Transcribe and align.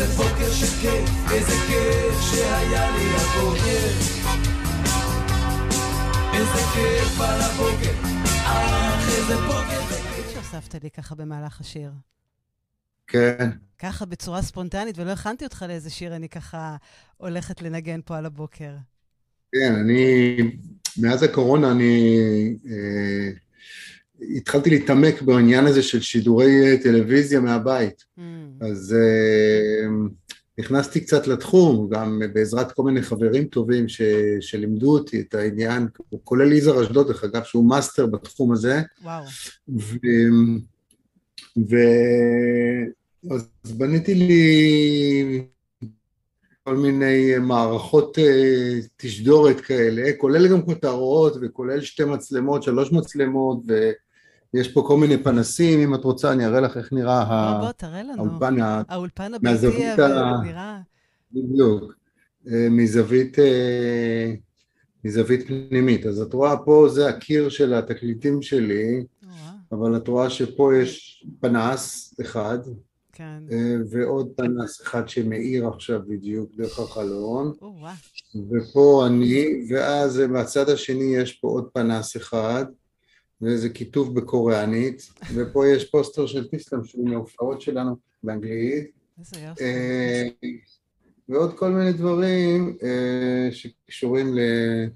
איזה 0.00 0.16
בוקר 0.16 0.50
שכיף, 0.50 1.10
איזה 1.32 1.52
כיף 1.66 2.20
שהיה 2.20 2.90
לי 2.90 3.06
הבוקר. 3.16 3.86
איזה 6.34 6.60
כיף 6.74 7.20
על 7.20 7.40
הבוקר, 7.40 7.92
אך 8.44 9.08
איזה 9.08 9.36
בוקר 9.36 9.80
זה 9.88 9.94
כיף. 9.94 10.30
שהוספת 10.32 10.82
לי 10.82 10.90
ככה 10.90 11.14
במהלך 11.14 11.60
השיר. 11.60 11.90
כן. 13.06 13.50
ככה 13.78 14.04
בצורה 14.04 14.42
ספונטנית, 14.42 14.98
ולא 14.98 15.10
הכנתי 15.10 15.44
אותך 15.44 15.64
לאיזה 15.68 15.90
שיר 15.90 16.16
אני 16.16 16.28
ככה 16.28 16.76
הולכת 17.16 17.62
לנגן 17.62 18.00
פה 18.04 18.18
על 18.18 18.26
הבוקר. 18.26 18.76
כן, 19.52 19.74
אני, 19.74 20.36
מאז 20.96 21.22
הקורונה 21.22 21.72
אני 21.72 22.16
אה, 22.66 23.30
התחלתי 24.36 24.70
להתעמק 24.70 25.22
בעניין 25.22 25.66
הזה 25.66 25.82
של 25.82 26.00
שידורי 26.00 26.78
טלוויזיה 26.82 27.40
מהבית. 27.40 28.04
Mm. 28.18 28.20
אז 28.60 28.96
אה, 28.98 29.86
נכנסתי 30.58 31.00
קצת 31.00 31.26
לתחום, 31.26 31.88
גם 31.90 32.22
בעזרת 32.32 32.72
כל 32.72 32.82
מיני 32.82 33.02
חברים 33.02 33.44
טובים 33.44 33.88
ש, 33.88 34.02
שלימדו 34.40 34.92
אותי 34.92 35.20
את 35.20 35.34
העניין, 35.34 35.86
כולל 36.24 36.52
יזהר 36.52 36.82
אשדוד, 36.82 37.06
דרך 37.06 37.24
אגב, 37.24 37.42
שהוא 37.44 37.68
מאסטר 37.68 38.06
בתחום 38.06 38.52
הזה. 38.52 38.82
וואו. 39.02 39.24
ו... 39.68 39.96
ו... 41.70 41.76
אז 43.30 43.72
בניתי 43.72 44.14
לי 44.14 45.42
כל 46.64 46.76
מיני 46.76 47.38
מערכות 47.40 48.18
אה, 48.18 48.78
תשדורת 48.96 49.60
כאלה, 49.60 50.10
כולל 50.18 50.48
גם 50.48 50.62
כותרות 50.62 51.36
וכולל 51.42 51.80
שתי 51.80 52.04
מצלמות, 52.04 52.62
שלוש 52.62 52.92
מצלמות, 52.92 53.58
ויש 54.54 54.68
פה 54.72 54.84
כל 54.86 54.96
מיני 54.96 55.22
פנסים, 55.22 55.80
אם 55.80 55.94
את 55.94 56.04
רוצה 56.04 56.32
אני 56.32 56.46
אראה 56.46 56.60
לך 56.60 56.76
איך 56.76 56.92
נראה 56.92 57.24
בוא, 57.52 57.60
בוא, 57.66 57.72
תראה 57.72 58.02
לנו. 58.02 58.26
האולפן, 58.26 58.60
ה- 58.60 58.82
האולפן 58.88 59.32
מהזווית 59.42 59.74
הביתי, 59.98 60.02
ה- 60.02 60.40
נראה... 60.44 60.80
בדיוק, 61.32 61.94
אה, 62.48 62.66
מזווית, 62.70 63.38
אה, 63.38 64.32
מזווית 65.04 65.46
פנימית. 65.46 66.06
אז 66.06 66.20
את 66.20 66.34
רואה 66.34 66.56
פה 66.56 66.86
זה 66.90 67.08
הקיר 67.08 67.48
של 67.48 67.74
התקליטים 67.74 68.42
שלי, 68.42 69.04
אבל 69.72 69.96
את 69.96 70.08
רואה 70.08 70.30
שפה 70.30 70.72
יש 70.76 71.24
פנס 71.40 72.14
אחד, 72.20 72.58
כן. 73.12 73.42
אה, 73.52 73.74
ועוד 73.90 74.28
פנס 74.36 74.82
אחד 74.82 75.08
שמאיר 75.08 75.68
עכשיו 75.68 76.00
בדיוק 76.08 76.50
דרך 76.56 76.78
החלון, 76.78 77.52
ופה 78.50 79.04
אני, 79.06 79.44
ואז 79.70 80.18
מהצד 80.20 80.68
השני 80.68 81.16
יש 81.16 81.32
פה 81.32 81.48
עוד 81.48 81.68
פנס 81.72 82.16
אחד, 82.16 82.64
ואיזה 83.42 83.68
כיתוב 83.68 84.14
בקוריאנית, 84.20 85.08
ופה 85.34 85.66
יש 85.68 85.84
פוסטר 85.90 86.26
של 86.26 86.48
טיסלאם 86.48 86.84
שהוא 86.84 87.08
מההופעות 87.08 87.60
שלנו 87.60 87.96
באנגלית, 88.22 88.90
איזה 89.18 89.40
יופי. 89.46 89.64
אה, 89.64 90.28
ועוד 91.28 91.58
כל 91.58 91.70
מיני 91.70 91.92
דברים 91.92 92.76
אה, 92.82 93.48
שקשורים 93.52 94.34
ל- 94.36 94.86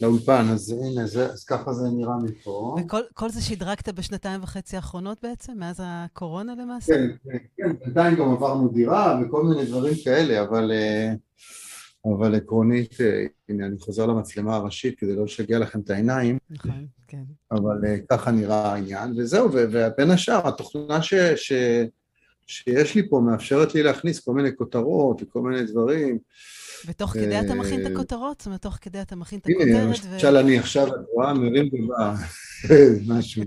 לאולפן, 0.00 0.46
אז 0.52 0.70
הנה, 0.70 1.06
זה, 1.06 1.26
אז 1.32 1.44
ככה 1.44 1.72
זה 1.72 1.88
נראה 1.96 2.16
מפה. 2.24 2.76
וכל 2.84 3.00
כל 3.14 3.30
זה 3.30 3.42
שדרגת 3.42 3.88
בשנתיים 3.88 4.42
וחצי 4.42 4.76
האחרונות 4.76 5.18
בעצם, 5.22 5.52
מאז 5.56 5.76
הקורונה 5.84 6.54
למעשה? 6.54 6.94
כן, 6.94 7.08
כן, 7.24 7.38
כן, 7.56 7.76
בינתיים 7.84 8.16
גם 8.16 8.30
עברנו 8.30 8.68
דירה 8.68 9.20
וכל 9.22 9.44
מיני 9.44 9.64
דברים 9.66 9.94
כאלה, 10.04 10.42
אבל, 10.42 10.72
אה, 10.72 11.12
אבל 12.04 12.34
עקרונית, 12.34 13.00
אה, 13.00 13.26
הנה 13.48 13.66
אני 13.66 13.78
חוזר 13.78 14.06
למצלמה 14.06 14.56
הראשית 14.56 14.98
כדי 14.98 15.16
לא 15.16 15.24
לשגע 15.24 15.58
לכם 15.58 15.80
את 15.80 15.90
העיניים, 15.90 16.38
נכון, 16.50 16.86
כן. 17.08 17.22
אבל 17.52 17.86
אה, 17.86 17.96
ככה 18.10 18.30
נראה 18.30 18.72
העניין, 18.72 19.14
וזהו, 19.16 19.48
ובין 19.52 20.10
השאר, 20.10 20.48
התוכנה 20.48 21.02
ש, 21.02 21.14
ש, 21.14 21.52
שיש 22.46 22.94
לי 22.94 23.08
פה 23.08 23.20
מאפשרת 23.20 23.74
לי 23.74 23.82
להכניס 23.82 24.20
כל 24.20 24.32
מיני 24.34 24.56
כותרות 24.56 25.22
וכל 25.22 25.40
מיני 25.40 25.62
דברים. 25.62 26.18
ותוך 26.86 27.10
כדי 27.10 27.40
אתה 27.40 27.54
מכין 27.54 27.80
את 27.80 27.86
אה, 27.86 27.92
הכותרות? 27.92 28.40
זאת 28.40 28.46
אומרת, 28.46 28.62
תוך 28.62 28.78
כדי 28.80 29.02
אתה 29.02 29.16
מכין 29.16 29.38
את 29.38 29.46
הנה, 29.46 29.82
הכותרת? 29.82 30.04
ו- 30.04 30.12
למשל 30.12 30.36
אני 30.36 30.58
עכשיו, 30.58 30.86
את 30.86 31.00
רואה, 31.12 31.34
מרים 31.34 31.68
גבה, 31.68 32.14
משהו, 33.08 33.42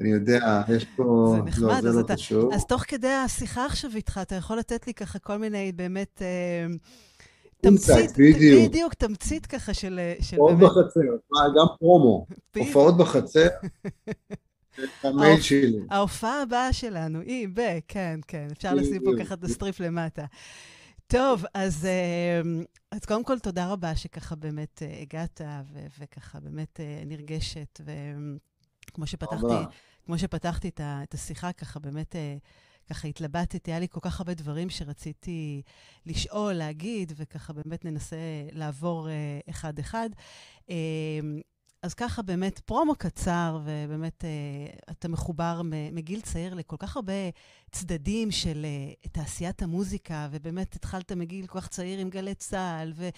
אני 0.00 0.10
יודע, 0.10 0.62
יש 0.76 0.84
פה, 0.96 1.26
זה 1.30 1.38
לא, 1.38 1.44
נחמד, 1.44 1.82
זה 1.82 1.88
אז 1.88 1.96
לא 1.96 2.02
קשור. 2.08 2.54
אז 2.54 2.66
תוך 2.66 2.84
כדי 2.88 3.08
השיחה 3.08 3.66
עכשיו 3.66 3.90
איתך, 3.94 4.20
אתה 4.22 4.34
יכול 4.34 4.58
לתת 4.58 4.86
לי 4.86 4.94
ככה 4.94 5.18
כל 5.18 5.36
מיני 5.36 5.72
באמת... 5.72 6.22
תמצית, 7.68 8.10
בדיוק. 8.18 8.68
בדיוק, 8.70 8.94
תמצית 8.94 9.46
ככה 9.46 9.74
של, 9.74 10.00
הופעות. 10.36 10.58
בחצר, 10.58 11.00
גם 11.56 11.66
פרומו. 11.78 12.26
הופעות 12.56 12.96
בחצר, 12.96 13.46
המייל 15.02 15.32
ההופ- 15.38 15.42
שלי. 15.42 15.78
ההופעה 15.90 16.42
הבאה 16.42 16.72
שלנו 16.72 17.20
היא 17.20 17.48
ב... 17.54 17.60
כן, 17.88 18.20
כן, 18.28 18.46
אפשר 18.52 18.74
לשים 18.74 19.02
פה. 19.04 19.10
ככה 19.18 19.34
את 19.34 19.44
ה 19.44 19.50
strip 19.50 19.80
למטה. 19.80 20.24
טוב, 21.06 21.44
אז, 21.54 21.84
אה, 21.86 22.40
אז 22.90 23.04
קודם 23.04 23.24
כל, 23.24 23.38
תודה 23.38 23.66
רבה 23.72 23.96
שככה 23.96 24.34
באמת 24.34 24.82
אה, 24.82 24.98
הגעת, 25.02 25.40
ו- 25.72 25.86
וככה 25.98 26.40
באמת 26.40 26.80
אה, 26.80 27.02
נרגשת, 27.06 27.80
וכמו 28.90 29.06
שפתחתי. 29.06 29.46
כמו 30.06 30.18
שפתחתי 30.18 30.70
את 30.78 31.14
השיחה, 31.14 31.52
ככה 31.52 31.80
באמת, 31.80 32.16
אה, 32.16 32.36
ככה 32.90 33.08
התלבטתי, 33.08 33.70
היה 33.70 33.80
לי 33.80 33.86
כל 33.90 34.00
כך 34.02 34.20
הרבה 34.20 34.34
דברים 34.34 34.70
שרציתי 34.70 35.62
לשאול, 36.06 36.52
להגיד, 36.52 37.12
וככה 37.16 37.52
באמת 37.52 37.84
ננסה 37.84 38.16
לעבור 38.52 39.08
אה, 39.08 39.40
אחד-אחד. 39.50 40.10
אז 41.84 41.94
ככה 41.94 42.22
באמת 42.22 42.58
פרומו 42.58 42.94
קצר, 42.94 43.58
ובאמת 43.64 44.24
אה, 44.24 44.30
אתה 44.90 45.08
מחובר 45.08 45.62
מגיל 45.92 46.20
צעיר 46.20 46.54
לכל 46.54 46.76
כך 46.78 46.96
הרבה 46.96 47.12
צדדים 47.74 48.30
של 48.30 48.66
אה, 48.66 49.08
תעשיית 49.12 49.62
המוזיקה, 49.62 50.28
ובאמת 50.30 50.74
התחלת 50.74 51.12
מגיל 51.12 51.46
כל 51.46 51.60
כך 51.60 51.68
צעיר 51.68 51.98
עם 51.98 52.10
גלי 52.10 52.34
צה"ל, 52.34 52.92
ו, 52.96 53.08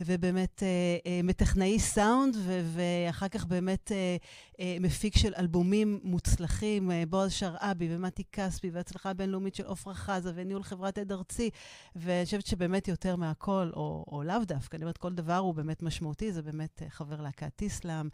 ובאמת 0.00 0.62
אה, 0.62 0.68
אה, 1.06 1.20
מטכנאי 1.24 1.78
סאונד, 1.78 2.36
ו, 2.38 2.60
ואחר 2.74 3.28
כך 3.28 3.44
באמת 3.46 3.92
אה, 3.92 4.16
אה, 4.60 4.76
מפיק 4.80 5.16
של 5.16 5.32
אלבומים 5.38 6.00
מוצלחים, 6.02 6.90
אה, 6.90 7.02
בועז 7.08 7.32
שרעבי 7.32 7.88
ומתי 7.90 8.22
כספי, 8.32 8.70
והצלחה 8.70 9.10
הבינלאומית 9.10 9.54
של 9.54 9.66
עפרה 9.66 9.94
חזה, 9.94 10.32
וניהול 10.34 10.62
חברת 10.62 10.98
עד 10.98 11.12
ארצי, 11.12 11.50
ואני 11.96 12.24
חושבת 12.24 12.46
שבאמת 12.46 12.88
יותר 12.88 13.16
מהכל, 13.16 13.70
או, 13.76 14.04
או 14.12 14.22
לאו 14.22 14.44
דווקא, 14.44 14.76
אני 14.76 14.84
אומרת, 14.84 14.98
כל 14.98 15.12
דבר 15.12 15.36
הוא 15.36 15.54
באמת 15.54 15.82
משמעותי, 15.82 16.32
זה 16.32 16.42
באמת 16.42 16.82
אה, 16.82 16.90
חבר 16.90 17.20
להקת 17.20 17.62
איסלאם. 17.62 18.08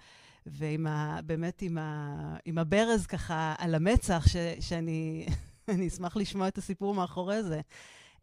ועם 0.47 0.87
ה... 0.87 1.21
באמת 1.27 1.63
עם, 1.63 1.79
ה, 1.79 2.37
עם 2.45 2.59
הברז 2.59 3.07
ככה 3.07 3.55
על 3.59 3.75
המצח, 3.75 4.25
ש, 4.29 4.37
שאני 4.61 5.27
אני 5.69 5.89
אשמח 5.89 6.17
לשמוע 6.17 6.49
את 6.49 6.59
הסיפור 6.59 6.95
מאחורי 6.95 7.43
זה. 7.43 7.61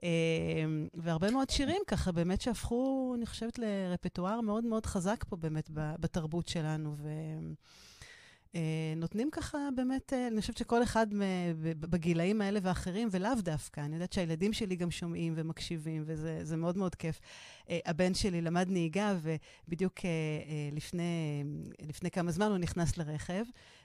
אה, 0.03 0.09
והרבה 0.93 1.31
מאוד 1.31 1.49
שירים 1.49 1.81
ככה, 1.87 2.11
באמת 2.11 2.41
שהפכו, 2.41 3.13
אני 3.17 3.25
חושבת, 3.25 3.59
לרפטואר 3.59 4.41
מאוד 4.41 4.63
מאוד 4.63 4.85
חזק 4.85 5.23
פה 5.29 5.35
באמת 5.35 5.69
בתרבות 5.73 6.47
שלנו. 6.47 6.95
ו... 6.97 7.09
אה, 8.57 8.93
נותנים 8.95 9.29
ככה 9.31 9.57
באמת, 9.75 10.13
אה, 10.13 10.27
אני 10.27 10.41
חושבת 10.41 10.57
שכל 10.57 10.83
אחד 10.83 11.07
בגילאים 11.79 12.41
האלה 12.41 12.59
ואחרים, 12.63 13.07
ולאו 13.11 13.31
דווקא. 13.39 13.81
אני 13.81 13.93
יודעת 13.95 14.13
שהילדים 14.13 14.53
שלי 14.53 14.75
גם 14.75 14.91
שומעים 14.91 15.33
ומקשיבים, 15.35 16.03
וזה 16.05 16.39
זה 16.43 16.57
מאוד 16.57 16.77
מאוד 16.77 16.95
כיף. 16.95 17.19
אה, 17.69 17.79
הבן 17.85 18.13
שלי 18.13 18.41
למד 18.41 18.67
נהיגה, 18.69 19.15
ובדיוק 19.67 19.99
לפני, 20.71 21.43
לפני 21.87 22.11
כמה 22.11 22.31
זמן 22.31 22.45
הוא 22.47 22.57
נכנס 22.57 22.97
לרכב, 22.97 23.43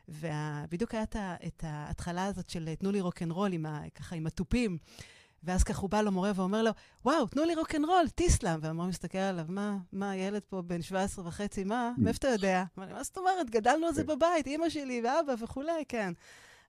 ובדיוק 0.09 0.95
היה 0.95 1.03
את 1.47 1.65
ההתחלה 1.65 2.25
הזאת 2.25 2.51
של 2.51 2.75
תנו 2.75 2.93
לי 2.93 3.01
רוקנרול, 3.01 3.53
עם 3.53 3.67
ה- 3.67 3.83
ככה 3.95 4.17
עם 4.17 4.27
התופים. 4.27 4.79
ואז 5.43 5.65
ככה 5.65 5.81
הוא 5.81 5.91
בא 5.91 6.01
למורה 6.01 6.33
ואומר 6.35 6.63
לו, 6.63 6.71
וואו, 7.05 7.27
תנו 7.27 7.45
לי 7.45 7.55
רוקנרול, 7.55 8.09
טיסלאם. 8.15 8.59
והמורה 8.63 8.89
מסתכל 8.89 9.19
עליו, 9.19 9.45
מה, 9.49 9.77
מה, 9.93 10.17
ילד 10.17 10.43
פה 10.49 10.63
בן 10.63 10.83
17 10.83 11.29
וחצי, 11.29 11.65
מה, 11.65 11.93
מאיפה 11.99 12.19
אתה 12.19 12.29
יודע? 12.29 12.65
מה 12.77 13.03
זאת 13.03 13.19
אומרת? 13.19 13.51
גדלנו 13.51 13.87
על 13.87 13.95
זה 13.95 14.05
בבית, 14.05 14.47
אימא 14.47 14.69
שלי 14.69 15.03
ואבא 15.05 15.45
וכולי, 15.45 15.85
כן. 15.89 16.13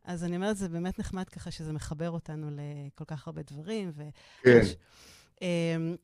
אז 0.03 0.23
אני 0.23 0.35
אומרת, 0.35 0.57
זה 0.57 0.69
באמת 0.69 1.00
נחמד 1.00 1.29
ככה 1.29 1.51
שזה 1.51 1.73
מחבר 1.73 2.09
אותנו 2.11 2.50
לכל 2.51 3.06
כך 3.06 3.28
הרבה 3.28 3.41
דברים. 3.41 3.91
ו... 3.95 4.03
כן, 4.44 4.59
אמ, 5.41 5.96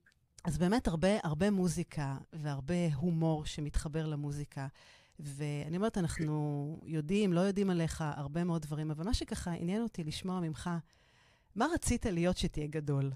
אז 0.44 0.58
באמת 0.58 0.88
הרבה, 0.88 1.10
הרבה 1.24 1.52
מוזיקה 1.52 2.18
והרבה 2.34 2.94
הומור 2.96 3.46
שמתחבר 3.46 4.06
למוזיקה. 4.06 4.68
ואני 5.20 5.78
אומרת, 5.78 5.98
אנחנו 5.98 6.80
יודעים, 6.86 7.34
לא 7.34 7.40
יודעים 7.40 7.70
עליך 7.70 8.04
הרבה 8.16 8.44
מאוד 8.44 8.62
דברים, 8.62 8.92
אבל 8.92 9.06
מה 9.06 9.14
שככה 9.14 9.52
עניין 9.52 9.82
אותי 9.82 10.04
לשמוע 10.04 10.40
ממך, 10.40 10.70
מה 11.60 11.68
רצית 11.74 12.06
להיות 12.06 12.38
שתהיה 12.38 12.68
גדול? 12.68 13.12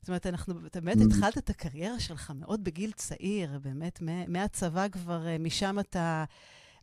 זאת 0.00 0.08
אומרת, 0.08 0.26
אנחנו, 0.26 0.54
אתה 0.66 0.80
באמת 0.80 0.96
Mm. 0.96 1.04
התחלת 1.06 1.38
את 1.38 1.50
הקריירה 1.50 2.00
שלך 2.00 2.32
מאוד 2.34 2.64
בגיל 2.64 2.92
צעיר, 2.92 3.58
באמת, 3.62 4.00
מה- 4.02 4.26
מהצבא 4.28 4.88
כבר, 4.88 5.26
אה, 5.26 5.38
משם 5.38 5.76
אתה, 5.80 6.24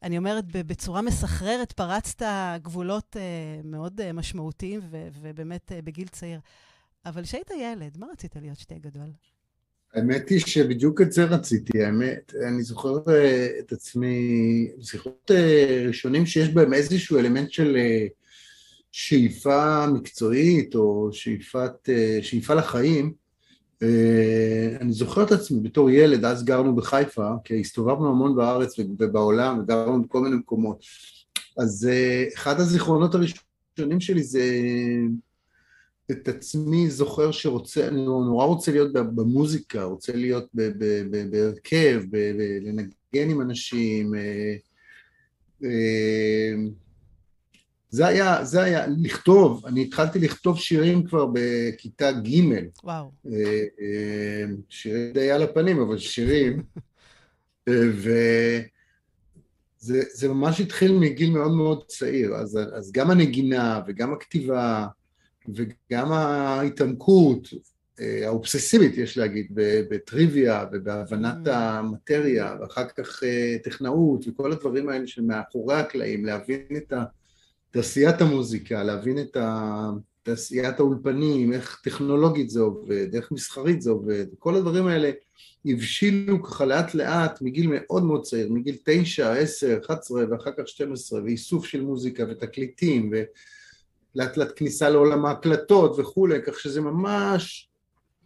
אני 0.03 0.17
אומרת, 0.17 0.45
בצורה 0.51 1.01
מסחררת, 1.01 1.71
פרצת 1.71 2.25
גבולות 2.61 3.17
אה, 3.19 3.21
מאוד 3.63 4.01
אה, 4.01 4.13
משמעותיים, 4.13 4.79
ובאמת 5.21 5.71
בגיל 5.83 6.07
צעיר. 6.07 6.39
אבל 7.05 7.23
כשהיית 7.23 7.51
ילד, 7.61 7.97
מה 7.97 8.07
רצית 8.11 8.35
להיות 8.35 8.59
שתהיה 8.59 8.79
גדול? 8.79 9.09
האמת 9.93 10.29
היא 10.29 10.39
שבדיוק 10.39 11.01
את 11.01 11.11
זה 11.11 11.23
רציתי, 11.25 11.83
האמת, 11.83 12.33
אני 12.47 12.63
זוכר 12.63 12.97
את 13.59 13.71
עצמי, 13.71 14.17
זיכרונות 14.79 15.31
אה, 15.31 15.83
ראשונים 15.87 16.25
שיש 16.25 16.49
בהם 16.49 16.73
איזשהו 16.73 17.19
אלמנט 17.19 17.51
של 17.51 17.77
שאיפה 18.91 19.87
מקצועית 19.87 20.75
או 20.75 21.09
שאיפת, 21.11 21.89
אה, 21.89 22.19
שאיפה 22.21 22.53
לחיים, 22.53 23.13
אה, 23.83 24.77
אני 24.81 24.93
זוכר 24.93 25.23
את 25.23 25.31
עצמי 25.31 25.59
בתור 25.59 25.89
ילד, 25.89 26.25
אז 26.25 26.45
גרנו 26.45 26.75
בחיפה, 26.75 27.29
כי 27.43 27.59
הסתובבנו 27.59 28.09
המון 28.09 28.35
בארץ 28.35 28.79
ובעולם, 28.79 29.59
וגרנו 29.59 30.03
בכל 30.03 30.21
מיני 30.21 30.35
מקומות. 30.35 30.83
אז 31.57 31.89
אה, 31.91 32.25
אחד 32.35 32.59
הזיכרונות 32.59 33.15
הראשונים 33.15 33.99
שלי 33.99 34.23
זה 34.23 34.43
את 36.11 36.27
עצמי 36.27 36.89
זוכר 36.89 37.31
שרוצה, 37.31 37.87
אני 37.87 38.05
נורא 38.05 38.45
רוצה 38.45 38.71
להיות 38.71 38.93
במוזיקה, 38.93 39.83
רוצה 39.83 40.13
להיות 40.15 40.47
בהרכב, 41.31 42.01
לנגן 42.61 43.29
עם 43.29 43.41
אנשים. 43.41 44.13
זה 47.91 48.07
היה, 48.07 48.45
זה 48.45 48.63
היה, 48.63 48.85
לכתוב, 48.87 49.65
אני 49.65 49.81
התחלתי 49.81 50.19
לכתוב 50.19 50.59
שירים 50.59 51.03
כבר 51.03 51.27
בכיתה 51.33 52.11
ג' 52.11 52.27
וואו. 52.83 53.11
אה, 53.25 53.63
אה, 53.81 54.45
שירים 54.69 55.13
די 55.13 55.31
על 55.31 55.43
הפנים, 55.43 55.79
אבל 55.79 55.97
שירים. 55.97 56.63
אה, 57.67 57.73
וזה 59.81 60.29
ממש 60.29 60.61
התחיל 60.61 60.91
מגיל 60.91 61.31
מאוד 61.31 61.51
מאוד 61.51 61.83
צעיר, 61.87 62.35
אז, 62.35 62.59
אז 62.73 62.91
גם 62.91 63.11
הנגינה 63.11 63.81
וגם 63.87 64.13
הכתיבה 64.13 64.87
וגם 65.55 66.11
ההתעמקות 66.11 67.47
האובססיבית, 68.25 68.97
יש 68.97 69.17
להגיד, 69.17 69.47
בטריוויה 69.89 70.65
ובהבנת 70.71 71.47
mm. 71.47 71.51
המטריה, 71.51 72.55
ואחר 72.61 72.87
כך 72.97 73.23
טכנאות 73.63 74.25
וכל 74.27 74.51
הדברים 74.51 74.89
האלה 74.89 75.07
שמאחורי 75.07 75.75
הקלעים, 75.75 76.25
להבין 76.25 76.65
את 76.77 76.93
ה... 76.93 77.03
תעשיית 77.71 78.21
המוזיקה, 78.21 78.83
להבין 78.83 79.19
את 79.19 79.37
תעשיית 80.23 80.79
האולפנים, 80.79 81.53
איך 81.53 81.81
טכנולוגית 81.83 82.49
זה 82.49 82.61
עובד, 82.61 83.15
איך 83.15 83.31
מסחרית 83.31 83.81
זה 83.81 83.91
עובד, 83.91 84.25
כל 84.39 84.55
הדברים 84.55 84.87
האלה 84.87 85.11
הבשילו 85.65 86.43
ככה 86.43 86.65
לאט 86.65 86.93
לאט 86.93 87.41
מגיל 87.41 87.67
מאוד 87.69 88.03
מאוד 88.03 88.23
צעיר, 88.23 88.53
מגיל 88.53 88.77
תשע, 88.85 89.33
עשר, 89.33 89.79
אחת 89.85 89.99
עשרה 89.99 90.23
ואחר 90.29 90.51
כך 90.57 90.67
שתים 90.67 90.93
עשרה, 90.93 91.23
ואיסוף 91.23 91.65
של 91.65 91.81
מוזיקה 91.81 92.23
ותקליטים 92.29 93.11
ולאט 93.11 94.37
לאט 94.37 94.51
כניסה 94.55 94.89
לעולם 94.89 95.25
ההקלטות 95.25 95.99
וכולי, 95.99 96.39
כך 96.45 96.59
שזה 96.59 96.81
ממש 96.81 97.69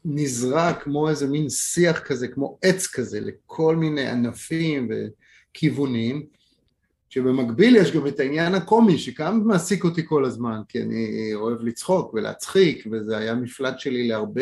נזרע 0.05 0.73
כמו 0.73 1.09
איזה 1.09 1.27
מין 1.27 1.49
שיח 1.49 1.99
כזה, 1.99 2.27
כמו 2.27 2.57
עץ 2.61 2.87
כזה, 2.87 3.19
לכל 3.19 3.75
מיני 3.75 4.07
ענפים 4.07 4.89
וכיוונים. 4.91 6.25
שבמקביל 7.15 7.75
יש 7.75 7.91
גם 7.91 8.07
את 8.07 8.19
העניין 8.19 8.55
הקומי 8.55 8.97
שגם 8.97 9.47
מעסיק 9.47 9.83
אותי 9.83 10.01
כל 10.05 10.25
הזמן, 10.25 10.61
כי 10.69 10.81
אני 10.81 11.31
אוהב 11.33 11.61
לצחוק 11.61 12.13
ולהצחיק, 12.13 12.87
וזה 12.91 13.17
היה 13.17 13.35
מפלט 13.35 13.79
שלי 13.79 14.07
להרבה 14.07 14.41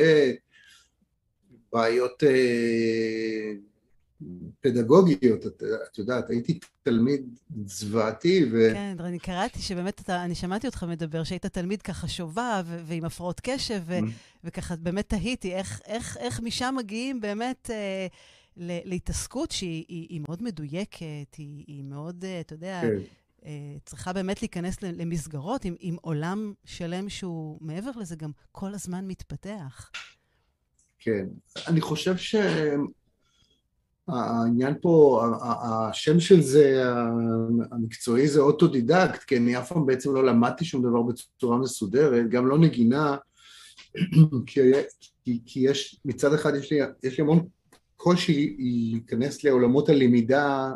בעיות 1.74 2.24
אה, 2.24 3.54
פדגוגיות, 4.62 5.48
את, 5.48 5.64
את 5.92 5.98
יודעת, 5.98 6.30
הייתי 6.30 6.60
תלמיד 6.84 7.22
זוועתי 7.66 8.46
ו... 8.52 8.70
כן, 8.74 8.96
אני 9.00 9.20
קראתי 9.20 9.60
שבאמת, 9.60 10.02
אתה, 10.02 10.24
אני 10.24 10.36
שמעתי 10.36 10.68
אותך 10.68 10.84
מדבר 10.84 11.24
שהיית 11.24 11.46
תלמיד 11.46 11.82
ככה 11.82 12.08
שובב 12.08 12.66
ועם 12.86 13.06
הפרעות 13.06 13.42
קשב, 13.44 13.82
ו, 13.86 14.00
mm. 14.00 14.04
וככה 14.44 14.76
באמת 14.76 15.10
תהיתי 15.10 15.54
איך, 15.54 15.82
איך, 15.88 16.18
איך 16.18 16.42
משם 16.42 16.76
מגיעים 16.78 17.22
באמת... 17.22 17.70
אה, 17.74 18.08
להתעסקות 18.58 19.52
שהיא 19.52 19.86
היא, 19.88 20.08
היא 20.10 20.22
מאוד 20.28 20.44
מדויקת, 20.44 21.36
היא, 21.38 21.64
היא 21.68 21.84
מאוד, 21.84 22.26
אה, 22.26 22.40
אתה 22.40 22.54
יודע, 22.54 22.82
כן. 22.82 22.98
אה, 23.46 23.76
צריכה 23.86 24.14
באמת 24.14 24.42
להיכנס 24.42 24.82
למסגרות 24.82 25.66
עם, 25.66 25.76
עם 25.80 25.96
עולם 26.02 26.54
שלם 26.66 27.10
שהוא 27.10 27.58
מעבר 27.62 27.92
לזה 27.96 28.16
גם 28.16 28.32
כל 28.52 28.74
הזמן 28.74 29.08
מתפתח. 29.08 29.92
כן. 31.00 31.26
אני 31.68 31.82
חושב 31.82 32.16
שהעניין 34.08 34.74
פה, 34.82 35.24
השם 35.42 36.20
של 36.20 36.42
זה, 36.42 36.84
המקצועי 37.72 38.28
זה 38.28 38.42
אוטודידקט, 38.42 39.24
כי 39.24 39.38
אני 39.38 39.58
אף 39.58 39.70
פעם 39.70 39.86
בעצם 39.86 40.14
לא 40.14 40.26
למדתי 40.26 40.66
שום 40.66 40.84
דבר 40.84 41.02
בצורה 41.02 41.58
מסודרת, 41.58 42.30
גם 42.30 42.48
לא 42.48 42.58
נגינה, 42.58 43.18
כי, 44.46 44.62
כי, 45.24 45.40
כי 45.46 45.60
יש, 45.60 46.00
מצד 46.06 46.34
אחד 46.34 46.56
יש 46.56 46.72
לי, 46.72 46.80
יש 47.04 47.18
לי 47.18 47.24
המון 47.24 47.48
קושי 48.04 48.56
להיכנס 48.60 49.44
לעולמות 49.44 49.90
הלמידה 49.90 50.72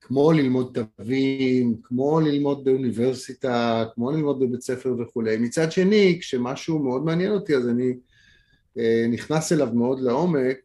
כמו 0.00 0.32
ללמוד 0.32 0.78
תווים, 0.98 1.76
כמו 1.82 2.20
ללמוד 2.20 2.64
באוניברסיטה, 2.64 3.84
כמו 3.94 4.10
ללמוד 4.10 4.40
בבית 4.40 4.60
ספר 4.60 4.94
וכולי. 4.98 5.36
מצד 5.36 5.72
שני, 5.72 6.16
כשמשהו 6.20 6.78
מאוד 6.78 7.04
מעניין 7.04 7.32
אותי 7.32 7.56
אז 7.56 7.68
אני 7.68 7.92
אה, 8.78 9.06
נכנס 9.10 9.52
אליו 9.52 9.68
מאוד 9.74 10.00
לעומק 10.00 10.56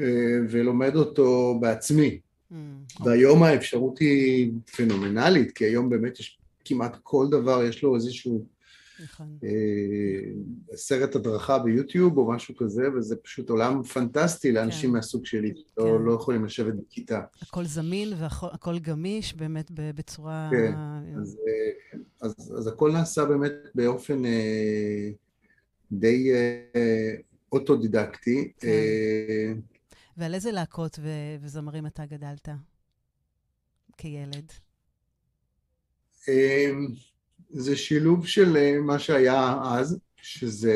אה, 0.00 0.06
ולומד 0.48 0.96
אותו 0.96 1.58
בעצמי. 1.60 2.18
Mm, 2.52 2.54
והיום 3.04 3.42
האפשרות 3.42 3.98
היא 3.98 4.52
פנומנלית, 4.76 5.52
כי 5.52 5.64
היום 5.64 5.90
באמת 5.90 6.20
יש 6.20 6.38
כמעט 6.64 6.96
כל 7.02 7.26
דבר, 7.30 7.64
יש 7.64 7.82
לו 7.82 7.94
איזשהו 7.94 8.44
נכון. 9.02 9.38
אה, 9.44 10.76
סרט 10.76 11.16
הדרכה 11.16 11.58
ביוטיוב 11.58 12.18
או 12.18 12.30
משהו 12.32 12.56
כזה, 12.56 12.82
וזה 12.96 13.16
פשוט 13.16 13.50
עולם 13.50 13.82
פנטסטי 13.82 14.52
לאנשים 14.52 14.90
כן. 14.90 14.96
מהסוג 14.96 15.26
שלי, 15.26 15.54
לא, 15.76 15.84
כן. 15.84 16.02
לא 16.04 16.12
יכולים 16.12 16.44
לשבת 16.44 16.74
בכיתה. 16.74 17.20
הכל 17.42 17.64
זמין 17.64 18.12
והכל 18.18 18.78
גמיש, 18.78 19.34
באמת 19.34 19.70
בצורה... 19.70 20.48
כן, 20.50 20.72
אז, 21.20 21.38
אה, 21.46 21.98
אז, 22.20 22.54
אז 22.58 22.66
הכל 22.66 22.92
נעשה 22.92 23.24
באמת 23.24 23.52
באופן 23.74 24.24
אה, 24.24 25.10
די 25.92 26.32
אוטודידקטי. 27.52 28.52
כן. 28.58 29.58
ועל 30.16 30.34
איזה 30.34 30.52
להקות 30.52 30.98
ו- 31.02 31.36
וזמרים 31.40 31.86
אתה 31.86 32.06
גדלת 32.06 32.48
כילד? 33.96 34.52
זה 37.52 37.76
שילוב 37.76 38.26
של 38.26 38.56
אה, 38.56 38.78
מה 38.80 38.98
שהיה 38.98 39.58
אז, 39.64 39.98
שזה 40.22 40.74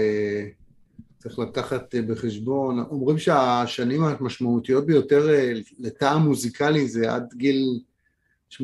צריך 1.18 1.38
לקחת 1.38 1.94
אה, 1.94 2.02
בחשבון, 2.02 2.78
אומרים 2.78 3.18
שהשנים 3.18 4.04
המשמעותיות 4.04 4.86
ביותר 4.86 5.30
אה, 5.30 5.52
לטעם 5.78 6.22
מוזיקלי 6.22 6.88
זה 6.88 7.12
עד 7.14 7.34
גיל 7.36 7.80
18-19 8.52 8.62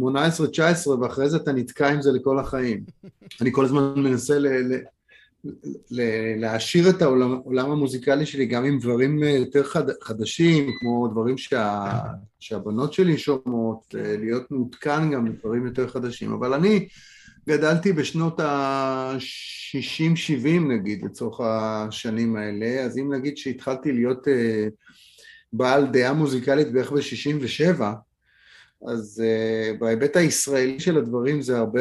ואחרי 0.89 1.31
זה 1.31 1.37
אתה 1.37 1.53
נתקע 1.53 1.89
עם 1.89 2.03
זה 2.03 2.13
לכל 2.13 2.39
החיים. 2.39 2.85
אני 3.41 3.53
כל 3.53 3.65
הזמן 3.65 3.93
מנסה 3.97 4.39
ל- 4.39 4.73
ל- 4.73 4.85
ל- 5.91 6.41
להעשיר 6.41 6.91
את 6.91 7.03
העולם, 7.03 7.33
העולם 7.33 7.71
המוזיקלי 7.71 8.27
שלי 8.27 8.47
גם 8.47 8.65
עם 8.65 8.79
דברים 8.79 9.23
יותר 9.23 9.65
חד, 9.65 9.85
חדשים, 10.03 10.71
כמו 10.81 11.09
דברים 11.09 11.39
שה, 11.39 11.91
שהבנות 12.41 12.93
שלי 12.93 13.19
שומעות, 13.19 13.95
להיות 13.95 14.51
מעודכן 14.51 15.11
גם 15.11 15.25
בדברים 15.25 15.67
יותר 15.67 15.89
חדשים, 15.89 16.33
אבל 16.33 16.55
אני 16.55 16.89
גדלתי 17.49 17.93
בשנות 17.93 18.41
ה-60-70 18.41 20.49
נגיד, 20.69 21.05
לצורך 21.05 21.41
השנים 21.45 22.37
האלה, 22.37 22.85
אז 22.85 22.99
אם 22.99 23.15
נגיד 23.15 23.37
שהתחלתי 23.37 23.93
להיות 23.93 24.27
uh, 24.27 24.31
בעל 25.53 25.87
דעה 25.87 26.13
מוזיקלית 26.13 26.73
בערך 26.73 26.93
ב-67, 26.93 27.83
אז 28.89 29.23
uh, 29.25 29.79
בהיבט 29.79 30.17
הישראלי 30.17 30.81
של 30.81 30.99
הדברים 30.99 31.43
זה 31.43 31.59
הרבה 31.59 31.81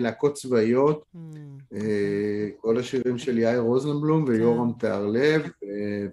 להקות 0.00 0.34
צבאיות, 0.34 1.04
mm. 1.14 1.18
uh, 1.74 1.78
כל 2.60 2.78
השירים 2.78 3.18
של 3.18 3.38
יאיר 3.38 3.60
רוזנבלום 3.60 4.24
ויורם 4.28 4.72
כן. 4.72 4.78
תהרלב 4.78 5.42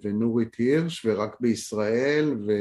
ונורית 0.04 0.54
הירש 0.54 1.06
ורק 1.06 1.36
בישראל, 1.40 2.34
ו... 2.46 2.52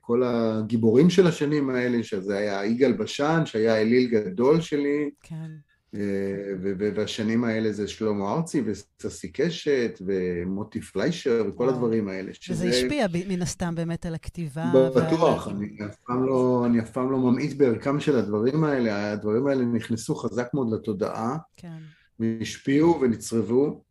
כל 0.00 0.22
הגיבורים 0.24 1.10
של 1.10 1.26
השנים 1.26 1.70
האלה, 1.70 2.02
שזה 2.02 2.36
היה 2.38 2.64
יגאל 2.64 2.92
בשן, 2.92 3.42
שהיה 3.44 3.76
אליל 3.80 4.08
גדול 4.08 4.60
שלי. 4.60 5.10
כן. 5.22 5.50
והשנים 6.78 7.44
האלה 7.44 7.72
זה 7.72 7.88
שלמה 7.88 8.32
ארצי 8.32 8.62
וססי 8.66 9.32
קשת 9.32 9.98
ומוטי 10.06 10.80
פליישר 10.80 11.44
וכל 11.48 11.64
וואו. 11.64 11.74
הדברים 11.74 12.08
האלה. 12.08 12.30
שזה 12.34 12.54
שזה 12.54 12.68
השפיע 12.68 13.06
מן 13.28 13.42
הסתם 13.42 13.74
באמת 13.74 14.06
על 14.06 14.14
הכתיבה. 14.14 14.72
בטוח, 14.96 15.46
ועל... 15.46 15.56
אני, 15.56 15.86
אף 15.86 15.96
פעם 16.06 16.26
לא, 16.26 16.62
אני 16.66 16.80
אף 16.80 16.90
פעם 16.90 17.10
לא 17.10 17.18
ממעיט 17.18 17.56
בערכם 17.56 18.00
של 18.00 18.16
הדברים 18.16 18.64
האלה, 18.64 19.12
הדברים 19.12 19.46
האלה 19.46 19.64
נכנסו 19.64 20.14
חזק 20.14 20.48
מאוד 20.54 20.72
לתודעה, 20.74 21.36
כן. 21.56 21.78
השפיעו 22.40 23.00
ונצרבו. 23.00 23.82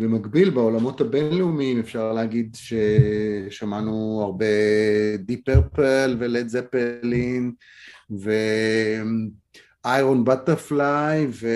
במקביל 0.00 0.50
בעולמות 0.50 1.00
הבינלאומיים 1.00 1.78
אפשר 1.78 2.12
להגיד 2.12 2.56
ששמענו 2.56 4.22
הרבה 4.24 4.46
דיפ 5.18 5.40
פרפל 5.44 6.16
ולד 6.18 6.48
זפלין 6.48 7.52
ואיירון 9.84 10.24
בטרפליי 10.24 11.26
ו... 11.30 11.48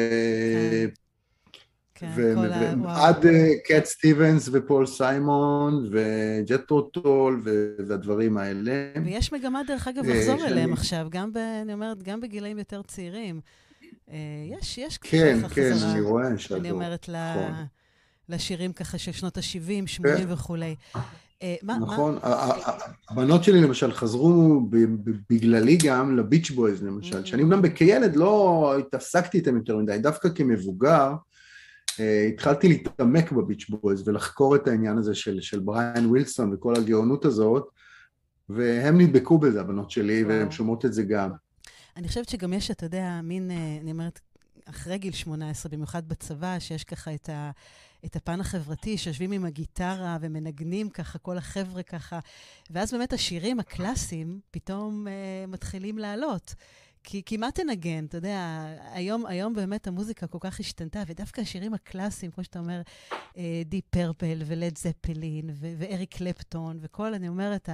ועד 2.83 3.27
קט 3.65 3.85
סטיבנס 3.85 4.49
ופול 4.53 4.87
סיימון 4.87 5.91
וג'תרו 5.93 6.61
טול 6.69 7.43
והדברים 7.89 8.37
האלה. 8.37 8.93
ויש 9.05 9.33
מגמה, 9.33 9.63
דרך 9.67 9.89
אגב, 9.89 10.05
אה, 10.05 10.15
לחזור 10.15 10.47
אליהם 10.47 10.73
עכשיו, 10.73 11.07
גם, 11.11 11.33
ב, 11.33 11.37
אני 11.37 11.73
אומרת, 11.73 12.03
גם 12.03 12.21
בגילאים 12.21 12.59
יותר 12.59 12.83
צעירים. 12.83 13.41
אה, 14.11 14.17
יש, 14.59 14.79
יש 14.79 14.99
כן, 14.99 15.39
כן, 15.55 15.73
אני 15.83 16.01
רואה 16.01 16.39
שאתה... 16.39 16.57
אני 16.57 16.71
אומרת, 16.71 17.09
נכון. 17.09 17.67
לשירים 18.33 18.73
ככה 18.73 18.99
של 18.99 19.13
שנות 19.13 19.39
ה-70, 19.39 19.87
80 19.87 20.33
וכולי. 20.33 20.75
אה, 21.43 21.57
נכון, 21.63 22.19
הבנות 23.09 23.45
שלי 23.45 23.61
למשל 23.61 23.93
חזרו 23.93 24.61
בגללי 25.31 25.77
גם 25.85 26.17
לביץ' 26.17 26.51
בויז 26.51 26.83
למשל, 26.83 27.25
שאני 27.25 27.43
אומנם 27.43 27.69
כילד 27.69 28.17
לא 28.17 28.75
התעסקתי 28.79 29.39
איתם 29.39 29.57
יותר 29.57 29.77
מדי, 29.77 29.99
דווקא 29.99 30.29
כמבוגר 30.29 31.13
אה, 32.01 32.27
התחלתי 32.33 32.69
להתעמק 32.69 33.33
בביץ' 33.33 33.67
בויז 33.69 34.09
ולחקור 34.09 34.57
את 34.57 34.69
העניין 34.69 34.99
הזה 34.99 35.15
של, 35.15 35.41
של 35.41 35.61
בריאן 35.61 36.07
ווילסון 36.07 36.55
וכל 36.55 36.77
הגאונות 36.77 37.25
הזאת, 37.25 37.69
והם 38.49 39.01
נדבקו 39.01 39.39
בזה, 39.39 39.61
הבנות 39.61 39.91
שלי, 39.91 40.25
והן 40.25 40.51
שומעות 40.51 40.85
את 40.85 40.93
זה 40.93 41.03
גם. 41.03 41.31
אני 41.97 42.09
חושבת 42.09 42.29
שגם 42.29 42.53
יש, 42.53 42.71
אתה 42.71 42.87
יודע, 42.87 43.21
מין, 43.23 43.51
אה, 43.51 43.79
אני 43.83 43.93
אומרת, 43.93 44.21
אחרי 44.65 44.99
גיל 44.99 45.13
18, 45.13 45.73
במיוחד 45.73 46.09
בצבא, 46.09 46.59
שיש 46.59 46.85
ככה 46.85 47.15
את, 47.15 47.29
ה, 47.29 47.51
את 48.05 48.17
הפן 48.17 48.41
החברתי, 48.41 48.99
שיושבים 48.99 49.33
עם 49.33 49.45
הגיטרה 49.45 50.19
ומנגנים 50.21 50.91
ככה, 50.91 51.19
כל 51.19 51.39
החבר'ה 51.39 51.83
ככה, 51.83 52.19
ואז 52.71 52.93
באמת 52.93 53.13
השירים 53.13 53.61
הקלאסיים 53.61 54.41
פתאום 54.51 55.09
אה, 55.09 55.45
מתחילים 55.49 55.99
לעלות. 55.99 56.55
כי, 57.05 57.23
כי 57.27 57.37
מה 57.37 57.51
תנגן? 57.51 58.05
אתה 58.05 58.17
יודע, 58.17 58.65
היום, 58.93 59.27
היום 59.27 59.55
באמת 59.55 59.87
המוזיקה 59.87 60.27
כל 60.27 60.39
כך 60.41 60.61
השתנתה, 60.61 61.03
ודווקא 61.07 61.41
השירים 61.41 61.75
הקלאסיים, 61.75 62.33
כמו 62.33 62.45
שאתה 62.45 62.59
אומר, 62.59 62.83
די 63.65 63.77
אה, 63.77 63.81
פרפל 63.91 64.43
ולד 64.47 64.79
זפלין 64.79 65.51
ואריק 65.55 66.15
קלפטון, 66.15 66.79
וכל, 66.81 67.15
אני 67.15 67.29
אומרת, 67.29 67.69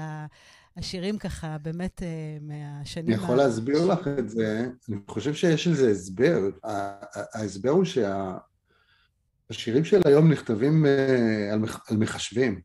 השירים 0.77 1.19
ככה 1.19 1.57
באמת 1.59 2.03
אה, 2.03 2.09
מהשנים... 2.41 3.15
אני 3.15 3.25
יכול 3.25 3.37
להסביר 3.37 3.85
לך 3.85 4.09
את 4.19 4.31
זה, 4.31 4.67
אני 4.89 4.97
חושב 5.09 5.35
שיש 5.35 5.67
לזה 5.67 5.91
הסבר. 5.91 6.41
ההסבר 7.35 7.71
הוא 7.71 7.85
שהשירים 9.53 9.85
של 9.85 10.01
היום 10.05 10.33
נכתבים 10.33 10.87
אה, 10.87 11.53
על 11.89 11.97
מחשבים. 11.97 12.61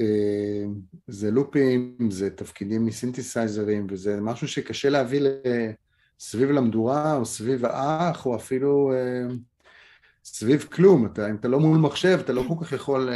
אה, 0.00 0.64
זה 1.06 1.30
לופים, 1.30 1.96
זה 2.10 2.30
תפקידים 2.30 2.86
מסינתסייזרים, 2.86 3.86
וזה 3.90 4.20
משהו 4.20 4.48
שקשה 4.48 4.90
להביא 4.90 5.20
סביב 6.20 6.50
למדורה, 6.50 7.14
או 7.14 7.26
סביב 7.26 7.64
האח, 7.64 8.26
או 8.26 8.36
אפילו 8.36 8.92
סביב 10.24 10.62
כלום. 10.72 11.06
אתה, 11.06 11.30
אם 11.30 11.34
אתה 11.34 11.48
לא 11.48 11.60
מול 11.60 11.78
מחשב, 11.78 12.18
אתה 12.24 12.32
לא 12.32 12.44
כל 12.48 12.64
כך 12.64 12.72
יכול 12.72 13.10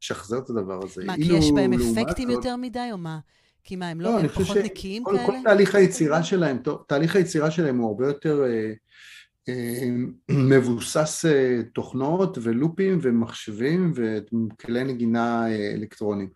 לשחזר 0.00 0.38
את 0.38 0.50
הדבר 0.50 0.80
הזה. 0.84 1.04
מה, 1.04 1.14
כי 1.16 1.32
יש 1.32 1.50
בהם 1.54 1.72
אפקטים 1.72 2.30
יותר 2.30 2.56
מדי, 2.56 2.88
או 2.92 2.98
מה? 2.98 3.18
כי 3.64 3.76
מה, 3.76 3.88
הם 3.88 4.00
לא, 4.00 4.10
לא 4.12 4.18
הם 4.18 4.28
פחות 4.28 4.56
נקיים 4.56 5.04
כאלה? 5.04 5.26
כל 5.26 5.32
תהליך 5.44 5.74
היצירה 5.74 6.22
שלהם, 6.22 6.58
תהליך 6.86 7.16
היצירה 7.16 7.50
שלהם 7.50 7.78
הוא 7.78 7.88
הרבה 7.88 8.06
יותר 8.06 8.42
אה, 8.42 8.48
אה, 8.48 8.72
מבוסס 10.50 11.24
אה, 11.24 11.60
תוכנות 11.74 12.38
ולופים 12.42 12.98
ומחשבים 13.02 13.92
וכלי 13.96 14.84
נגינה 14.84 15.50
אה, 15.50 15.72
אלקטרוניים. 15.72 16.28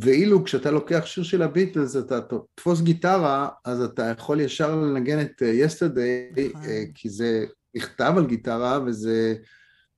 ואילו 0.00 0.44
כשאתה 0.44 0.70
לוקח 0.70 1.06
שיר 1.06 1.24
של 1.24 1.42
הביטלס, 1.42 1.96
אתה 1.96 2.20
תתפוס 2.20 2.80
גיטרה, 2.80 3.48
אז 3.64 3.82
אתה 3.82 4.02
יכול 4.18 4.40
ישר 4.40 4.76
לנגן 4.76 5.20
את 5.20 5.42
יסטרדי, 5.42 6.28
uh, 6.34 6.40
נכון. 6.40 6.62
uh, 6.62 6.66
כי 6.94 7.08
זה 7.08 7.44
נכתב 7.76 8.14
על 8.16 8.26
גיטרה 8.26 8.80
וזה 8.86 9.34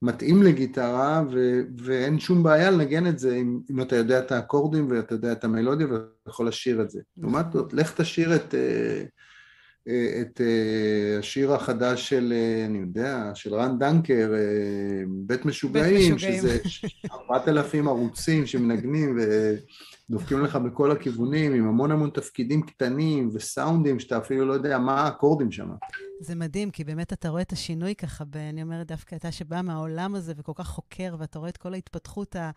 מתאים 0.03 0.43
לגיטרה, 0.43 1.23
ו- 1.33 1.61
ואין 1.79 2.19
שום 2.19 2.43
בעיה 2.43 2.71
לנגן 2.71 3.07
את 3.07 3.19
זה 3.19 3.37
אם, 3.37 3.61
אם 3.71 3.83
אתה 3.83 3.97
יודע 3.97 4.19
את 4.19 4.33
האקורדים 4.33 4.91
ואתה 4.91 5.15
יודע 5.15 5.33
את 5.33 5.45
המלודיה 5.45 5.87
ואתה 5.87 6.05
יכול 6.29 6.49
לשיר 6.49 6.83
את 6.83 6.91
זה. 6.91 7.01
לעומת 7.17 7.47
זאת, 7.53 7.73
לך 7.73 8.01
תשאיר 8.01 8.37
את, 8.37 8.55
אה, 8.55 8.61
אה, 8.61 9.05
את 10.21 10.41
אה, 10.41 11.19
השיר 11.19 11.53
החדש 11.53 12.09
של, 12.09 12.33
אני 12.67 12.79
יודע, 12.79 13.31
של 13.35 13.55
רן 13.55 13.79
דנקר, 13.79 14.33
בית 15.09 15.45
משוגעים, 15.45 16.15
בית 16.15 16.15
משוגעים. 16.15 16.41
שזה 16.41 16.59
ארבעת 17.13 17.49
אלפים 17.49 17.89
ערוצים 17.89 18.47
שמנגנים 18.47 19.19
ו... 19.19 19.55
דופקים 20.11 20.45
לך 20.45 20.57
בכל 20.57 20.91
הכיוונים, 20.91 21.55
עם 21.55 21.69
המון 21.69 21.91
המון 21.91 22.11
תפקידים 22.11 22.63
קטנים 22.63 23.31
וסאונדים 23.33 24.01
שאתה 24.01 24.19
אפילו 24.19 24.47
לא 24.47 24.53
יודע 24.53 24.79
מה 24.79 25.01
האקורדים 25.01 25.53
שם. 25.53 25.69
זה 26.21 26.35
מדהים, 26.35 26.71
כי 26.71 26.85
באמת 26.85 27.13
אתה 27.13 27.29
רואה 27.29 27.43
את 27.43 27.53
השינוי 27.53 27.95
ככה, 27.95 28.25
אני 28.35 28.63
אומרת 28.63 28.87
דווקא 28.87 29.17
אתה 29.17 29.33
שבא 29.33 29.61
מהעולם 29.63 30.15
הזה 30.15 30.33
וכל 30.37 30.53
כך 30.55 30.69
חוקר, 30.69 31.17
ואתה 31.19 31.39
רואה 31.39 31.49
את 31.49 31.57
כל 31.57 31.75
ההתפתחות, 31.75 32.37
ה, 32.37 32.51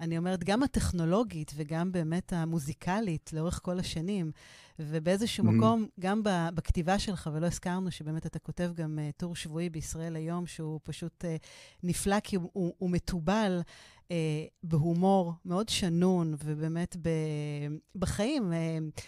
אני 0.00 0.18
אומרת, 0.18 0.44
גם 0.44 0.62
הטכנולוגית 0.62 1.52
וגם 1.56 1.92
באמת 1.92 2.32
המוזיקלית 2.32 3.30
לאורך 3.32 3.60
כל 3.62 3.78
השנים. 3.78 4.30
ובאיזשהו 4.78 5.44
mm-hmm. 5.44 5.50
מקום, 5.50 5.86
גם 6.00 6.20
בכתיבה 6.24 6.98
שלך, 6.98 7.30
ולא 7.32 7.46
הזכרנו 7.46 7.90
שבאמת 7.90 8.26
אתה 8.26 8.38
כותב 8.38 8.70
גם 8.74 8.98
uh, 8.98 9.12
טור 9.16 9.36
שבועי 9.36 9.70
בישראל 9.70 10.16
היום, 10.16 10.46
שהוא 10.46 10.80
פשוט 10.82 11.24
uh, 11.24 11.28
נפלא, 11.82 12.20
כי 12.20 12.36
הוא, 12.36 12.50
הוא, 12.52 12.74
הוא 12.78 12.90
מתובל. 12.90 13.60
uh, 14.04 14.08
בהומור 14.62 15.32
מאוד 15.44 15.68
שנון, 15.68 16.34
ובאמת 16.44 16.96
ב, 17.02 17.08
בחיים. 17.96 18.52
Uh, 18.52 19.00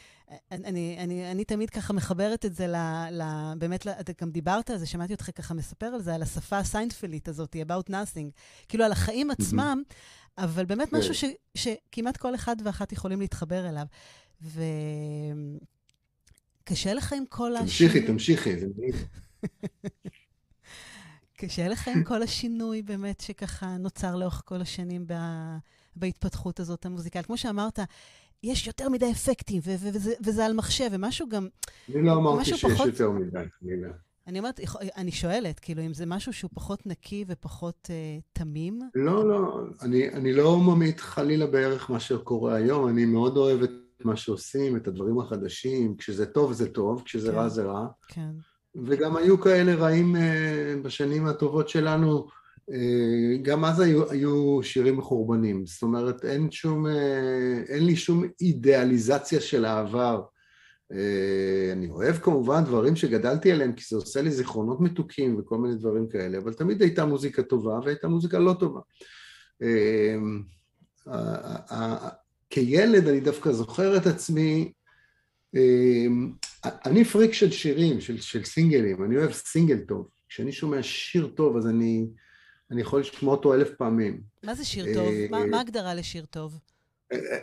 אני, 0.52 0.96
אני, 0.98 1.30
אני 1.30 1.44
תמיד 1.44 1.70
ככה 1.70 1.92
מחברת 1.92 2.44
את 2.44 2.54
זה 2.54 2.66
ל... 2.66 2.76
ל 3.10 3.22
באמת, 3.58 3.86
אתה 3.86 4.12
גם 4.20 4.30
דיברת 4.30 4.70
על 4.70 4.78
זה, 4.78 4.86
שמעתי 4.86 5.12
אותך 5.12 5.30
ככה 5.34 5.54
מספר 5.54 5.86
על 5.86 6.02
זה, 6.02 6.14
על 6.14 6.22
השפה 6.22 6.58
הסיינפלית 6.58 7.28
הזאת, 7.28 7.56
about 7.66 7.90
nothing. 7.90 8.30
כאילו, 8.68 8.84
על 8.84 8.92
החיים 8.92 9.30
עצמם, 9.30 9.82
אבל 10.38 10.64
באמת 10.64 10.92
משהו 10.92 11.14
ש, 11.14 11.24
שכמעט 11.54 12.16
כל 12.16 12.34
אחד 12.34 12.56
ואחת 12.64 12.92
יכולים 12.92 13.20
להתחבר 13.20 13.68
אליו. 13.68 13.86
וקשה 16.64 16.94
לך 16.94 17.12
עם 17.12 17.24
כל 17.28 17.56
השינוי... 17.56 18.06
תמשיכי, 18.06 18.56
תמשיכי. 18.56 18.56
קשה 21.36 21.68
לך 21.68 21.88
עם 21.88 22.04
כל 22.04 22.22
השינוי 22.22 22.82
באמת 22.82 23.20
שככה 23.20 23.76
נוצר 23.76 24.16
לאורך 24.16 24.42
כל 24.44 24.60
השנים 24.60 25.06
ב... 25.06 25.14
בהתפתחות 25.96 26.60
הזאת 26.60 26.86
המוזיקלית. 26.86 27.26
כמו 27.26 27.36
שאמרת, 27.36 27.78
יש 28.42 28.66
יותר 28.66 28.88
מדי 28.88 29.10
אפקטים, 29.10 29.60
ו- 29.64 29.74
ו- 29.78 29.88
וזה, 29.94 30.14
וזה 30.24 30.46
על 30.46 30.52
מחשב, 30.52 30.88
ומשהו 30.92 31.28
גם... 31.28 31.48
אני 31.94 32.02
לא 32.06 32.12
אמרתי 32.12 32.44
שיש 32.44 32.64
פחות... 32.64 32.86
יותר 32.86 33.10
מדי, 33.10 33.44
חלילה. 33.60 33.88
אני 34.26 34.38
אומרת, 34.38 34.60
אני 34.96 35.12
שואלת, 35.12 35.58
כאילו, 35.58 35.82
אם 35.82 35.94
זה 35.94 36.06
משהו 36.06 36.32
שהוא 36.32 36.50
פחות 36.54 36.86
נקי 36.86 37.24
ופחות 37.28 37.90
uh, 37.90 38.22
תמים? 38.32 38.80
לא, 38.94 39.28
לא, 39.28 39.60
אני, 39.82 40.08
אני 40.08 40.32
לא 40.32 40.58
ממעיט 40.58 41.00
חלילה 41.00 41.46
בערך 41.46 41.90
מה 41.90 42.00
שקורה 42.00 42.54
היום, 42.54 42.88
אני 42.88 43.04
מאוד 43.04 43.36
אוהב 43.36 43.62
את 43.62 43.70
מה 44.04 44.16
שעושים, 44.16 44.76
את 44.76 44.88
הדברים 44.88 45.20
החדשים, 45.20 45.96
כשזה 45.96 46.26
טוב 46.26 46.52
זה 46.52 46.68
טוב, 46.68 47.02
כשזה 47.04 47.32
כן, 47.32 47.38
רע 47.38 47.48
זה 47.48 47.64
רע. 47.64 47.86
כן. 48.08 48.30
וגם 48.84 49.16
היו 49.16 49.40
כאלה 49.40 49.74
רעים 49.74 50.16
uh, 50.16 50.18
בשנים 50.82 51.26
הטובות 51.26 51.68
שלנו, 51.68 52.26
גם 53.42 53.64
אז 53.64 53.80
היו, 53.80 54.10
היו 54.10 54.60
שירים 54.62 54.96
מחורבנים, 54.96 55.66
זאת 55.66 55.82
אומרת 55.82 56.24
אין 56.24 56.50
שום, 56.50 56.86
uh, 56.86 56.90
אין 57.68 57.86
לי 57.86 57.96
שום 57.96 58.24
אידיאליזציה 58.40 59.40
של 59.40 59.64
העבר. 59.64 60.22
Uh, 60.92 60.96
אני 61.72 61.90
אוהב 61.90 62.16
כמובן 62.16 62.64
דברים 62.64 62.96
שגדלתי 62.96 63.52
עליהם 63.52 63.72
כי 63.72 63.84
זה 63.90 63.96
עושה 63.96 64.22
לי 64.22 64.30
זיכרונות 64.30 64.80
מתוקים 64.80 65.36
וכל 65.38 65.58
מיני 65.58 65.74
דברים 65.74 66.08
כאלה, 66.08 66.38
אבל 66.38 66.52
תמיד 66.52 66.82
הייתה 66.82 67.04
מוזיקה 67.04 67.42
טובה 67.42 67.78
והייתה 67.84 68.08
מוזיקה 68.08 68.38
לא 68.38 68.54
טובה. 68.60 68.80
כילד 72.50 73.08
אני 73.08 73.20
דווקא 73.20 73.52
זוכר 73.52 73.96
את 73.96 74.06
עצמי, 74.06 74.72
אני 76.64 77.04
פריק 77.04 77.32
של 77.32 77.50
שירים, 77.50 78.00
של, 78.00 78.20
של 78.20 78.44
סינגלים, 78.44 79.04
אני 79.04 79.16
אוהב 79.16 79.32
סינגל 79.32 79.78
טוב. 79.78 80.08
כשאני 80.28 80.52
שומע 80.52 80.82
שיר 80.82 81.26
טוב 81.26 81.56
אז 81.56 81.66
אני, 81.66 82.06
אני 82.70 82.80
יכול 82.80 83.00
לשמוע 83.00 83.34
אותו 83.34 83.54
אלף 83.54 83.70
פעמים. 83.78 84.20
מה 84.42 84.54
זה 84.54 84.64
שיר 84.64 84.94
טוב? 84.94 85.12
מה, 85.30 85.46
מה 85.46 85.58
ההגדרה 85.58 85.94
לשיר 85.94 86.24
טוב? 86.30 86.58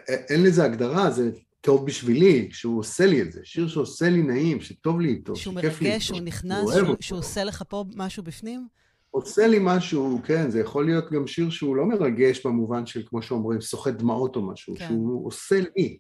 אין 0.08 0.44
לזה 0.44 0.64
הגדרה, 0.64 1.12
זה 1.12 1.32
טוב 1.62 1.86
בשבילי, 1.86 2.50
שהוא 2.52 2.80
עושה 2.80 3.06
לי 3.06 3.22
את 3.22 3.32
זה. 3.32 3.40
שיר 3.44 3.68
שעושה 3.68 4.10
לי 4.10 4.22
נעים, 4.22 4.62
שטוב 4.62 5.00
לי 5.00 5.10
איתו, 5.10 5.36
שכיף 5.36 5.56
לי 5.56 5.62
איתו. 5.62 5.72
שהוא 5.72 5.86
מרגש, 5.86 6.08
שהוא 6.08 6.20
נכנס, 6.20 6.70
שהוא, 7.00 7.20
עושה 7.20 7.44
לך 7.44 7.64
פה 7.70 7.86
משהו 7.96 8.24
בפנים? 8.24 8.68
עושה 9.12 9.48
לי 9.48 9.58
משהו, 9.62 10.20
כן, 10.24 10.52
זה 10.52 10.60
יכול 10.60 10.86
להיות 10.86 11.12
גם 11.12 11.28
שיר 11.28 11.50
שהוא 11.50 11.76
לא 11.76 11.86
מרגש 11.86 12.46
במובן 12.46 12.86
של, 12.86 13.04
כמו 13.06 13.22
שאומרים, 13.22 13.62
סוחט 13.62 13.94
דמעות 13.94 14.36
או 14.36 14.42
משהו, 14.42 14.76
כן. 14.76 14.88
שהוא 14.88 15.28
עושה 15.28 15.60
לי. 15.76 15.98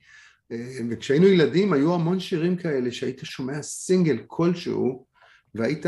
אה, 0.52 0.78
וכשהיינו 0.90 1.28
ילדים 1.28 1.74
היו 1.74 1.94
המון 1.94 2.20
שירים 2.20 2.56
כאלה 2.56 2.92
שהיית 2.92 3.20
שומע 3.24 3.62
סינגל 3.62 4.18
כלשהו, 4.28 5.06
והיית, 5.56 5.86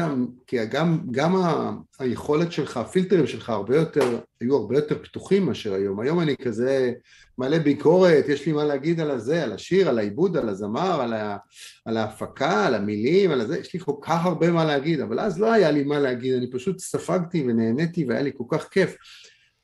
כי 0.47 0.65
גם, 0.65 0.99
גם 1.11 1.35
ה, 1.35 1.71
היכולת 1.99 2.51
שלך, 2.51 2.77
הפילטרים 2.77 3.27
שלך 3.27 3.49
הרבה 3.49 3.75
יותר, 3.75 4.19
היו 4.41 4.55
הרבה 4.55 4.75
יותר 4.75 5.03
פתוחים 5.03 5.45
מאשר 5.45 5.73
היום. 5.73 5.99
היום 5.99 6.19
אני 6.19 6.35
כזה 6.37 6.93
מלא 7.37 7.57
ביקורת, 7.57 8.25
יש 8.29 8.45
לי 8.45 8.51
מה 8.51 8.63
להגיד 8.63 8.99
על 8.99 9.11
הזה, 9.11 9.43
על 9.43 9.53
השיר, 9.53 9.89
על 9.89 9.97
העיבוד, 9.97 10.37
על 10.37 10.49
הזמר, 10.49 11.01
על, 11.01 11.13
ה, 11.13 11.37
על 11.85 11.97
ההפקה, 11.97 12.67
על 12.67 12.75
המילים, 12.75 13.31
על 13.31 13.41
הזה, 13.41 13.59
יש 13.59 13.73
לי 13.73 13.79
כל 13.79 13.95
כך 14.01 14.25
הרבה 14.25 14.51
מה 14.51 14.65
להגיד, 14.65 14.99
אבל 14.99 15.19
אז 15.19 15.39
לא 15.39 15.51
היה 15.51 15.71
לי 15.71 15.83
מה 15.83 15.99
להגיד, 15.99 16.35
אני 16.35 16.51
פשוט 16.51 16.79
ספגתי 16.79 17.43
ונהניתי 17.47 18.05
והיה 18.05 18.21
לי 18.21 18.31
כל 18.37 18.57
כך 18.57 18.69
כיף. 18.69 18.95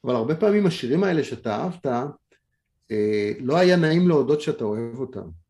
אבל 0.03 0.15
הרבה 0.15 0.35
פעמים 0.35 0.65
השירים 0.65 1.03
האלה 1.03 1.23
שאתה 1.23 1.55
אהבת, 1.55 1.85
אה, 2.91 3.31
לא 3.39 3.57
היה 3.57 3.75
נעים 3.75 4.07
להודות 4.07 4.41
שאתה 4.41 4.63
אוהב 4.63 4.99
אותם. 4.99 5.42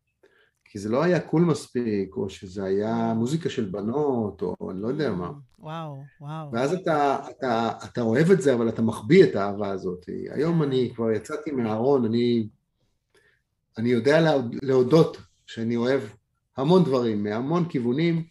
כי 0.73 0.79
זה 0.79 0.89
לא 0.89 1.03
היה 1.03 1.19
קול 1.19 1.41
מספיק, 1.41 2.15
או 2.15 2.29
שזה 2.29 2.63
היה 2.63 3.13
מוזיקה 3.15 3.49
של 3.49 3.65
בנות, 3.65 4.41
או 4.41 4.71
אני 4.71 4.81
לא 4.81 4.87
יודע 4.87 5.11
מה. 5.11 5.31
וואו, 5.59 6.03
וואו. 6.21 6.51
ואז 6.51 6.73
אתה, 6.73 7.17
אתה, 7.29 7.71
אתה 7.83 8.01
אוהב 8.01 8.31
את 8.31 8.41
זה, 8.41 8.53
אבל 8.53 8.69
אתה 8.69 8.81
מחביא 8.81 9.23
את 9.23 9.35
האהבה 9.35 9.69
הזאת. 9.69 10.05
היום 10.29 10.63
אני 10.63 10.91
כבר 10.95 11.11
יצאתי 11.11 11.51
מהארון, 11.51 12.05
אני, 12.05 12.47
אני 13.77 13.89
יודע 13.89 14.37
להודות 14.61 15.17
שאני 15.45 15.75
אוהב 15.75 16.01
המון 16.57 16.83
דברים, 16.83 17.23
מהמון 17.23 17.69
כיוונים, 17.69 18.23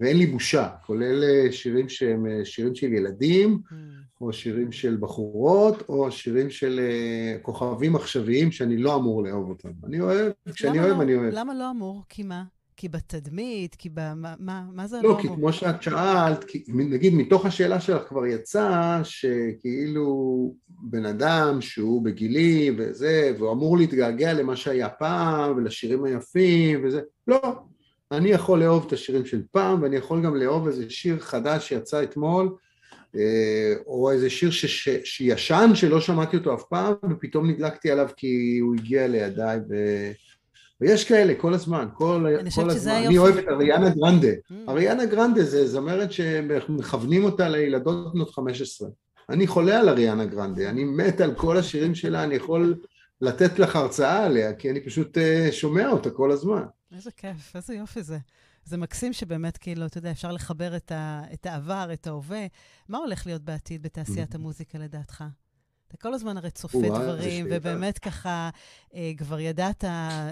ואין 0.00 0.16
לי 0.16 0.26
בושה, 0.26 0.68
כולל 0.86 1.24
אה, 1.24 1.52
שירים 1.52 1.88
שהם 1.88 2.26
אה, 2.26 2.44
שירים 2.44 2.74
של 2.74 2.92
ילדים, 2.92 3.58
mm. 3.64 3.74
או 4.20 4.32
שירים 4.32 4.72
של 4.72 4.96
בחורות, 5.00 5.82
או 5.88 6.12
שירים 6.12 6.50
של 6.50 6.80
אה, 6.82 7.38
כוכבים 7.42 7.96
עכשוויים 7.96 8.52
שאני 8.52 8.76
לא 8.76 8.94
אמור 8.94 9.22
לאהוב 9.22 9.48
אותם. 9.48 9.68
אני 9.84 10.00
אוהב, 10.00 10.32
כשאני 10.54 10.78
אוהב, 10.78 10.96
לא, 10.96 11.02
אני 11.02 11.14
אוהב. 11.14 11.34
למה 11.34 11.54
לא 11.54 11.70
אמור? 11.70 12.02
כי 12.08 12.22
מה? 12.22 12.44
כי 12.76 12.88
בתדמית? 12.88 13.74
כי 13.74 13.88
במה? 13.88 14.34
מה, 14.38 14.64
מה 14.72 14.86
זה 14.86 15.00
לא, 15.02 15.08
לא 15.08 15.18
כי 15.20 15.26
אמור? 15.26 15.36
כמו 15.36 15.52
שאת 15.52 15.82
שאלת, 15.82 16.44
כי, 16.44 16.64
נגיד 16.68 17.14
מתוך 17.14 17.46
השאלה 17.46 17.80
שלך 17.80 18.02
כבר 18.08 18.26
יצא 18.26 19.00
שכאילו 19.04 20.54
בן 20.68 21.06
אדם 21.06 21.60
שהוא 21.60 22.04
בגילי 22.04 22.70
וזה, 22.78 23.32
והוא 23.38 23.52
אמור 23.52 23.76
להתגעגע 23.76 24.32
למה 24.32 24.56
שהיה 24.56 24.88
פעם 24.88 25.56
ולשירים 25.56 26.04
היפים 26.04 26.80
וזה, 26.84 27.00
לא. 27.28 27.40
אני 28.12 28.28
יכול 28.28 28.60
לאהוב 28.60 28.84
את 28.86 28.92
השירים 28.92 29.26
של 29.26 29.42
פעם 29.50 29.82
ואני 29.82 29.96
יכול 29.96 30.22
גם 30.22 30.36
לאהוב 30.36 30.66
איזה 30.66 30.90
שיר 30.90 31.18
חדש 31.18 31.68
שיצא 31.68 32.02
אתמול 32.02 32.56
או 33.86 34.10
איזה 34.10 34.30
שיר 34.30 34.50
ש, 34.50 34.66
ש, 34.66 34.88
שישן 35.04 35.70
שלא 35.74 36.00
שמעתי 36.00 36.36
אותו 36.36 36.54
אף 36.54 36.62
פעם 36.62 36.94
ופתאום 37.10 37.50
נדלקתי 37.50 37.90
עליו 37.90 38.08
כי 38.16 38.58
הוא 38.62 38.74
הגיע 38.74 39.08
לידיי 39.08 39.58
ו... 39.68 39.74
ויש 40.80 41.04
כאלה 41.04 41.34
כל 41.34 41.54
הזמן, 41.54 41.88
כל, 41.94 42.26
אני 42.40 42.50
כל 42.50 42.70
הזמן. 42.70 42.92
אני 42.92 43.18
אוהב 43.18 43.36
את 43.36 43.44
אריאנה 43.48 43.90
גרנדה. 43.90 44.28
Mm. 44.28 44.54
אריאנה 44.68 45.06
גרנדה 45.06 45.44
זה 45.44 45.66
זמרת 45.66 46.12
שמכוונים 46.12 47.24
אותה 47.24 47.48
לילדות 47.48 48.12
בנות 48.14 48.30
15. 48.30 48.88
אני 49.30 49.46
חולה 49.46 49.80
על 49.80 49.88
אריאנה 49.88 50.24
גרנדה, 50.24 50.70
אני 50.70 50.84
מת 50.84 51.20
על 51.20 51.34
כל 51.34 51.56
השירים 51.56 51.94
שלה, 51.94 52.24
אני 52.24 52.34
יכול 52.34 52.74
לתת 53.20 53.58
לך 53.58 53.76
הרצאה 53.76 54.24
עליה, 54.24 54.52
כי 54.52 54.70
אני 54.70 54.80
פשוט 54.80 55.18
אה, 55.18 55.48
שומע 55.52 55.88
אותה 55.88 56.10
כל 56.10 56.30
הזמן. 56.30 56.62
איזה 56.94 57.10
כיף, 57.16 57.56
איזה 57.56 57.74
יופי 57.74 58.02
זה. 58.02 58.18
זה 58.64 58.76
מקסים 58.76 59.12
שבאמת, 59.12 59.56
כאילו, 59.56 59.86
אתה 59.86 59.98
יודע, 59.98 60.10
אפשר 60.10 60.32
לחבר 60.32 60.76
את, 60.76 60.92
ה, 60.92 61.22
את 61.32 61.46
העבר, 61.46 61.88
את 61.92 62.06
ההווה. 62.06 62.46
מה 62.88 62.98
הולך 62.98 63.26
להיות 63.26 63.42
בעתיד 63.42 63.82
בתעשיית 63.82 64.34
המוזיקה, 64.34 64.78
לדעתך? 64.78 65.24
אתה 65.88 65.96
כל 65.98 66.14
הזמן 66.14 66.36
הרי 66.36 66.50
צופה 66.50 66.78
דברים. 66.88 67.46
ובאמת 67.50 67.98
ככה, 67.98 68.50
אה, 68.94 69.12
כבר 69.16 69.40
ידעת... 69.40 69.84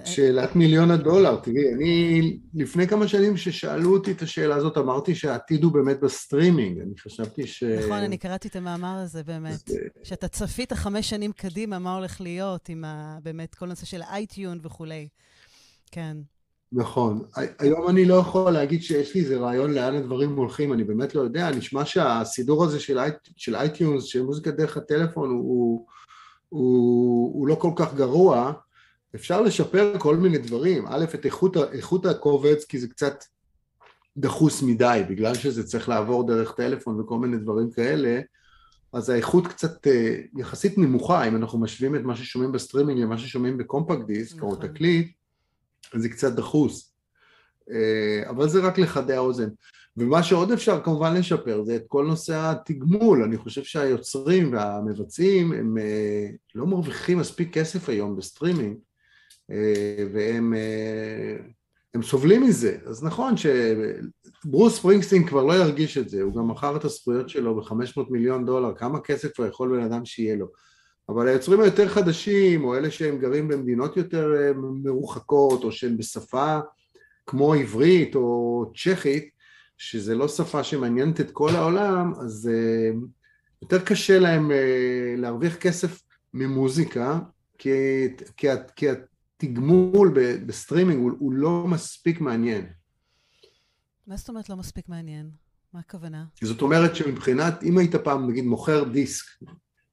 שאלת 0.04 0.56
מיליון 0.56 0.90
הדולר, 0.90 1.36
תראי, 1.36 1.74
אני 1.74 2.38
לפני 2.54 2.88
כמה 2.88 3.08
שנים 3.08 3.36
ששאלו 3.36 3.92
אותי 3.96 4.12
את 4.12 4.22
השאלה 4.22 4.56
הזאת, 4.56 4.78
אמרתי 4.78 5.14
שהעתיד 5.14 5.64
הוא 5.64 5.72
באמת 5.72 6.00
בסטרימינג, 6.00 6.80
אני 6.80 6.98
חשבתי 6.98 7.46
ש... 7.46 7.62
נכון, 7.62 7.92
אני 7.92 8.18
קראתי 8.18 8.48
את 8.48 8.56
המאמר 8.56 8.98
הזה, 8.98 9.22
באמת. 9.22 9.66
זה- 9.66 9.78
שאתה 10.02 10.28
צפית 10.28 10.72
חמש 10.72 11.10
שנים 11.10 11.32
קדימה, 11.32 11.78
מה 11.78 11.94
הולך 11.96 12.20
להיות 12.20 12.68
עם 12.68 12.84
ה, 12.84 13.18
באמת 13.22 13.54
כל 13.54 13.66
הנושא 13.66 13.86
של 13.86 14.02
אייטיון 14.02 14.58
וכולי. 14.62 15.08
כן. 15.90 16.16
נכון. 16.72 17.22
הי- 17.36 17.46
היום 17.58 17.88
אני 17.88 18.04
לא 18.04 18.14
יכול 18.14 18.50
להגיד 18.50 18.82
שיש 18.82 19.14
לי 19.14 19.20
איזה 19.20 19.36
רעיון 19.38 19.70
לאן 19.74 19.94
הדברים 19.94 20.36
הולכים, 20.36 20.72
אני 20.72 20.84
באמת 20.84 21.14
לא 21.14 21.20
יודע, 21.20 21.50
נשמע 21.50 21.84
שהסידור 21.84 22.64
הזה 22.64 22.80
של, 22.80 22.98
אי- 22.98 23.10
של 23.36 23.56
iTunes, 23.56 24.04
של 24.04 24.22
מוזיקה 24.22 24.50
דרך 24.50 24.76
הטלפון, 24.76 25.30
הוא, 25.30 25.38
הוא, 25.38 25.86
הוא, 26.48 27.34
הוא 27.34 27.48
לא 27.48 27.54
כל 27.54 27.70
כך 27.76 27.94
גרוע. 27.94 28.52
אפשר 29.14 29.40
לשפר 29.40 29.92
כל 29.98 30.16
מיני 30.16 30.38
דברים. 30.38 30.84
א', 30.88 31.04
את 31.14 31.24
איכות, 31.26 31.56
איכות 31.56 32.06
הקובץ, 32.06 32.64
כי 32.64 32.78
זה 32.78 32.88
קצת 32.88 33.24
דחוס 34.16 34.62
מדי, 34.62 35.02
בגלל 35.10 35.34
שזה 35.34 35.66
צריך 35.66 35.88
לעבור 35.88 36.26
דרך 36.26 36.52
טלפון 36.56 37.00
וכל 37.00 37.18
מיני 37.18 37.36
דברים 37.36 37.70
כאלה, 37.70 38.20
אז 38.92 39.08
האיכות 39.10 39.46
קצת 39.46 39.86
אה, 39.86 40.16
יחסית 40.36 40.78
נמוכה, 40.78 41.28
אם 41.28 41.36
אנחנו 41.36 41.58
משווים 41.58 41.96
את 41.96 42.00
מה 42.00 42.16
ששומעים 42.16 42.52
בסטרימינג 42.52 43.00
למה 43.00 43.18
ששומעים 43.18 43.58
בקומפקט 43.58 44.06
דיסק 44.06 44.42
או 44.42 44.52
נכון. 44.52 44.68
תקליט, 44.68 45.06
אז 45.06 45.12
זה 45.96 46.08
קצת 46.08 46.32
דחוס. 46.32 46.94
אה, 47.70 48.30
אבל 48.30 48.48
זה 48.48 48.60
רק 48.60 48.78
לחדי 48.78 49.14
האוזן. 49.14 49.48
ומה 49.96 50.22
שעוד 50.22 50.52
אפשר 50.52 50.80
כמובן 50.84 51.14
לשפר 51.14 51.64
זה 51.64 51.76
את 51.76 51.84
כל 51.88 52.06
נושא 52.06 52.36
התגמול. 52.36 53.22
אני 53.22 53.36
חושב 53.36 53.62
שהיוצרים 53.64 54.52
והמבצעים 54.52 55.52
הם 55.52 55.78
אה, 55.78 56.26
לא 56.54 56.66
מרוויחים 56.66 57.18
מספיק 57.18 57.54
כסף 57.54 57.88
היום 57.88 58.16
בסטרימינג, 58.16 58.76
אה, 59.50 60.06
והם 60.12 60.54
הם 61.94 62.02
סובלים 62.02 62.42
מזה. 62.42 62.76
אז 62.86 63.04
נכון 63.04 63.34
שברוס 63.36 64.76
ספרינגסטין 64.76 65.26
כבר 65.26 65.44
לא 65.44 65.52
ירגיש 65.52 65.98
את 65.98 66.08
זה, 66.08 66.22
הוא 66.22 66.34
גם 66.34 66.48
מכר 66.48 66.76
את 66.76 66.84
הזכויות 66.84 67.28
שלו 67.28 67.56
ב-500 67.56 68.00
מיליון 68.10 68.44
דולר, 68.44 68.74
כמה 68.74 69.00
כסף 69.00 69.34
כבר 69.34 69.46
יכול 69.46 69.76
בן 69.76 69.84
אדם 69.84 70.04
שיהיה 70.04 70.36
לו. 70.36 70.46
אבל 71.08 71.28
היוצרים 71.28 71.60
היותר 71.60 71.88
חדשים, 71.88 72.64
או 72.64 72.76
אלה 72.76 72.90
שהם 72.90 73.18
גרים 73.18 73.48
במדינות 73.48 73.96
יותר 73.96 74.34
אה, 74.36 74.52
מרוחקות, 74.54 75.64
או 75.64 75.72
שהם 75.72 75.96
בשפה 75.96 76.58
כמו 77.26 77.54
עברית 77.54 78.14
או 78.14 78.72
צ'כית, 78.76 79.30
שזה 79.78 80.14
לא 80.14 80.28
שפה 80.28 80.64
שמעניינת 80.64 81.20
את 81.20 81.30
כל 81.30 81.50
העולם, 81.56 82.12
אז 82.20 82.50
אה, 82.52 82.90
יותר 83.62 83.84
קשה 83.84 84.18
להם 84.18 84.50
אה, 84.50 85.14
להרוויח 85.16 85.56
כסף 85.56 86.02
ממוזיקה, 86.34 87.18
כי, 87.58 87.70
כי, 88.36 88.46
כי 88.76 88.86
התגמול 88.88 90.14
בסטרימינג 90.46 90.98
הוא, 91.00 91.12
הוא 91.18 91.32
לא 91.32 91.64
מספיק 91.66 92.20
מעניין. 92.20 92.66
מה 94.06 94.16
זאת 94.16 94.28
אומרת 94.28 94.48
לא 94.48 94.56
מספיק 94.56 94.88
מעניין? 94.88 95.30
מה 95.72 95.80
הכוונה? 95.80 96.24
זאת 96.42 96.62
אומרת 96.62 96.96
שמבחינת, 96.96 97.62
אם 97.62 97.78
היית 97.78 97.96
פעם 97.96 98.30
נגיד 98.30 98.44
מוכר 98.44 98.84
דיסק, 98.84 99.24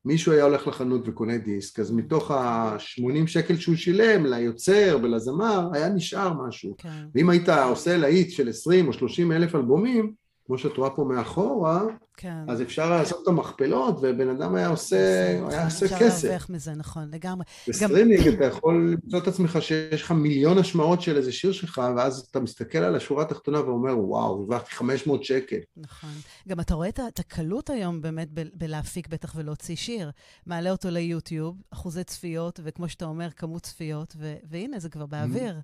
מישהו 0.05 0.31
היה 0.31 0.43
הולך 0.43 0.67
לחנות 0.67 1.07
וקונה 1.07 1.37
דיסק, 1.37 1.79
אז 1.79 1.91
מתוך 1.91 2.31
ה-80 2.31 3.27
שקל 3.27 3.55
שהוא 3.55 3.75
שילם 3.75 4.25
ליוצר 4.25 4.99
ולזמר, 5.03 5.69
היה 5.73 5.89
נשאר 5.89 6.33
משהו. 6.47 6.75
כן. 6.77 7.05
ואם 7.15 7.29
היית 7.29 7.49
עושה 7.49 7.97
להיט 7.97 8.31
של 8.31 8.49
20 8.49 8.87
או 8.87 8.93
30 8.93 9.31
אלף 9.31 9.55
אלבומים, 9.55 10.24
כמו 10.45 10.57
שאת 10.57 10.77
רואה 10.77 10.89
פה 10.89 11.03
מאחורה, 11.03 11.81
כן. 12.17 12.49
אז 12.49 12.61
אפשר 12.61 12.89
לעשות 12.89 13.23
את 13.23 13.27
המכפלות, 13.27 13.97
ובן 14.01 14.29
אדם 14.29 14.55
היה 14.55 14.67
עושה, 14.67 15.25
היה 15.49 15.65
עושה 15.65 15.85
אפשר 15.85 15.99
כסף. 15.99 16.23
להרוויח 16.23 16.49
מזה, 16.49 16.71
נכון, 16.73 17.09
לגמרי. 17.11 17.45
בסטרימינג 17.67 18.27
אתה 18.27 18.45
יכול 18.45 18.97
למצוא 19.03 19.19
את 19.19 19.27
עצמך 19.27 19.57
שיש 19.61 20.01
לך 20.01 20.11
מיליון 20.11 20.57
השמעות 20.57 21.01
של 21.01 21.17
איזה 21.17 21.31
שיר 21.31 21.51
שלך, 21.51 21.81
ואז 21.97 22.19
אתה 22.31 22.39
מסתכל 22.39 22.77
על 22.77 22.95
השורה 22.95 23.23
התחתונה 23.23 23.61
ואומר, 23.61 23.99
וואו, 23.99 24.33
הרווחתי 24.33 24.71
500 24.75 25.23
שקל. 25.23 25.57
נכון. 25.77 26.09
גם 26.47 26.59
אתה 26.59 26.73
רואה 26.73 26.89
את 26.89 27.19
הקלות 27.19 27.69
היום 27.69 28.01
באמת 28.01 28.27
ב- 28.33 28.47
בלהפיק 28.53 29.07
בטח 29.07 29.33
ולהוציא 29.35 29.75
שיר. 29.75 30.11
מעלה 30.45 30.71
אותו 30.71 30.89
ליוטיוב, 30.89 31.61
אחוזי 31.71 32.03
צפיות, 32.03 32.59
וכמו 32.63 32.89
שאתה 32.89 33.05
אומר, 33.05 33.29
כמות 33.31 33.61
צפיות, 33.61 34.15
ו- 34.19 34.35
והנה, 34.49 34.79
זה 34.79 34.89
כבר 34.89 35.05
באוויר. 35.05 35.55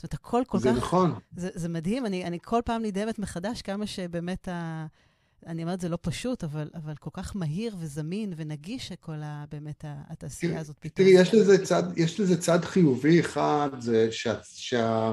זאת 0.00 0.04
אומרת, 0.04 0.14
הכל 0.14 0.42
כל 0.46 0.58
זה 0.58 0.70
כך... 0.70 0.76
נכון. 0.76 1.14
זה, 1.36 1.48
זה 1.54 1.68
מדהים, 1.68 2.06
אני, 2.06 2.24
אני 2.24 2.38
כל 2.42 2.60
פעם 2.64 2.82
נדהמת 2.82 3.18
מחדש 3.18 3.62
כמה 3.62 3.86
שבאמת 3.86 4.48
ה... 4.48 4.86
אני 5.46 5.62
אומרת, 5.62 5.80
זה 5.80 5.88
לא 5.88 5.98
פשוט, 6.02 6.44
אבל, 6.44 6.70
אבל 6.74 6.94
כל 7.00 7.10
כך 7.12 7.36
מהיר 7.36 7.76
וזמין 7.80 8.32
ונגיש 8.36 8.88
שכל 8.88 9.22
ה, 9.22 9.44
באמת 9.50 9.84
התעשייה 9.86 10.60
הזאת 10.60 10.76
פתאום. 10.80 11.06
תראי, 11.06 11.20
יש 11.20 11.34
לזה 11.34 11.64
צד, 11.64 11.82
יש 11.96 12.20
לזה 12.20 12.40
צד 12.40 12.64
חיובי 12.64 13.20
אחד, 13.20 13.68
זה 13.78 14.12
שה, 14.12 14.34
שה, 14.44 15.12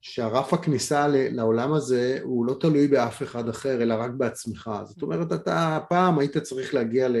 שהרף 0.00 0.54
הכניסה 0.54 1.06
לעולם 1.08 1.72
הזה 1.72 2.18
הוא 2.22 2.46
לא 2.46 2.56
תלוי 2.60 2.88
באף 2.88 3.22
אחד 3.22 3.48
אחר, 3.48 3.82
אלא 3.82 3.94
רק 3.94 4.10
בעצמך. 4.10 4.70
זאת 4.84 5.02
אומרת, 5.02 5.32
אתה 5.32 5.78
פעם 5.88 6.18
היית 6.18 6.36
צריך 6.36 6.74
להגיע 6.74 7.08
ל, 7.08 7.16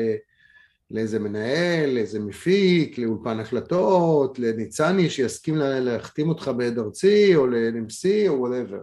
לאיזה 0.90 1.18
מנהל, 1.18 1.90
לאיזה 1.94 2.20
מפיק, 2.20 2.98
לאולפן 2.98 3.40
הקלטות, 3.40 4.38
לניצני 4.38 5.10
שיסכים 5.10 5.56
לה- 5.56 5.80
להחתים 5.80 6.28
אותך 6.28 6.50
בעד 6.56 6.78
ארצי, 6.78 7.36
או 7.36 7.46
ל-MC 7.46 8.28
או 8.28 8.38
וואטאבר. 8.40 8.80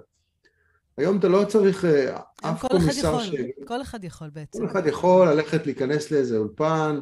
היום 0.97 1.17
אתה 1.19 1.27
לא 1.27 1.45
צריך 1.47 1.85
אה, 1.85 2.01
היום 2.01 2.17
אף 2.43 2.61
כל 2.61 2.67
אחד 2.67 2.77
קומיסר 2.79 3.07
יכול, 3.07 3.23
ש... 3.23 3.31
כל 3.67 3.81
אחד 3.81 4.03
יכול 4.03 4.29
בעצם. 4.33 4.59
כל 4.59 4.71
אחד 4.71 4.87
יכול 4.87 5.29
ללכת 5.29 5.65
להיכנס 5.65 6.11
לאיזה 6.11 6.37
אולפן, 6.37 6.99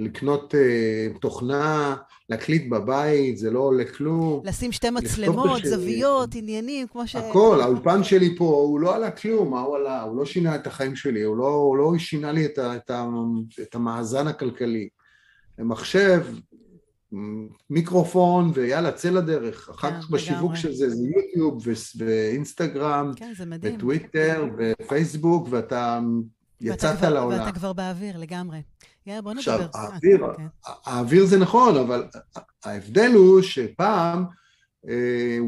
לקנות 0.00 0.54
אה, 0.54 1.08
תוכנה, 1.20 1.96
להקליט 2.28 2.70
בבית, 2.70 3.38
זה 3.38 3.50
לא 3.50 3.60
עולה 3.60 3.84
כלום. 3.84 4.42
לשים 4.44 4.72
שתי 4.72 4.90
מצלמות. 4.90 5.64
זוויות, 5.64 6.34
עניינים, 6.34 6.86
כמו 6.86 7.06
ש... 7.06 7.16
הכל, 7.16 7.60
האולפן 7.60 8.04
שלי 8.04 8.36
פה, 8.36 8.44
הוא 8.44 8.80
לא 8.80 8.96
עלה 8.96 9.10
כלום, 9.10 9.50
מה 9.50 9.60
הוא 9.60 9.76
עלה? 9.76 10.02
הוא 10.02 10.16
לא 10.16 10.24
שינה 10.24 10.54
את 10.54 10.66
החיים 10.66 10.96
שלי, 10.96 11.22
הוא 11.22 11.36
לא, 11.36 11.48
הוא 11.48 11.76
לא 11.76 11.98
שינה 11.98 12.32
לי 12.32 12.46
את, 12.46 12.58
ה, 12.58 12.76
את, 12.76 12.90
ה, 12.90 13.06
את 13.62 13.74
המאזן 13.74 14.26
הכלכלי. 14.26 14.88
מחשב, 15.58 16.24
מיקרופון, 17.70 18.50
ויאללה, 18.54 18.92
צא 18.92 19.10
לדרך. 19.10 19.70
אחר 19.70 19.90
כן, 19.90 20.00
כך 20.00 20.10
בשיווק. 20.10 20.54
של 20.54 20.72
זה, 20.72 20.90
זה 20.90 21.04
יוטיוב 21.16 21.66
ואינסטגרם, 21.96 23.12
כן, 23.16 23.32
זה. 23.36 23.44
וטוויטר, 23.60 24.48
ופייסבוק, 24.58 25.48
ואתה 25.50 26.00
יצאת 26.60 27.02
לעולם. 27.02 27.40
ואתה 27.40 27.52
כבר 27.52 27.72
באוויר, 27.72 28.18
לגמרי. 28.18 28.62
יאללה, 29.06 29.22
בוא 29.22 29.32
עכשיו, 29.32 29.58
נדבר. 29.58 29.78
אה, 29.78 29.88
האוויר, 29.92 30.26
כן. 30.36 30.46
האוויר 30.86 31.26
זה 31.26 31.38
נכון, 31.38 31.76
אבל 31.76 32.04
ההבדל 32.64 33.10
הוא 33.14 33.42
שפעם 33.42 34.24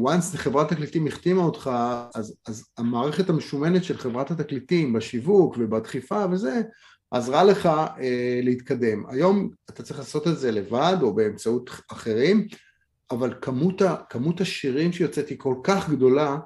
once 0.05 0.37
חברת 0.37 0.73
תקליטים 0.73 1.07
החתימה 1.07 1.41
אותך, 1.41 1.71
אז, 2.15 2.35
אז 2.47 2.65
המערכת 2.77 3.29
המשומנת 3.29 3.83
של 3.83 3.97
חברת 3.97 4.31
התקליטים 4.31 4.93
בשיווק 4.93 5.55
ובדחיפה 5.59 6.25
וזה, 6.31 6.61
עזרה 7.11 7.43
לך 7.43 7.65
אה, 7.65 8.39
להתקדם. 8.43 9.03
היום 9.09 9.49
אתה 9.69 9.83
צריך 9.83 9.99
לעשות 9.99 10.27
את 10.27 10.39
זה 10.39 10.51
לבד 10.51 10.97
או 11.01 11.15
באמצעות 11.15 11.69
אחרים, 11.91 12.47
אבל 13.11 13.33
כמות, 13.41 13.81
ה, 13.81 13.95
כמות 14.09 14.41
השירים 14.41 14.93
שיוצאת 14.93 15.29
היא 15.29 15.39
כל 15.39 15.55
כך 15.63 15.89
גדולה, 15.89 16.37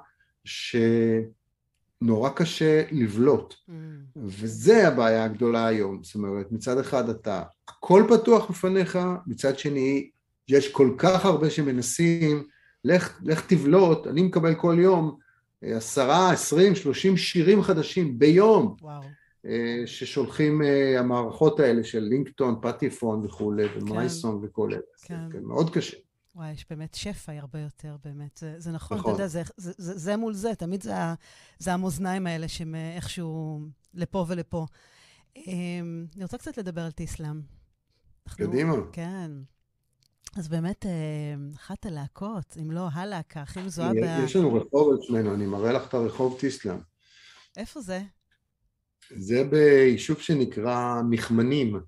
שנורא 2.04 2.30
קשה 2.30 2.82
לבלוט. 2.92 3.54
Mm. 3.54 3.72
וזה 4.16 4.88
הבעיה 4.88 5.24
הגדולה 5.24 5.66
היום. 5.66 6.00
זאת 6.02 6.14
אומרת, 6.14 6.52
מצד 6.52 6.78
אחד 6.78 7.08
אתה, 7.08 7.42
הכל 7.68 8.02
פתוח 8.08 8.50
בפניך, 8.50 8.98
מצד 9.26 9.58
שני, 9.58 10.10
יש 10.48 10.72
כל 10.72 10.94
כך 10.98 11.24
הרבה 11.24 11.50
שמנסים, 11.50 12.44
לך, 12.84 13.20
לך 13.22 13.46
תבלוט, 13.46 14.06
אני 14.06 14.22
מקבל 14.22 14.54
כל 14.54 14.76
יום 14.80 15.18
אה, 15.64 15.76
עשרה, 15.76 16.32
עשרים, 16.32 16.74
שלושים 16.74 17.16
שירים 17.16 17.62
חדשים 17.62 18.18
ביום. 18.18 18.76
וואו. 18.82 19.02
אה, 19.46 19.82
ששולחים 19.86 20.62
אה, 20.62 21.00
המערכות 21.00 21.60
האלה 21.60 21.84
של 21.84 22.00
לינקטון, 22.00 22.56
פטיפון 22.62 23.24
וכולי, 23.24 23.68
כן. 23.68 23.82
ומייסון 23.82 24.40
וכל 24.42 24.72
אלה. 24.72 24.80
כן. 25.02 25.14
כן, 25.32 25.42
מאוד 25.42 25.70
קשה. 25.70 25.96
וואי, 26.38 26.52
יש 26.52 26.66
באמת 26.70 26.94
שפע 26.94 27.32
הרבה 27.32 27.60
יותר, 27.60 27.96
באמת. 28.04 28.36
זה, 28.36 28.54
זה 28.58 28.72
נכון, 28.72 28.98
נכון, 28.98 29.14
אתה 29.14 29.22
יודע, 29.22 29.28
זה, 29.28 29.42
זה, 29.56 29.72
זה, 29.76 29.98
זה 29.98 30.16
מול 30.16 30.34
זה, 30.34 30.54
תמיד 30.54 30.82
זה, 30.82 30.92
זה 31.58 31.72
המאזניים 31.72 32.26
האלה 32.26 32.48
שאיכשהו 32.48 33.60
לפה 33.94 34.24
ולפה. 34.28 34.66
אמ, 35.36 36.06
אני 36.16 36.22
רוצה 36.24 36.38
קצת 36.38 36.58
לדבר 36.58 36.80
על 36.80 36.90
טיסלאם. 36.90 37.40
קדימה. 38.36 38.74
כן. 38.92 39.30
אז 40.36 40.48
באמת, 40.48 40.86
אה, 40.86 40.90
אחת 41.56 41.86
הלהקות, 41.86 42.56
אם 42.62 42.70
לא 42.70 42.88
הלהקה 42.92 43.42
הכי 43.42 43.62
מזוהה 43.62 43.92
ב... 43.92 44.24
יש 44.24 44.36
לנו 44.36 44.54
רחוב 44.54 44.96
שמנו, 45.02 45.34
אני 45.34 45.46
מראה 45.46 45.72
לך 45.72 45.88
את 45.88 45.94
הרחוב 45.94 46.40
טיסלאם. 46.40 46.78
איפה 47.56 47.80
זה? 47.80 48.02
זה 49.10 49.44
ביישוב 49.44 50.18
שנקרא 50.18 51.02
מחמנים. 51.10 51.80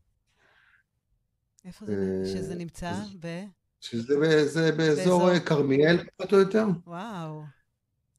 איפה 1.64 1.86
זה? 1.86 2.22
שזה 2.24 2.54
נמצא 2.54 2.92
ב... 3.20 3.44
שזה 3.81 4.73
באזור 4.77 5.38
כרמיאל, 5.38 5.99
פחות 6.16 6.33
או 6.33 6.38
יותר. 6.38 6.66
וואו. 6.87 7.43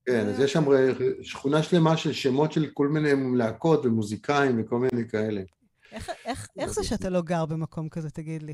כן, 0.05 0.27
אז 0.27 0.39
יש 0.39 0.53
שם 0.53 0.65
שכונה 1.21 1.63
שלמה 1.63 1.97
של 1.97 2.13
שמות 2.13 2.51
של 2.51 2.65
כל 2.73 2.87
מיני 2.87 3.37
להקות 3.37 3.85
ומוזיקאים 3.85 4.61
וכל 4.61 4.79
מיני 4.79 5.09
כאלה. 5.09 5.41
איך 6.59 6.73
זה 6.73 6.83
שאתה 6.83 7.09
לא 7.09 7.21
גר 7.21 7.45
במקום 7.45 7.89
כזה, 7.89 8.09
תגיד 8.09 8.43
לי? 8.43 8.53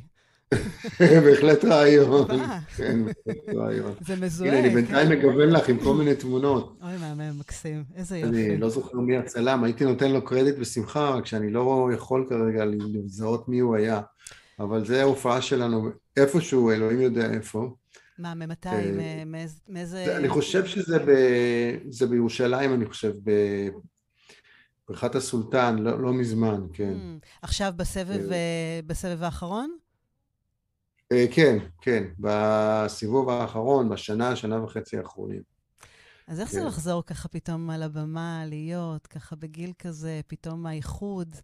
בהחלט 1.26 1.65
רעיון. 1.65 2.28
כן, 2.78 3.00
בהחלט 3.06 3.56
רעיון. 3.56 3.93
זה 4.02 4.15
מזוהה. 4.15 4.52
הנה, 4.52 4.60
אני 4.60 4.70
בינתיים 4.70 5.08
כן. 5.08 5.17
מגוון 5.17 5.50
לך 5.50 5.70
עם 5.70 5.80
כל 5.80 5.93
מיני 5.93 6.15
תמונות. 6.15 6.80
אוי, 6.82 6.98
מהמם, 6.98 7.39
מקסים. 7.39 7.84
איזה 7.96 8.17
יופי. 8.17 8.46
אני 8.50 8.58
לא 8.58 8.70
זוכר 8.70 8.98
מי 8.98 9.17
הצלם, 9.17 9.63
הייתי 9.63 9.86
נותן 9.86 10.12
לו 10.12 10.26
קרדיט 10.26 10.56
בשמחה, 10.58 11.10
רק 11.10 11.26
שאני 11.26 11.52
לא 11.52 11.89
יכול 11.93 12.26
כרגע 12.30 12.65
לזהות 12.65 13.50
מי 13.50 13.60
הוא 13.60 13.76
היה. 13.76 14.02
אבל 14.60 14.86
זה 14.86 15.02
ההופעה 15.02 15.41
שלנו 15.41 15.89
איפשהו, 16.17 16.72
אלוהים 16.72 17.02
יודע 17.02 17.34
איפה. 17.34 17.76
מה, 18.20 18.34
ממתי? 18.34 18.70
אה, 18.70 19.24
מאיזה... 19.67 20.17
אני 20.17 20.30
חושב 20.30 20.65
שזה 20.65 22.06
בירושלים, 22.10 22.74
אני 22.74 22.86
חושב, 22.86 23.13
בבריכת 24.88 25.15
הסולטן, 25.15 25.78
לא, 25.80 26.02
לא 26.02 26.13
מזמן, 26.13 26.62
כן. 26.74 26.93
Hmm, 26.93 27.26
עכשיו 27.41 27.74
בסבב, 27.76 28.32
אה, 28.32 28.80
בסבב 28.88 29.24
האחרון? 29.24 29.78
אה, 31.12 31.26
כן, 31.32 31.58
כן, 31.82 32.04
בסיבוב 32.20 33.30
האחרון, 33.30 33.89
בשנה, 33.89 34.36
שנה 34.36 34.63
וחצי 34.63 34.98
האחרונים. 34.98 35.41
אז 36.28 36.39
איך 36.39 36.50
כן. 36.50 36.60
זה 36.60 36.63
לחזור 36.63 37.04
ככה 37.06 37.28
פתאום 37.28 37.70
על 37.70 37.84
הבמה, 37.84 38.43
להיות 38.46 39.08
ככה 39.08 39.36
בגיל 39.36 39.74
כזה, 39.80 40.22
פתאום 40.28 40.65
האיחוד? 40.65 41.36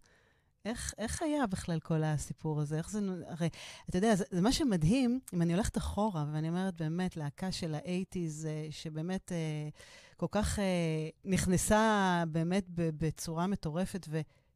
איך, 0.64 0.94
איך 0.98 1.22
היה 1.22 1.46
בכלל 1.46 1.80
כל 1.80 2.02
הסיפור 2.04 2.60
הזה? 2.60 2.78
איך 2.78 2.90
זה... 2.90 3.00
הרי, 3.26 3.48
אתה 3.88 3.98
יודע, 3.98 4.14
זה, 4.14 4.24
זה 4.30 4.40
מה 4.40 4.52
שמדהים, 4.52 5.20
אם 5.34 5.42
אני 5.42 5.54
הולכת 5.54 5.78
אחורה, 5.78 6.24
ואני 6.32 6.48
אומרת 6.48 6.74
באמת, 6.74 7.16
להקה 7.16 7.52
של 7.52 7.74
האייטיז, 7.74 8.46
אה, 8.46 8.66
שבאמת 8.70 9.32
אה, 9.32 9.68
כל 10.16 10.26
כך 10.30 10.58
אה, 10.58 11.08
נכנסה 11.24 12.24
באמת 12.28 12.64
בצורה 12.68 13.46
מטורפת, 13.46 14.08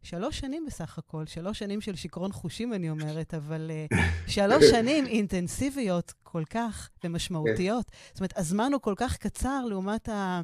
ושלוש 0.03 0.39
שנים 0.39 0.67
בסך 0.67 0.99
הכל, 0.99 1.27
שלוש 1.27 1.59
שנים 1.59 1.81
של 1.81 1.97
שיכרון 1.97 2.33
חושים, 2.33 2.75
אני 2.75 2.91
אומרת, 2.91 3.35
אבל 3.35 3.71
שלוש 4.27 4.65
שנים 4.65 5.07
אינטנסיביות 5.07 6.13
כל 6.23 6.45
כך 6.51 6.91
ומשמעותיות. 7.05 7.87
זאת 8.09 8.21
אומרת, 8.21 8.39
הזמן 8.39 8.73
הוא 8.73 8.81
כל 8.81 8.95
כך 8.97 9.17
קצר 9.17 9.65
לעומת 9.65 10.09
ה... 10.09 10.41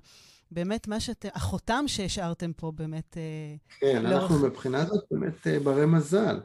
באמת 0.50 0.88
מה 0.88 1.00
שאתם, 1.00 1.28
החותם 1.34 1.84
שהשארתם 1.86 2.52
פה 2.56 2.72
באמת... 2.74 3.16
אה, 3.16 3.54
כן, 3.80 4.02
לאורך... 4.02 4.22
אנחנו 4.22 4.46
מבחינה 4.46 4.82
הזאת 4.82 5.04
באמת 5.10 5.46
אה, 5.46 5.60
ברי 5.60 5.86
מזל. 5.86 6.40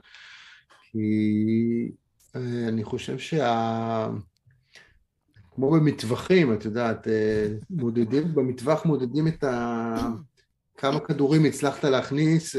כי 0.91 1.91
אה, 2.35 2.67
אני 2.67 2.83
חושב 2.83 3.19
שה... 3.19 4.07
כמו 5.55 5.71
במטווחים, 5.71 6.53
את 6.53 6.65
יודעת, 6.65 7.07
מודדים, 7.69 8.35
במטווח 8.35 8.85
מודדים 8.85 9.27
את 9.27 9.43
ה... 9.43 9.95
כמה 10.77 10.99
כדורים 10.99 11.45
הצלחת 11.45 11.83
להכניס, 11.83 12.55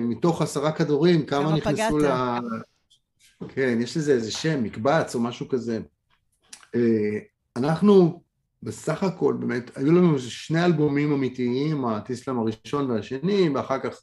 מתוך 0.00 0.42
עשרה 0.42 0.72
כדורים, 0.72 1.26
כמה, 1.26 1.44
כמה 1.44 1.56
נכנסו 1.56 1.98
פגעת. 1.98 2.42
ל... 3.42 3.46
כן, 3.48 3.78
יש 3.82 3.96
לזה 3.96 4.12
איזה 4.12 4.30
שם, 4.30 4.62
מקבץ 4.62 5.14
או 5.14 5.20
משהו 5.20 5.48
כזה. 5.48 5.80
אנחנו 7.56 8.22
בסך 8.62 9.02
הכל 9.02 9.36
באמת, 9.40 9.70
היו 9.76 9.92
לנו 9.92 10.18
שני 10.18 10.64
אלבומים 10.64 11.12
אמיתיים, 11.12 11.84
הטיסלאם 11.84 12.38
הראשון 12.38 12.90
והשני, 12.90 13.48
ואחר 13.48 13.78
כך 13.78 14.00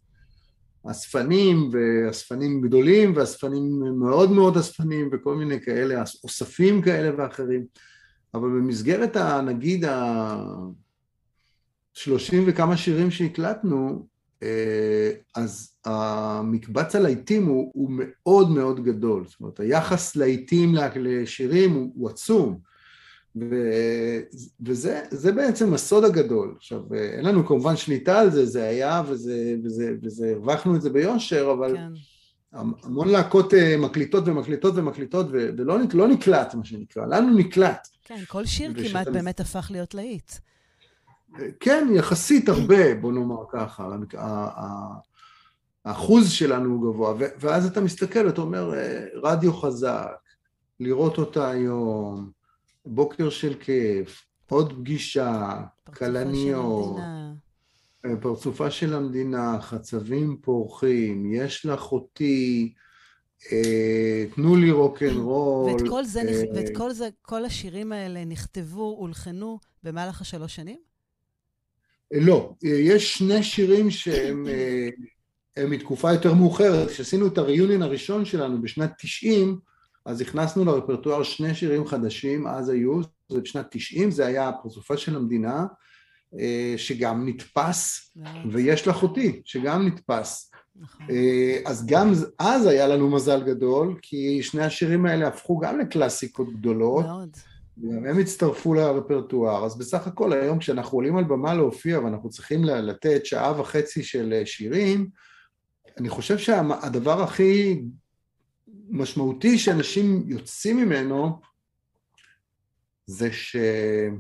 אספנים, 0.91 1.69
ואספנים 1.71 2.61
גדולים, 2.61 3.13
ואספנים 3.15 3.83
מאוד 3.99 4.31
מאוד 4.31 4.57
אספנים, 4.57 5.09
וכל 5.11 5.35
מיני 5.35 5.61
כאלה, 5.61 6.03
אוספים 6.23 6.81
כאלה 6.81 7.11
ואחרים. 7.17 7.65
אבל 8.33 8.49
במסגרת, 8.49 9.15
ה, 9.15 9.41
נגיד, 9.41 9.85
השלושים 11.95 12.43
וכמה 12.47 12.77
שירים 12.77 13.11
שהקלטנו, 13.11 14.07
אה, 14.43 15.11
אז 15.35 15.77
המקבץ 15.85 16.95
הלהיטים 16.95 17.45
הוא, 17.45 17.71
הוא 17.73 17.91
מאוד 17.91 18.49
מאוד 18.49 18.83
גדול. 18.83 19.25
זאת 19.27 19.39
אומרת, 19.41 19.59
היחס 19.59 20.15
להיטים 20.15 20.75
לשירים 20.95 21.71
הוא, 21.71 21.91
הוא 21.95 22.09
עצום. 22.09 22.59
ו... 23.41 23.55
וזה 24.65 25.31
בעצם 25.35 25.73
הסוד 25.73 26.03
הגדול. 26.03 26.53
עכשיו, 26.57 26.81
אין 26.93 27.25
לנו 27.25 27.45
כמובן 27.45 27.75
שליטה 27.75 28.19
על 28.19 28.31
זה, 28.31 28.45
זה 28.45 28.63
היה 28.63 29.01
וזה, 29.07 29.55
וזה, 29.63 29.93
וזה 30.03 30.31
הרווחנו 30.31 30.75
את 30.75 30.81
זה 30.81 30.89
ביושר, 30.89 31.51
אבל 31.51 31.77
כן. 31.77 31.91
המון 32.83 33.09
להקות 33.09 33.53
אה, 33.53 33.77
מקליטות 33.77 34.27
ומקליטות 34.27 34.73
ומקליטות, 34.75 35.25
ולא 35.31 35.77
לא 35.93 36.07
נקלט, 36.07 36.53
מה 36.53 36.65
שנקרא, 36.65 37.05
לנו 37.05 37.37
נקלט. 37.37 37.87
כן, 38.03 38.19
כל 38.27 38.45
שיר 38.45 38.73
כמעט 38.73 39.07
באמת 39.07 39.39
הפך 39.39 39.67
להיות 39.71 39.93
להיט. 39.93 40.31
כן, 41.59 41.87
יחסית 41.95 42.49
הרבה, 42.49 42.95
בוא 42.95 43.11
נאמר 43.11 43.43
ככה. 43.51 43.89
האחוז 45.85 46.31
שלנו 46.31 46.69
הוא 46.69 46.93
גבוה, 46.93 47.13
ואז 47.39 47.65
אתה 47.65 47.81
מסתכל, 47.81 48.29
אתה 48.29 48.41
אומר, 48.41 48.73
אה, 48.73 49.05
רדיו 49.23 49.53
חזק, 49.53 50.07
לראות 50.79 51.17
אותה 51.17 51.49
היום, 51.49 52.31
בוקר 52.85 53.29
של 53.29 53.53
כיף, 53.59 54.25
עוד 54.49 54.73
פגישה, 54.73 55.61
כלניות, 55.93 56.97
אה, 58.05 58.15
פרצופה 58.21 58.71
של 58.71 58.93
המדינה, 58.93 59.61
חצבים 59.61 60.37
פורחים, 60.41 61.33
יש 61.33 61.65
לך 61.65 61.91
אותי, 61.91 62.73
אה, 63.51 64.25
תנו 64.35 64.55
לי 64.55 64.71
רוקנרול. 64.71 65.71
ואת 65.73 65.89
כל 65.89 66.03
זה, 66.05 66.21
אה, 66.21 66.43
ואת 66.55 66.77
כל 66.77 66.91
זה, 66.91 67.09
כל 67.21 67.45
השירים 67.45 67.91
האלה 67.91 68.25
נכתבו, 68.25 68.95
הולחנו 68.99 69.59
במהלך 69.83 70.21
השלוש 70.21 70.55
שנים? 70.55 70.79
אה, 72.13 72.19
לא, 72.19 72.53
אה, 72.65 72.69
יש 72.69 73.17
שני 73.17 73.43
שירים 73.43 73.91
שהם 73.91 74.45
הם 75.57 75.69
מתקופה 75.69 76.13
יותר 76.13 76.33
מאוחרת. 76.33 76.89
כשעשינו 76.89 77.27
את 77.27 77.37
הריוניון 77.37 77.81
הראשון 77.81 78.25
שלנו 78.25 78.61
בשנת 78.61 78.91
90, 78.99 79.59
אז 80.05 80.21
הכנסנו 80.21 80.65
לרפרטואר 80.65 81.23
שני 81.23 81.55
שירים 81.55 81.87
חדשים, 81.87 82.47
אז 82.47 82.69
היו, 82.69 83.01
זה 83.29 83.41
בשנת 83.41 83.65
90, 83.71 84.11
זה 84.11 84.25
היה 84.25 84.49
הפרצופה 84.49 84.97
של 84.97 85.15
המדינה, 85.15 85.65
אה, 86.39 86.73
שגם 86.77 87.27
נתפס, 87.27 88.11
ויש 88.51 88.87
לך 88.87 89.03
אותי, 89.03 89.41
שגם 89.45 89.87
נתפס. 89.87 90.51
נכון. 90.75 91.05
אה, 91.09 91.59
אז 91.65 91.85
גם 91.85 92.13
אז 92.39 92.65
היה 92.65 92.87
לנו 92.87 93.09
מזל 93.09 93.43
גדול, 93.43 93.95
כי 94.01 94.43
שני 94.43 94.63
השירים 94.63 95.05
האלה 95.05 95.27
הפכו 95.27 95.59
גם 95.59 95.79
לקלאסיקות 95.79 96.53
גדולות. 96.53 97.05
מאוד. 97.05 97.37
והם 97.77 98.19
הצטרפו 98.19 98.73
לרפרטואר, 98.73 99.65
אז 99.65 99.77
בסך 99.77 100.07
הכל 100.07 100.33
היום 100.33 100.59
כשאנחנו 100.59 100.97
עולים 100.97 101.17
על 101.17 101.23
במה 101.23 101.53
להופיע 101.53 101.99
ואנחנו 101.99 102.29
צריכים 102.29 102.63
לתת 102.63 103.25
שעה 103.25 103.61
וחצי 103.61 104.03
של 104.03 104.41
שירים, 104.45 105.09
אני 105.97 106.09
חושב 106.09 106.37
שהדבר 106.37 107.23
הכי 107.23 107.81
משמעותי 108.89 109.57
שאנשים 109.57 110.23
יוצאים 110.27 110.77
ממנו 110.77 111.39
זה 113.05 113.29
שהם 113.31 114.17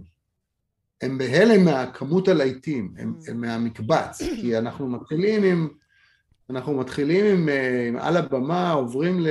בהלם 1.17 1.65
מהכמות 1.65 2.27
הלהיטים, 2.27 2.93
הם, 2.97 3.13
הם 3.27 3.41
מהמקבץ, 3.41 4.21
כי 4.41 4.57
אנחנו 4.57 4.87
מתחילים 4.87 5.43
עם, 5.43 5.67
אנחנו 6.49 6.73
מתחילים 6.73 7.25
עם, 7.25 7.49
אה, 7.49 7.87
עם 7.87 7.97
על 7.97 8.17
הבמה, 8.17 8.71
עוברים 8.71 9.19
ל... 9.19 9.27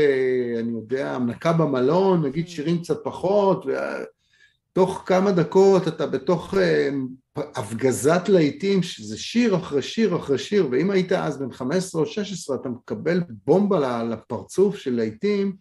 אני 0.61 0.73
יודע, 0.73 1.13
המנקה 1.13 1.53
במלון, 1.53 2.27
נגיד 2.27 2.49
שירים 2.49 2.79
קצת 2.79 3.05
פחות, 3.05 3.67
ותוך 3.67 5.03
כמה 5.07 5.33
דקות 5.33 5.89
אתה 5.89 6.07
בתוך 6.07 6.55
אה, 6.55 6.91
הפגזת 7.37 8.29
להיטים, 8.29 8.83
שזה 8.83 9.19
שיר 9.19 9.57
אחרי 9.57 9.83
שיר 9.83 10.17
אחרי 10.17 10.39
שיר, 10.39 10.69
ואם 10.71 10.91
היית 10.91 11.13
אז 11.13 11.39
בן 11.39 11.53
15 11.53 12.01
או 12.01 12.07
16, 12.07 12.57
אתה 12.57 12.69
מקבל 12.69 13.23
בומבה 13.47 14.03
לפרצוף 14.03 14.77
של 14.77 14.95
להיטים, 14.95 15.57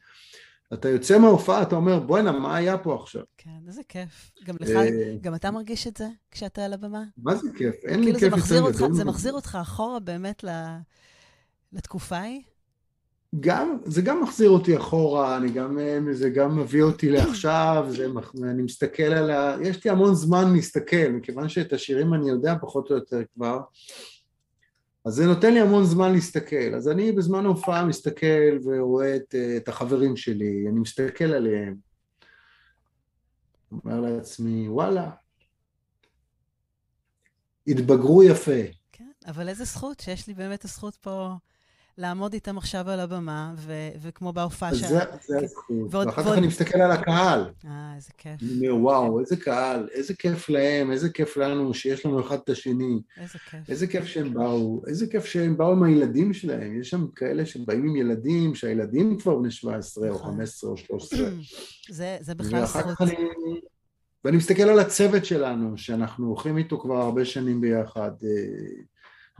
אתה 0.73 0.89
יוצא 0.89 1.19
מההופעה, 1.19 1.61
אתה 1.61 1.75
אומר, 1.75 1.99
בואנה, 1.99 2.31
מה 2.31 2.55
היה 2.55 2.77
פה 2.77 2.95
עכשיו? 2.95 3.21
כן, 3.37 3.49
איזה 3.67 3.81
כיף. 3.89 4.31
גם 4.43 4.55
לך, 4.59 4.69
גם 5.21 5.35
אתה 5.35 5.51
מרגיש 5.51 5.87
את 5.87 5.97
זה 5.97 6.07
כשאתה 6.31 6.65
על 6.65 6.73
הבמה? 6.73 7.03
מה 7.17 7.35
זה 7.35 7.49
כיף? 7.57 7.75
אין 7.85 8.03
לי 8.03 8.13
כאילו 8.13 8.37
כיף 8.37 8.51
גדול. 8.51 8.93
זה 8.93 9.05
מחזיר 9.05 9.33
אותך 9.33 9.57
אחורה 9.61 9.99
באמת 9.99 10.45
לתקופה 11.73 12.17
ההיא? 12.17 12.41
גם, 13.39 13.77
זה 13.85 14.01
גם 14.01 14.21
מחזיר 14.21 14.49
אותי 14.49 14.77
אחורה, 14.77 15.37
אני 15.37 15.51
גם, 15.51 15.77
זה 16.11 16.29
גם 16.29 16.59
מביא 16.59 16.83
אותי 16.83 17.09
לעכשיו, 17.09 17.85
זה, 17.89 18.07
אני 18.43 18.61
מסתכל 18.61 19.03
על 19.03 19.31
ה... 19.31 19.55
יש 19.61 19.85
לי 19.85 19.91
המון 19.91 20.15
זמן 20.15 20.53
להסתכל, 20.53 21.09
מכיוון 21.13 21.49
שאת 21.49 21.73
השירים 21.73 22.13
אני 22.13 22.29
יודע 22.29 22.55
פחות 22.61 22.89
או 22.89 22.95
יותר 22.95 23.21
כבר, 23.35 23.59
אז 25.05 25.13
זה 25.13 25.25
נותן 25.25 25.53
לי 25.53 25.59
המון 25.59 25.85
זמן 25.85 26.11
להסתכל. 26.11 26.75
אז 26.75 26.89
אני 26.89 27.11
בזמן 27.11 27.45
ההופעה 27.45 27.85
מסתכל 27.85 28.57
ורואה 28.63 29.15
את, 29.15 29.35
את 29.57 29.67
החברים 29.67 30.17
שלי, 30.17 30.65
אני 30.69 30.79
מסתכל 30.79 31.23
עליהם, 31.23 31.75
אומר 33.71 34.01
לעצמי, 34.01 34.69
וואלה, 34.69 35.09
התבגרו 37.67 38.23
יפה. 38.23 38.61
כן, 38.91 39.11
אבל 39.27 39.49
איזה 39.49 39.63
זכות, 39.63 39.99
שיש 39.99 40.27
לי 40.27 40.33
באמת 40.33 40.65
הזכות 40.65 40.95
פה 40.95 41.33
לעמוד 41.97 42.33
איתם 42.33 42.57
עכשיו 42.57 42.89
על 42.89 42.99
הבמה, 42.99 43.53
ו- 43.57 43.89
וכמו 44.01 44.33
בהופעה 44.33 44.75
שלנו. 44.75 44.89
זה, 44.89 44.99
זה 45.27 45.37
הזכות. 45.43 45.93
ועוד, 45.93 46.07
ואחר 46.07 46.23
כך 46.23 46.37
אני 46.37 46.47
מסתכל 46.47 46.81
על 46.81 46.91
הקהל. 46.91 47.49
אה, 47.65 47.93
איזה 47.95 48.09
כיף. 48.17 48.41
אני 48.41 48.69
אומר, 48.69 48.83
וואו, 48.83 49.19
איזה 49.19 49.35
קהל, 49.37 49.87
איזה 49.91 50.13
כיף 50.13 50.49
להם, 50.49 50.91
איזה 50.91 51.09
כיף 51.09 51.37
לנו 51.37 51.73
שיש 51.73 52.05
לנו 52.05 52.21
אחד 52.21 52.37
את 52.43 52.49
השני. 52.49 53.01
איזה 53.21 53.39
כיף. 53.39 53.69
איזה 53.69 53.87
כיף 53.87 54.05
שהם 54.05 54.33
באו, 54.33 54.81
איזה 54.87 55.07
כיף 55.07 55.25
שהם 55.25 55.57
באו 55.57 55.71
עם 55.71 55.83
הילדים 55.83 56.33
שלהם. 56.33 56.81
יש 56.81 56.89
שם 56.89 57.07
כאלה 57.15 57.45
שבאים 57.45 57.85
עם 57.85 57.95
ילדים, 57.95 58.55
שהילדים 58.55 59.17
כבר 59.19 59.35
בני 59.35 59.51
17 59.51 60.09
או 60.09 60.19
15 60.19 60.73
נכון. 60.73 60.95
או 60.95 60.99
13. 60.99 61.29
זה, 61.89 62.17
זה 62.21 62.35
בכלל 62.35 62.65
זכות. 62.65 63.01
אני... 63.01 63.15
ואני 64.25 64.37
מסתכל 64.37 64.63
על 64.63 64.79
הצוות 64.79 65.25
שלנו, 65.25 65.77
שאנחנו 65.77 66.27
הולכים 66.27 66.57
איתו 66.57 66.79
כבר 66.79 66.95
הרבה 66.95 67.25
שנים 67.25 67.61
ביחד. 67.61 68.11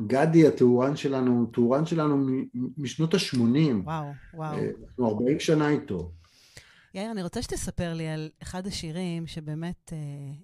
גדי, 0.01 0.47
התאורן 0.47 0.95
שלנו, 0.95 1.47
הוא 1.55 1.85
שלנו 1.85 2.27
משנות 2.77 3.13
ה-80. 3.13 3.37
וואו, 3.83 4.05
וואו. 4.33 4.53
אה, 4.53 4.69
אנחנו 4.89 5.09
40 5.09 5.39
שנה 5.39 5.69
איתו. 5.69 6.11
יאיר, 6.93 7.11
אני 7.11 7.23
רוצה 7.23 7.41
שתספר 7.41 7.93
לי 7.93 8.07
על 8.07 8.29
אחד 8.41 8.67
השירים 8.67 9.27
שבאמת, 9.27 9.93
אה, 9.93 9.97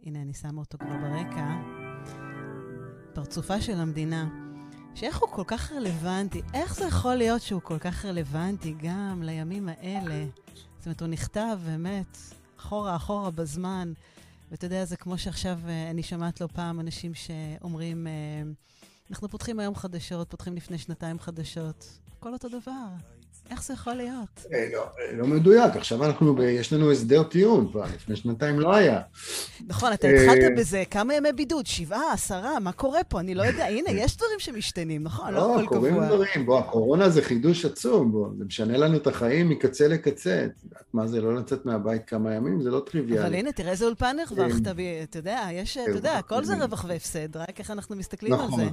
הנה, 0.06 0.22
אני 0.22 0.34
שמה 0.34 0.60
אותו 0.60 0.78
כבר 0.78 0.98
ברקע, 1.02 1.62
פרצופה 3.14 3.62
של 3.62 3.78
המדינה, 3.78 4.30
שאיך 4.96 5.18
הוא 5.18 5.30
כל 5.30 5.44
כך 5.48 5.72
רלוונטי, 5.72 6.42
איך 6.54 6.76
זה 6.76 6.86
יכול 6.86 7.16
להיות 7.16 7.42
שהוא 7.42 7.62
כל 7.62 7.78
כך 7.78 8.06
רלוונטי 8.06 8.76
גם 8.84 9.24
לימים 9.24 9.70
האלה? 9.70 10.26
זאת 10.78 10.86
אומרת, 10.86 11.02
הוא 11.02 11.08
נכתב 11.08 11.58
באמת 11.66 12.18
אחורה 12.60 12.96
אחורה 12.96 13.32
בזמן, 13.32 13.94
ואתה 14.52 14.66
יודע, 14.66 14.86
זה 14.86 14.98
כמו 14.98 15.18
שעכשיו 15.18 15.60
אה, 15.68 15.90
אני 15.90 16.04
שומעת 16.04 16.42
לא 16.42 16.48
פעם 16.54 16.80
אנשים 16.80 17.14
שאומרים... 17.14 18.08
אה, 18.08 18.44
אנחנו 19.10 19.30
פותחים 19.30 19.60
היום 19.60 19.76
חדשות, 19.76 20.30
פותחים 20.30 20.56
לפני 20.56 20.78
שנתיים 20.78 21.20
חדשות. 21.20 22.00
הכל 22.18 22.34
אותו 22.34 22.50
דבר. 22.50 23.19
איך 23.52 23.64
זה 23.64 23.74
יכול 23.74 23.94
להיות? 23.94 24.46
אה, 24.54 24.68
לא, 24.74 24.82
אה, 24.82 25.18
לא 25.18 25.28
מדויק, 25.28 25.76
עכשיו 25.76 26.06
אנחנו, 26.06 26.36
ב, 26.36 26.40
יש 26.40 26.74
לנו 26.74 26.92
הסדר 26.92 27.24
טיעון 27.24 27.68
כבר, 27.72 27.84
לפני 27.96 28.16
שנתיים 28.16 28.60
לא 28.60 28.76
היה. 28.76 29.02
נכון, 29.68 29.94
אתה 29.94 30.08
התחלת 30.08 30.44
אה, 30.44 30.56
בזה, 30.58 30.84
כמה 30.92 31.14
ימי 31.14 31.32
בידוד? 31.32 31.66
שבעה, 31.66 32.14
עשרה, 32.14 32.60
מה 32.60 32.72
קורה 32.72 33.04
פה? 33.04 33.20
אני 33.20 33.36
לא 33.36 33.44
יודע, 33.44 33.66
הנה, 33.66 33.92
יש 33.92 34.18
דברים 34.18 34.40
שמשתנים, 34.40 35.04
נכון? 35.04 35.34
לא. 35.34 35.62
לא, 35.62 35.66
קורים 35.66 36.04
דברים, 36.06 36.46
בוא, 36.46 36.60
הקורונה 36.60 37.10
זה 37.10 37.22
חידוש 37.22 37.66
עצום, 37.66 38.12
בוא, 38.12 38.30
זה 38.38 38.46
משנה 38.46 38.78
לנו 38.78 38.98
את 38.98 39.08
החיים 39.08 39.50
מקצה 39.50 39.88
לקצה. 39.88 40.46
את 40.46 40.64
יודעת 40.64 40.84
מה 40.94 41.08
זה 41.08 41.22
לא 41.22 41.36
לצאת 41.36 41.66
מהבית 41.66 42.02
כמה 42.08 42.34
ימים? 42.34 42.62
זה 42.62 42.70
לא 42.70 42.84
טריוויאלי. 42.92 43.26
אבל 43.28 43.36
הנה, 43.36 43.52
תראה 43.52 43.72
איזה 43.72 43.86
אולפן 43.86 44.18
הרווחת, 44.28 44.62
אתה 45.04 45.20
יודע, 45.20 45.48
יש, 45.52 45.78
אתה 45.78 45.92
יודע, 45.92 46.18
הכל 46.18 46.44
זה 46.44 46.56
רווח 46.56 46.86
והפסד, 46.88 47.38
רק 47.38 47.60
איך 47.60 47.72
אנחנו 47.72 47.96
מסתכלים 47.96 48.34
על 48.34 48.48
זה. 48.56 48.66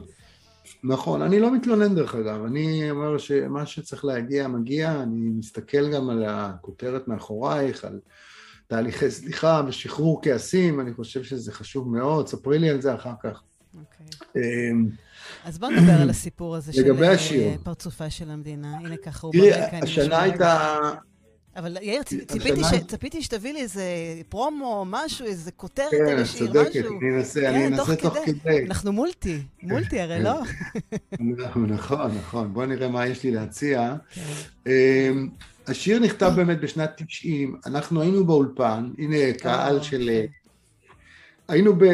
נכון. 0.84 1.22
אני 1.22 1.40
לא 1.40 1.54
מתלונן 1.54 1.94
דרך 1.94 2.14
אגב, 2.14 2.44
אני 2.44 2.90
אומר 2.90 3.18
שמה 3.18 3.66
שצריך 3.66 4.04
להגיע 4.04 4.48
מגיע, 4.48 5.02
אני 5.02 5.30
מסתכל 5.38 5.92
גם 5.92 6.10
על 6.10 6.24
הכותרת 6.28 7.08
מאחורייך, 7.08 7.84
על 7.84 8.00
תהליכי 8.66 9.10
סליחה 9.10 9.62
ושחרור 9.68 10.20
כעסים, 10.22 10.80
אני 10.80 10.94
חושב 10.94 11.22
שזה 11.22 11.52
חשוב 11.52 11.88
מאוד, 11.88 12.28
ספרי 12.28 12.58
לי 12.58 12.70
על 12.70 12.80
זה 12.80 12.94
אחר 12.94 13.12
כך. 13.22 13.42
אוקיי. 13.74 14.06
אמ, 14.36 14.88
אז 15.44 15.58
בוא 15.58 15.68
נדבר 15.68 15.92
על 16.02 16.10
הסיפור 16.10 16.56
הזה 16.56 16.72
של 16.72 17.02
אה, 17.02 17.54
פרצופה 17.62 18.10
של 18.10 18.30
המדינה. 18.30 18.76
הנה 18.76 18.96
ככה 18.96 19.26
הוא 19.26 19.34
ברקע. 19.34 19.68
תראי, 19.68 19.80
השנה 19.82 20.22
הייתה... 20.22 20.78
אבל 21.56 21.76
יאיר, 21.80 22.02
ציפיתי 22.88 23.22
שתביא 23.22 23.52
לי 23.52 23.60
איזה 23.60 23.84
פרומו, 24.28 24.84
משהו, 24.88 25.26
איזה 25.26 25.52
כותרת 25.52 25.92
על 25.92 26.18
השיר, 26.18 26.50
משהו. 26.50 26.62
כן, 26.62 26.64
צודקת, 26.64 26.86
אני 27.00 27.16
אנסה, 27.16 27.48
אני 27.48 27.58
כן, 27.58 27.72
אנסה 27.72 27.96
תוך 27.96 28.16
כדי. 28.24 28.66
אנחנו 28.66 28.92
מולטי, 28.92 29.42
מולטי 29.62 30.00
הרי, 30.00 30.22
לא? 30.22 30.40
נכון, 31.20 32.10
נכון. 32.18 32.52
בוא 32.52 32.66
נראה 32.66 32.88
מה 32.88 33.06
יש 33.06 33.24
לי 33.24 33.30
להציע. 33.30 33.94
כן. 34.10 34.22
אמ, 34.66 35.28
השיר 35.66 35.98
נכתב 35.98 36.32
באמת 36.36 36.60
בשנת 36.60 36.90
90, 36.96 37.56
אנחנו 37.66 38.00
היינו 38.00 38.26
באולפן, 38.26 38.90
הנה 38.98 39.16
קהל 39.38 39.78
אה, 39.78 39.82
של... 39.82 40.00
אוקיי. 40.00 40.28
היינו 41.48 41.76
ב... 41.78 41.84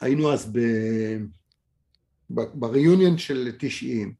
היינו 0.00 0.32
אז 0.32 0.50
ב... 0.52 0.58
בריאיוניון 2.30 3.18
של 3.18 3.52
90, 3.58 4.12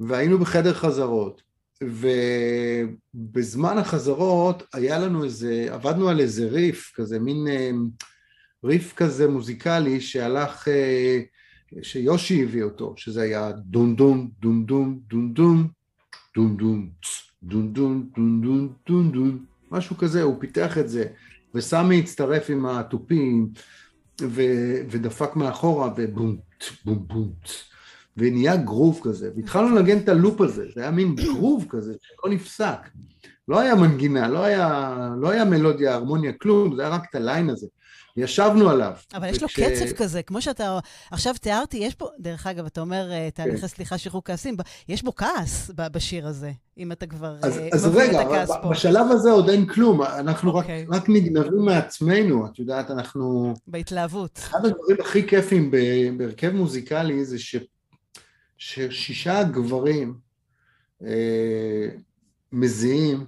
והיינו 0.00 0.38
בחדר 0.38 0.74
חזרות. 0.74 1.51
ובזמן 1.82 3.78
החזרות 3.78 4.62
היה 4.74 4.98
לנו 4.98 5.24
איזה, 5.24 5.66
עבדנו 5.70 6.08
על 6.08 6.20
איזה 6.20 6.48
ריף, 6.48 6.92
כזה 6.94 7.18
מין 7.18 7.46
אה, 7.48 7.70
ריף 8.64 8.92
כזה 8.96 9.28
מוזיקלי 9.28 10.00
שהלך, 10.00 10.68
אה, 10.68 11.20
שיושי 11.82 12.42
הביא 12.42 12.62
אותו, 12.62 12.94
שזה 12.96 13.22
היה 13.22 13.52
דום 13.52 13.96
דום, 13.96 14.30
דום 14.40 14.64
דום, 14.64 15.00
דום 15.08 15.34
דום, 15.34 15.68
דום 16.34 16.56
דום, 16.56 16.90
דום 17.42 17.72
דום, 17.72 18.10
דום 18.16 18.42
דום, 18.42 18.72
דום 18.86 19.12
דום, 19.12 19.44
משהו 19.70 19.96
כזה, 19.96 20.22
הוא 20.22 20.40
פיתח 20.40 20.78
את 20.78 20.88
זה, 20.88 21.04
וסמי 21.54 21.98
הצטרף 21.98 22.50
עם 22.50 22.66
התופים 22.66 23.48
ודפק 24.90 25.36
מאחורה 25.36 25.90
ובום, 25.96 26.36
בום, 26.84 27.06
בום, 27.08 27.32
ונהיה 28.16 28.56
גרוב 28.56 29.00
כזה, 29.02 29.30
והתחלנו 29.36 29.76
לנגן 29.76 29.98
את 29.98 30.08
הלופ 30.08 30.40
הזה, 30.40 30.64
זה 30.74 30.80
היה 30.80 30.90
מין 30.90 31.14
גרוב 31.14 31.66
כזה 31.68 31.92
שלא 32.02 32.32
נפסק. 32.32 32.88
לא 33.48 33.60
היה 33.60 33.74
מנגינה, 33.74 34.28
לא 34.28 34.44
היה, 34.44 35.08
לא 35.20 35.30
היה 35.30 35.44
מלודיה, 35.44 35.94
הרמוניה, 35.94 36.32
כלום, 36.32 36.76
זה 36.76 36.82
היה 36.82 36.90
רק 36.90 37.02
את 37.10 37.14
הליין 37.14 37.50
הזה. 37.50 37.66
ישבנו 38.16 38.70
עליו. 38.70 38.92
אבל 39.14 39.28
יש 39.28 39.42
לו 39.42 39.48
קצב 39.48 39.92
כזה, 39.96 40.22
כמו 40.22 40.42
שאתה 40.42 40.78
עכשיו 41.10 41.34
תיארתי, 41.40 41.76
יש 41.76 41.94
פה, 41.94 42.08
דרך 42.18 42.46
אגב, 42.46 42.66
אתה 42.66 42.80
אומר, 42.80 43.12
אה, 43.12 43.28
תהליכי 43.34 43.60
כן. 43.60 43.66
סליחה, 43.66 43.98
שחרור 43.98 44.22
כעסים, 44.24 44.56
יש 44.88 45.02
בו 45.02 45.14
כעס 45.14 45.70
בשיר 45.76 46.26
הזה, 46.26 46.52
אם 46.78 46.92
אתה 46.92 47.06
כבר 47.06 47.36
אז, 47.42 47.58
uh, 47.58 47.60
אז 47.74 47.86
רגע, 47.86 48.44
בשלב 48.70 49.06
הזה 49.10 49.30
עוד 49.30 49.48
אין 49.48 49.66
כלום, 49.66 50.02
אנחנו 50.02 50.50
okay. 50.50 50.54
רק, 50.54 50.64
אוקיי. 50.64 50.86
רק 50.90 51.08
נגנבים 51.08 51.64
מעצמנו, 51.64 52.46
את 52.46 52.58
יודעת, 52.58 52.90
אנחנו... 52.90 53.54
בהתלהבות. 53.66 54.38
אחד 54.38 54.58
הדברים 54.64 54.96
הכי 55.00 55.28
כיפים 55.28 55.70
בהרכב 56.16 56.50
מוזיקלי 56.50 57.24
זה 57.24 57.38
ש... 57.38 57.56
ששישה 58.64 59.42
גברים 59.42 60.18
אה, 61.02 61.88
מזיעים 62.52 63.24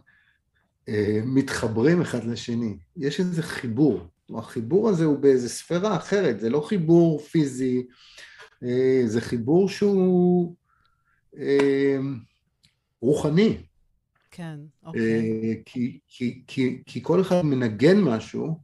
אה, 0.88 1.20
מתחברים 1.24 2.00
אחד 2.00 2.24
לשני. 2.24 2.76
יש 2.96 3.20
איזה 3.20 3.42
חיבור. 3.42 4.06
החיבור 4.38 4.88
הזה 4.88 5.04
הוא 5.04 5.18
באיזה 5.18 5.48
ספירה 5.48 5.96
אחרת, 5.96 6.40
זה 6.40 6.50
לא 6.50 6.60
חיבור 6.60 7.18
פיזי, 7.18 7.86
אה, 8.62 9.02
זה 9.06 9.20
חיבור 9.20 9.68
שהוא 9.68 10.54
אה, 11.38 11.98
רוחני. 13.00 13.56
כן, 14.30 14.58
אוקיי. 14.84 15.02
אה, 15.02 15.54
כי, 15.64 15.98
כי, 16.08 16.42
כי, 16.46 16.82
כי 16.86 17.02
כל 17.02 17.20
אחד 17.20 17.42
מנגן 17.42 18.00
משהו, 18.00 18.58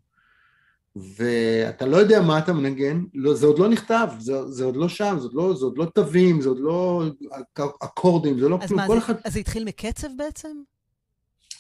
ואתה 0.97 1.87
לא 1.87 1.97
יודע 1.97 2.21
מה 2.21 2.39
אתה 2.39 2.53
מנגן, 2.53 3.03
לא, 3.15 3.35
זה 3.35 3.47
עוד 3.47 3.59
לא 3.59 3.69
נכתב, 3.69 4.09
זה, 4.19 4.47
זה 4.47 4.65
עוד 4.65 4.77
לא 4.77 4.89
שם, 4.89 5.17
זה 5.19 5.25
עוד 5.27 5.35
לא, 5.35 5.55
זה 5.57 5.65
עוד 5.65 5.79
לא 5.79 5.85
תווים, 5.85 6.41
זה 6.41 6.49
עוד 6.49 6.59
לא 6.61 7.05
אקורדים, 7.85 8.41
זה 8.41 8.49
לא 8.49 8.59
כלום. 8.67 8.81
מה, 8.81 8.87
כל 8.87 8.93
זה, 8.93 8.99
אחד... 8.99 9.15
אז 9.25 9.33
זה 9.33 9.39
התחיל 9.39 9.65
מקצב 9.65 10.09
בעצם? 10.17 10.49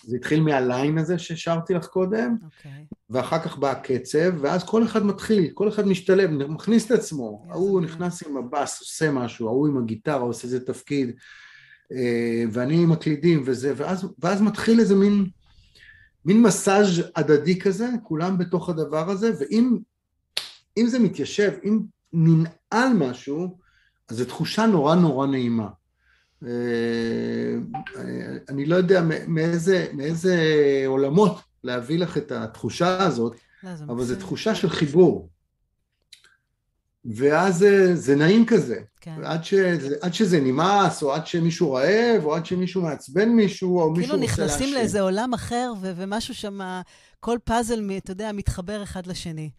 זה 0.05 0.17
התחיל 0.17 0.41
מהליין 0.41 0.99
הזה 0.99 1.19
ששרתי 1.19 1.75
לך 1.75 1.87
קודם, 1.87 2.37
אוקיי. 2.45 2.85
ואחר 3.11 3.39
כך 3.39 3.59
בא 3.59 3.71
הקצב, 3.71 4.33
ואז 4.41 4.65
כל 4.65 4.85
אחד 4.85 5.07
מתחיל, 5.07 5.51
כל 5.55 5.69
אחד 5.69 5.87
משתלב, 5.87 6.31
מכניס 6.31 6.87
את 6.87 6.91
עצמו. 6.91 7.41
איזה 7.43 7.53
ההוא 7.53 7.81
מעניין. 7.81 7.95
נכנס 7.95 8.27
עם 8.27 8.37
הבאס, 8.37 8.81
עושה 8.81 9.11
משהו, 9.11 9.49
ההוא 9.49 9.69
עם 9.69 9.79
הגיטרה 9.79 10.23
עושה 10.23 10.45
איזה 10.45 10.67
תפקיד, 10.67 11.11
אה, 11.93 12.45
ואני 12.53 12.83
עם 12.83 12.93
הקלידים 12.93 13.43
וזה, 13.47 13.73
ואז, 13.77 14.09
ואז 14.19 14.43
מתחיל 14.43 14.81
איזה 14.81 14.95
מין, 14.95 15.27
מין 16.25 16.43
מסאז' 16.43 17.03
הדדי 17.17 17.59
כזה, 17.59 17.89
כולם 18.03 18.39
בתוך 18.39 18.69
הדבר 18.69 19.11
הזה, 19.11 19.33
ואם 19.41 19.79
אם 20.77 20.87
זה 20.87 20.99
מתיישב, 20.99 21.53
אם 21.65 21.81
ננעל 22.13 22.93
משהו, 22.95 23.59
אז 24.09 24.17
זו 24.17 24.25
תחושה 24.25 24.67
נורא 24.67 24.95
נורא 24.95 25.27
נעימה. 25.27 25.69
אה, 26.47 26.51
אה, 27.97 28.37
אני 28.49 28.67
לא 28.67 28.77
יודע 28.77 29.03
מאיזה, 29.29 29.87
מאיזה 29.93 30.37
עולמות 30.87 31.41
להביא 31.65 31.99
לך 31.99 32.17
את 32.17 32.33
התחושה 32.33 33.07
הזאת, 33.07 33.37
לא, 33.63 33.71
אבל 33.89 34.05
זו. 34.05 34.17
תחושה 34.17 34.55
של 34.55 34.71
חיבור. 34.71 35.29
ואז 37.05 37.59
זה, 37.59 37.97
זה 37.97 38.17
נעים 38.17 38.47
כזה, 38.47 38.77
כן. 39.01 39.15
עד, 39.25 39.45
שזה, 39.45 39.97
עד 40.01 40.15
שזה 40.15 40.41
נמאס, 40.41 41.03
או 41.03 41.13
עד 41.15 41.27
שמישהו 41.27 41.73
רעב, 41.73 42.25
או 42.25 42.35
עד 42.35 42.47
שמישהו 42.47 42.83
מעצבן 42.83 43.29
מישהו, 43.29 43.81
או 43.81 43.91
מישהו 43.91 44.11
כאילו 44.13 44.23
רוצה 44.23 44.43
לעשן. 44.43 44.55
נכנסים 44.55 44.75
לאיזה 44.75 45.01
עולם 45.01 45.35
אחר, 45.35 45.73
ו- 45.81 45.93
ומשהו 45.97 46.35
שם, 46.35 46.61
כל 47.21 47.39
פאזל, 47.45 47.91
אתה 47.97 48.11
יודע, 48.11 48.33
מתחבר 48.33 48.83
אחד 48.83 49.07
לשני. 49.07 49.51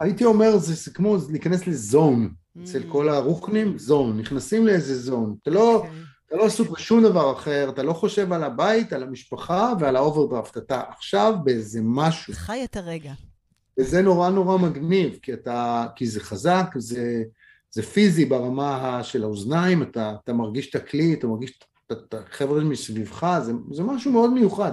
הייתי 0.00 0.24
אומר, 0.24 0.58
זה, 0.58 0.74
זה 0.74 0.90
כמו 0.90 1.16
להיכנס 1.30 1.66
ל 1.66 1.77
zone, 1.77 2.30
אצל 2.62 2.82
Mm. 2.82 2.92
כל 2.92 3.08
הרוחנים, 3.08 3.78
zone, 3.78 4.18
נכנסים 4.18 4.66
לאיזה 4.66 4.98
zone. 4.98 5.34
אתה 5.42 5.50
לא, 5.50 5.74
אוקיי. 5.74 5.90
אתה 6.28 6.36
לא 6.36 6.46
עסוק 6.46 6.70
בשום 6.70 7.02
דבר 7.02 7.32
אחר, 7.32 7.70
אתה 7.74 7.82
לא 7.82 7.92
חושב 7.92 8.32
על 8.32 8.44
הבית, 8.44 8.92
על 8.92 9.02
המשפחה 9.02 9.72
ועל 9.80 9.96
האוברדרפט, 9.96 10.56
אתה 10.56 10.82
עכשיו 10.96 11.34
באיזה 11.44 11.80
משהו. 11.82 12.34
חי 12.34 12.64
את 12.64 12.76
הרגע. 12.76 13.12
וזה 13.78 14.02
נורא 14.02 14.30
נורא 14.30 14.58
מגניב, 14.58 15.18
כי, 15.22 15.32
אתה, 15.32 15.86
כי 15.96 16.06
זה 16.06 16.20
חזק, 16.20 16.66
זה, 16.76 17.22
זה 17.70 17.82
פיזי 17.82 18.24
ברמה 18.24 19.00
של 19.02 19.22
האוזניים, 19.22 19.82
אתה, 19.82 20.14
אתה 20.24 20.32
מרגיש 20.32 20.70
את 20.70 20.74
הכלי, 20.74 21.14
אתה 21.14 21.26
מרגיש 21.26 21.58
את- 21.92 22.14
החבר'ה 22.14 22.64
מסביבך, 22.64 23.38
זה, 23.42 23.52
זה 23.72 23.82
משהו 23.82 24.12
מאוד 24.12 24.32
מיוחד. 24.32 24.72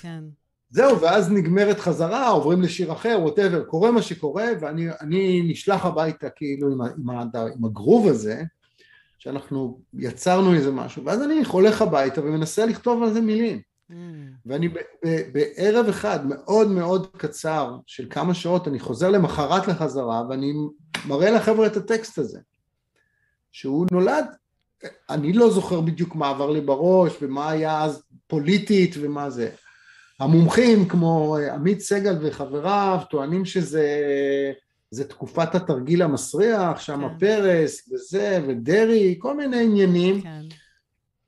כן. 0.00 0.24
זהו, 0.70 1.00
ואז 1.00 1.32
נגמרת 1.32 1.78
חזרה, 1.80 2.28
עוברים 2.28 2.62
לשיר 2.62 2.92
אחר, 2.92 3.18
ווטאבר, 3.22 3.64
קורה 3.64 3.90
מה 3.90 4.02
שקורה, 4.02 4.46
ואני 4.60 4.86
אני 5.00 5.42
נשלח 5.48 5.84
הביתה 5.84 6.30
כאילו 6.30 6.72
עם, 6.72 6.80
עם, 6.82 7.10
עם 7.56 7.64
הגרוב 7.64 8.08
הזה, 8.08 8.42
שאנחנו 9.18 9.80
יצרנו 9.94 10.54
איזה 10.54 10.70
משהו, 10.72 11.04
ואז 11.04 11.22
אני 11.22 11.42
הולך 11.48 11.82
הביתה 11.82 12.20
ומנסה 12.20 12.66
לכתוב 12.66 13.02
על 13.02 13.12
זה 13.12 13.20
מילים. 13.20 13.60
Mm. 13.90 13.94
ואני 14.46 14.68
ב- 14.68 14.78
ב- 15.06 15.22
בערב 15.32 15.88
אחד 15.88 16.26
מאוד 16.26 16.70
מאוד 16.70 17.06
קצר 17.16 17.76
של 17.86 18.06
כמה 18.10 18.34
שעות, 18.34 18.68
אני 18.68 18.78
חוזר 18.78 19.10
למחרת 19.10 19.68
לחזרה 19.68 20.22
ואני 20.28 20.52
מראה 21.08 21.30
לחבר'ה 21.30 21.66
את 21.66 21.76
הטקסט 21.76 22.18
הזה, 22.18 22.40
שהוא 23.52 23.86
נולד, 23.92 24.24
אני 25.10 25.32
לא 25.32 25.50
זוכר 25.50 25.80
בדיוק 25.80 26.14
מה 26.14 26.28
עבר 26.30 26.50
לי 26.50 26.60
בראש 26.60 27.12
ומה 27.22 27.50
היה 27.50 27.84
אז 27.84 28.02
פוליטית 28.26 28.94
ומה 29.00 29.30
זה. 29.30 29.50
המומחים 30.20 30.88
כמו 30.88 31.36
עמית 31.36 31.80
סגל 31.80 32.18
וחבריו 32.22 33.00
טוענים 33.10 33.44
שזה 33.44 34.02
זה 34.90 35.08
תקופת 35.08 35.54
התרגיל 35.54 36.02
המסריח, 36.02 36.80
שם 36.80 37.08
כן. 37.08 37.18
פרס 37.18 37.92
וזה 37.92 38.44
ודרעי, 38.48 39.16
כל 39.18 39.36
מיני 39.36 39.64
עניינים. 39.64 40.22
כן. 40.22 40.42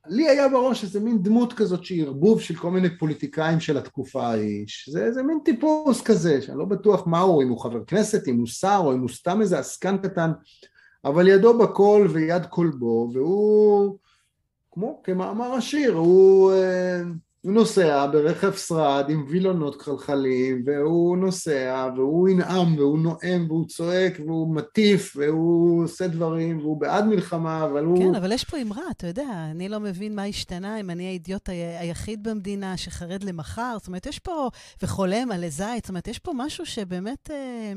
לי 0.09 0.29
היה 0.29 0.49
בראש 0.49 0.85
איזה 0.85 1.01
מין 1.01 1.23
דמות 1.23 1.53
כזאת 1.53 1.85
שהיא 1.85 2.05
ערבוב 2.05 2.41
של 2.41 2.55
כל 2.55 2.71
מיני 2.71 2.99
פוליטיקאים 2.99 3.61
של 3.61 3.79
התקופה 3.79 4.27
ההיא, 4.27 4.67
זה 4.89 5.05
איזה 5.05 5.23
מין 5.23 5.39
טיפוס 5.45 6.03
כזה, 6.03 6.43
שאני 6.43 6.59
לא 6.59 6.65
בטוח 6.65 7.07
מה 7.07 7.21
הוא, 7.21 7.43
אם 7.43 7.49
הוא 7.49 7.61
חבר 7.61 7.85
כנסת, 7.85 8.29
אם 8.29 8.39
הוא 8.39 8.47
שר, 8.47 8.81
או 8.85 8.93
אם 8.93 9.01
הוא 9.01 9.09
סתם 9.09 9.41
איזה 9.41 9.59
עסקן 9.59 9.99
קטן, 9.99 10.31
אבל 11.05 11.29
ידו 11.29 11.59
בכל 11.59 12.09
ויד 12.11 12.47
כל 12.47 12.71
בו, 12.79 13.11
והוא, 13.15 13.99
כמו 14.73 15.01
כמאמר 15.05 15.53
השיר, 15.53 15.95
הוא, 15.95 16.53
אה, 16.53 17.03
הוא 17.41 17.53
נוסע 17.53 18.07
ברכב 18.13 18.53
שרד 18.53 19.05
עם 19.09 19.25
וילונות 19.29 19.83
חלחלים, 19.83 20.63
והוא 20.67 21.17
נוסע, 21.17 21.89
והוא 21.97 22.29
ינאם, 22.29 22.79
והוא 22.79 22.99
נואם, 22.99 23.47
והוא 23.49 23.67
צועק, 23.67 24.13
והוא 24.27 24.55
מטיף, 24.55 25.17
והוא 25.17 25.85
עושה 25.85 26.09
דברים, 26.09 26.59
והוא 26.59 26.81
בעד 26.81 27.05
מלחמה, 27.05 27.65
אבל 27.65 27.85
הוא... 27.85 27.99
כן, 27.99 28.15
אבל 28.15 28.33
יש 28.33 28.45
פה 28.45 28.63
אמרה, 28.63 28.83
אתה 28.91 29.07
יודע, 29.07 29.47
אני 29.51 29.69
לא 29.69 29.81
מבין 29.81 30.15
מה 30.15 30.25
השתנה 30.25 30.81
אם 30.81 30.91
אני 30.91 31.07
האידיוט 31.07 31.49
היחיד 31.81 32.29
במדינה 32.29 32.77
שחרד 32.77 33.25
למחר. 33.25 33.77
זאת 33.79 33.87
אומרת, 33.87 34.07
יש 34.07 34.19
פה, 34.19 34.49
וחולם 34.83 35.33
על 35.33 35.49
זית, 35.49 35.85
זאת 35.85 35.89
אומרת, 35.89 36.09
יש 36.09 36.19
פה 36.19 36.33
משהו 36.35 36.67
שבאמת, 36.67 37.31
אה, 37.31 37.73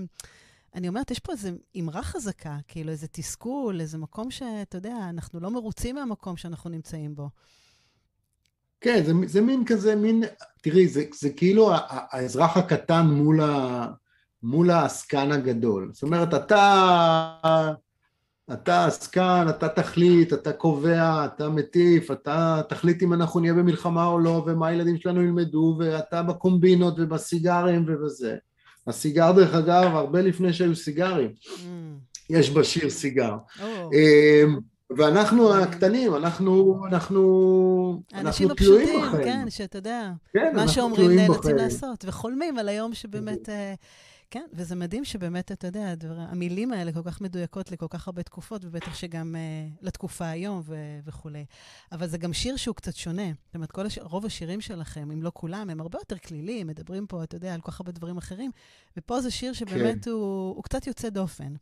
אני 0.75 0.87
אומרת, 0.87 1.11
יש 1.11 1.19
פה 1.19 1.31
איזו 1.31 1.49
אמרה 1.79 2.03
חזקה, 2.03 2.57
כאילו 2.67 2.91
איזה 2.91 3.07
תסכול, 3.07 3.81
איזה 3.81 3.97
מקום 3.97 4.31
שאתה 4.31 4.77
יודע, 4.77 4.95
אנחנו 5.09 5.39
לא 5.39 5.51
מרוצים 5.51 5.95
מהמקום 5.95 6.37
שאנחנו 6.37 6.69
נמצאים 6.69 7.15
בו. 7.15 7.29
כן, 8.81 9.03
זה, 9.05 9.13
זה 9.27 9.41
מין 9.41 9.65
כזה, 9.65 9.95
מין, 9.95 10.23
תראי, 10.61 10.87
זה, 10.87 11.03
זה 11.19 11.29
כאילו 11.29 11.71
האזרח 11.89 12.57
הקטן 12.57 13.05
מול, 13.05 13.41
ה, 13.41 13.87
מול 14.43 14.69
העסקן 14.71 15.31
הגדול. 15.31 15.89
זאת 15.93 16.03
אומרת, 16.03 16.33
אתה, 16.33 17.31
אתה 18.53 18.85
עסקן, 18.85 19.45
אתה 19.49 19.69
תחליט, 19.69 20.33
אתה 20.33 20.53
קובע, 20.53 21.25
אתה 21.25 21.49
מטיף, 21.49 22.11
אתה 22.11 22.61
תחליט 22.69 23.03
אם 23.03 23.13
אנחנו 23.13 23.39
נהיה 23.39 23.53
במלחמה 23.53 24.05
או 24.05 24.19
לא, 24.19 24.43
ומה 24.47 24.67
הילדים 24.67 24.97
שלנו 24.97 25.21
ילמדו, 25.21 25.75
ואתה 25.79 26.23
בקומבינות 26.23 26.93
ובסיגרים 26.97 27.85
ובזה. 27.87 28.35
הסיגר, 28.87 29.31
דרך 29.31 29.53
אגב, 29.53 29.95
הרבה 29.95 30.21
לפני 30.21 30.53
שהיו 30.53 30.75
סיגרים, 30.75 31.31
Mm. 31.45 31.61
יש 32.29 32.49
בשיר 32.49 32.89
סיגר. 32.89 33.35
אמ, 33.63 34.59
ואנחנו 34.97 35.53
הקטנים, 35.55 36.15
אנחנו, 36.15 36.81
אנחנו, 36.87 38.01
אנחנו 38.13 38.55
תלויים 38.55 38.89
הפשוטים, 38.91 39.07
בחיים. 39.07 39.23
כן, 39.23 39.49
שאתה 39.49 39.77
יודע, 39.77 40.11
כן, 40.33 40.55
מה 40.55 40.67
שאומרים 40.67 41.05
תלויים 41.05 41.31
נאלצים. 41.31 41.55
לעשות, 41.55 42.05
וחולמים 42.07 42.57
על 42.57 42.69
היום 42.69 42.93
שבאמת... 42.93 43.49
אה, 43.49 43.73
כן, 44.31 44.45
וזה 44.53 44.75
מדהים 44.75 45.05
שבאמת, 45.05 45.51
אתה 45.51 45.67
יודע, 45.67 45.91
הדבר, 45.91 46.15
המילים 46.17 46.73
האלה 46.73 46.91
כל 46.91 47.01
כך 47.03 47.21
מדויקות 47.21 47.71
לכל 47.71 47.85
כך 47.89 48.07
הרבה 48.07 48.23
תקופות, 48.23 48.65
ובטח 48.65 48.95
שגם 48.95 49.35
אה, 49.35 49.67
לתקופה 49.81 50.29
היום 50.29 50.61
ו- 50.65 50.99
וכולי. 51.05 51.45
אבל 51.91 52.07
זה 52.07 52.17
גם 52.17 52.33
שיר 52.33 52.55
שהוא 52.55 52.75
קצת 52.75 52.95
שונה. 52.95 53.31
זאת 53.45 53.55
אומרת, 53.55 53.71
כל 53.71 53.85
הש... 53.85 53.99
רוב 54.01 54.25
השירים 54.25 54.61
שלכם, 54.61 55.11
אם 55.11 55.23
לא 55.23 55.31
כולם, 55.33 55.69
הם 55.69 55.81
הרבה 55.81 55.99
יותר 55.99 56.17
כלילים, 56.17 56.67
מדברים 56.67 57.07
פה, 57.07 57.23
אתה 57.23 57.35
יודע, 57.35 57.53
על 57.53 57.61
כל 57.61 57.71
כך 57.71 57.79
הרבה 57.79 57.91
דברים 57.91 58.17
אחרים, 58.17 58.51
ופה 58.97 59.21
זה 59.21 59.31
שיר 59.31 59.53
שבאמת 59.53 60.05
כן. 60.05 60.11
הוא, 60.11 60.55
הוא 60.55 60.63
קצת 60.63 60.87
יוצא 60.87 61.09
דופן. 61.09 61.53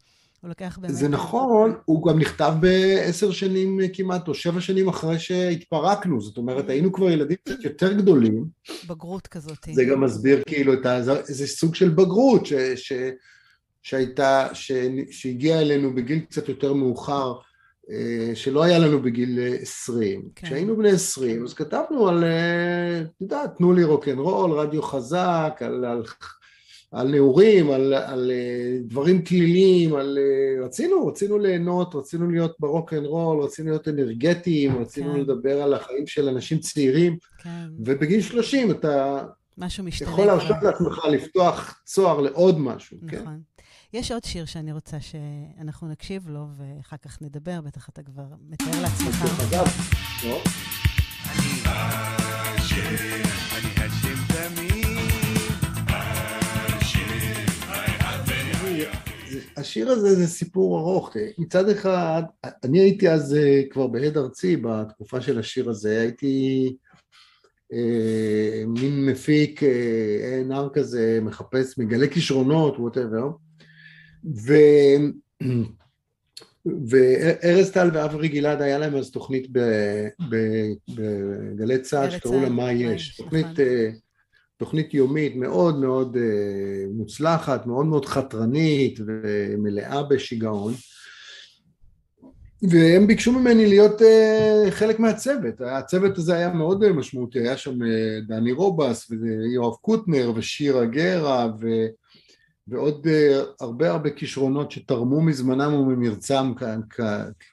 הוא 0.41 0.49
לוקח 0.49 0.77
באמת... 0.81 0.93
זה 0.95 1.07
נכון, 1.07 1.75
הוא 1.85 2.07
גם 2.07 2.19
נכתב 2.19 2.53
בעשר 2.59 3.31
שנים 3.31 3.79
כמעט, 3.93 4.27
או 4.27 4.33
שבע 4.33 4.61
שנים 4.61 4.87
אחרי 4.87 5.19
שהתפרקנו, 5.19 6.21
זאת 6.21 6.37
אומרת, 6.37 6.65
Mm. 6.67 6.71
היינו 6.71 6.93
כבר 6.93 7.09
ילדים 7.09 7.37
קצת 7.43 7.63
יותר 7.63 7.93
גדולים, 7.93 8.45
בגרות 8.87 9.27
כזאת. 9.27 9.67
זה 9.73 9.85
גם 9.85 10.01
מסביר 10.01 10.43
כאילו 10.47 10.73
את 10.73 10.85
ה... 10.85 10.97
איזה 10.97 11.47
סוג 11.47 11.75
של 11.75 11.89
בגרות 11.89 12.45
ש, 12.45 12.53
ש, 12.75 12.93
שהייתה, 13.81 14.47
ש, 14.53 14.71
שהגיעה 15.11 15.61
אלינו 15.61 15.95
בגיל 15.95 16.19
קצת 16.19 16.49
יותר 16.49 16.73
מאוחר, 16.73 17.33
אה, 17.91 18.35
שלא 18.35 18.63
היה 18.63 18.79
לנו 18.79 19.01
בגיל 19.01 19.39
20. 19.61 20.29
כן. 20.35 20.47
כשהיינו 20.47 20.77
בני 20.77 20.89
20, 20.89 21.43
אז 21.43 21.53
כתבנו 21.53 22.07
על, 22.07 22.23
אה, 22.23 23.01
את 23.01 23.21
יודעת, 23.21 23.57
תנו 23.57 23.73
לי 23.73 23.83
רוקנרול, 23.83 24.51
רדיו 24.51 24.81
חזק, 24.81 25.59
על, 25.65 25.85
על, 25.85 26.03
על 26.91 27.11
נעורים, 27.11 27.71
על, 27.71 27.93
על 27.93 28.31
אה, 28.31 28.77
דברים 28.83 29.23
כליליים, 29.23 29.95
על... 29.95 30.17
אה, 30.17 30.65
רצינו, 30.65 31.07
רצינו 31.07 31.37
ליהנות, 31.37 31.95
רצינו 31.95 32.29
להיות 32.29 32.55
ברוקנרול, 32.59 33.43
רצינו 33.43 33.69
להיות 33.69 33.87
אנרגטיים, 33.87 34.81
רצינו 34.81 35.13
כן. 35.13 35.19
לדבר 35.19 35.61
על 35.61 35.73
החיים 35.73 36.07
של 36.07 36.29
אנשים 36.29 36.59
צעירים, 36.59 37.17
כן, 37.43 37.67
ובגיל 37.79 38.21
30 38.21 38.71
אתה 38.71 39.23
משהו 39.57 39.83
משתנה. 39.83 40.09
יכול 40.09 40.25
להרשות. 40.25 40.57
לעצמך 40.61 41.05
לפתוח 41.11 41.81
צוהר 41.85 42.21
לעוד 42.21 42.59
משהו, 42.59 42.97
כן? 43.07 43.21
נכון. 43.21 43.39
יש 43.93 44.11
עוד 44.11 44.23
שיר 44.23 44.45
שאני 44.45 44.71
רוצה 44.71 44.97
שאנחנו 44.99 45.87
נקשיב 45.87 46.29
לו, 46.29 46.45
ואחר 46.57 46.97
כך 46.97 47.21
נדבר, 47.21 47.61
בטח 47.61 47.89
אתה 47.89 48.03
כבר 48.03 48.25
מתאר 48.49 48.81
לעצמך. 48.81 49.25
לא? 50.23 50.41
אני 51.25 51.61
השיר 59.59 59.89
הזה 59.89 60.15
זה 60.15 60.27
סיפור 60.27 60.79
ארוך. 60.79 61.15
מצד 61.37 61.69
אחד, 61.69 62.23
אני 62.63 62.79
הייתי 62.79 63.09
אז 63.09 63.35
אה, 63.35 63.61
כבר 63.69 63.87
בהד 63.87 64.17
ארצי 64.17 64.57
בתקופה 64.57 65.21
של 65.21 65.39
השיר 65.39 65.69
הזה, 65.69 66.01
הייתי 66.01 66.75
אה, 67.73 68.63
מין 68.67 69.05
מפיק, 69.05 69.63
אה, 69.63 70.41
A&R 70.49 70.69
כזה, 70.73 71.19
מחפש, 71.21 71.77
מגלה 71.77 72.07
כישרונות, 72.07 72.79
ווטאבר, 72.79 73.31
ו... 74.45 74.53
וארז 76.89 77.71
טל 77.71 77.89
ואברי 77.93 78.27
גלעד 78.27 78.61
היה 78.61 78.77
להם 78.77 78.95
אז 78.95 79.11
תוכנית 79.11 79.47
בגלי 80.89 81.79
צה"ל 81.81 82.09
שקראו 82.09 82.41
לה 82.41 82.49
מה 82.49 82.71
יש, 82.71 83.17
תוכנית, 83.17 83.45
נכון. 83.45 83.63
תוכנית 84.59 84.93
יומית 84.93 85.35
מאוד 85.35 85.79
מאוד 85.79 86.17
מוצלחת, 86.93 87.65
מאוד 87.65 87.85
מאוד 87.85 88.05
חתרנית 88.05 88.99
ומלאה 89.05 90.03
בשיגעון. 90.03 90.73
והם 92.61 93.07
ביקשו 93.07 93.31
ממני 93.31 93.67
להיות 93.67 94.01
uh, 94.01 94.71
חלק 94.71 94.99
מהצוות, 94.99 95.61
הצוות 95.61 96.17
הזה 96.17 96.35
היה 96.35 96.53
מאוד 96.53 96.91
משמעותי, 96.91 97.39
היה 97.39 97.57
שם 97.57 97.79
דני 98.27 98.51
רובס 98.51 99.11
ויואב 99.11 99.73
קוטנר 99.73 100.31
ושירה 100.35 100.85
גרה 100.85 101.47
ו, 101.61 101.67
ועוד 102.67 103.07
uh, 103.07 103.47
הרבה 103.61 103.91
הרבה 103.91 104.09
כישרונות 104.09 104.71
שתרמו 104.71 105.21
מזמנם 105.21 105.73
וממרצם 105.73 106.53
כאן 106.57 106.81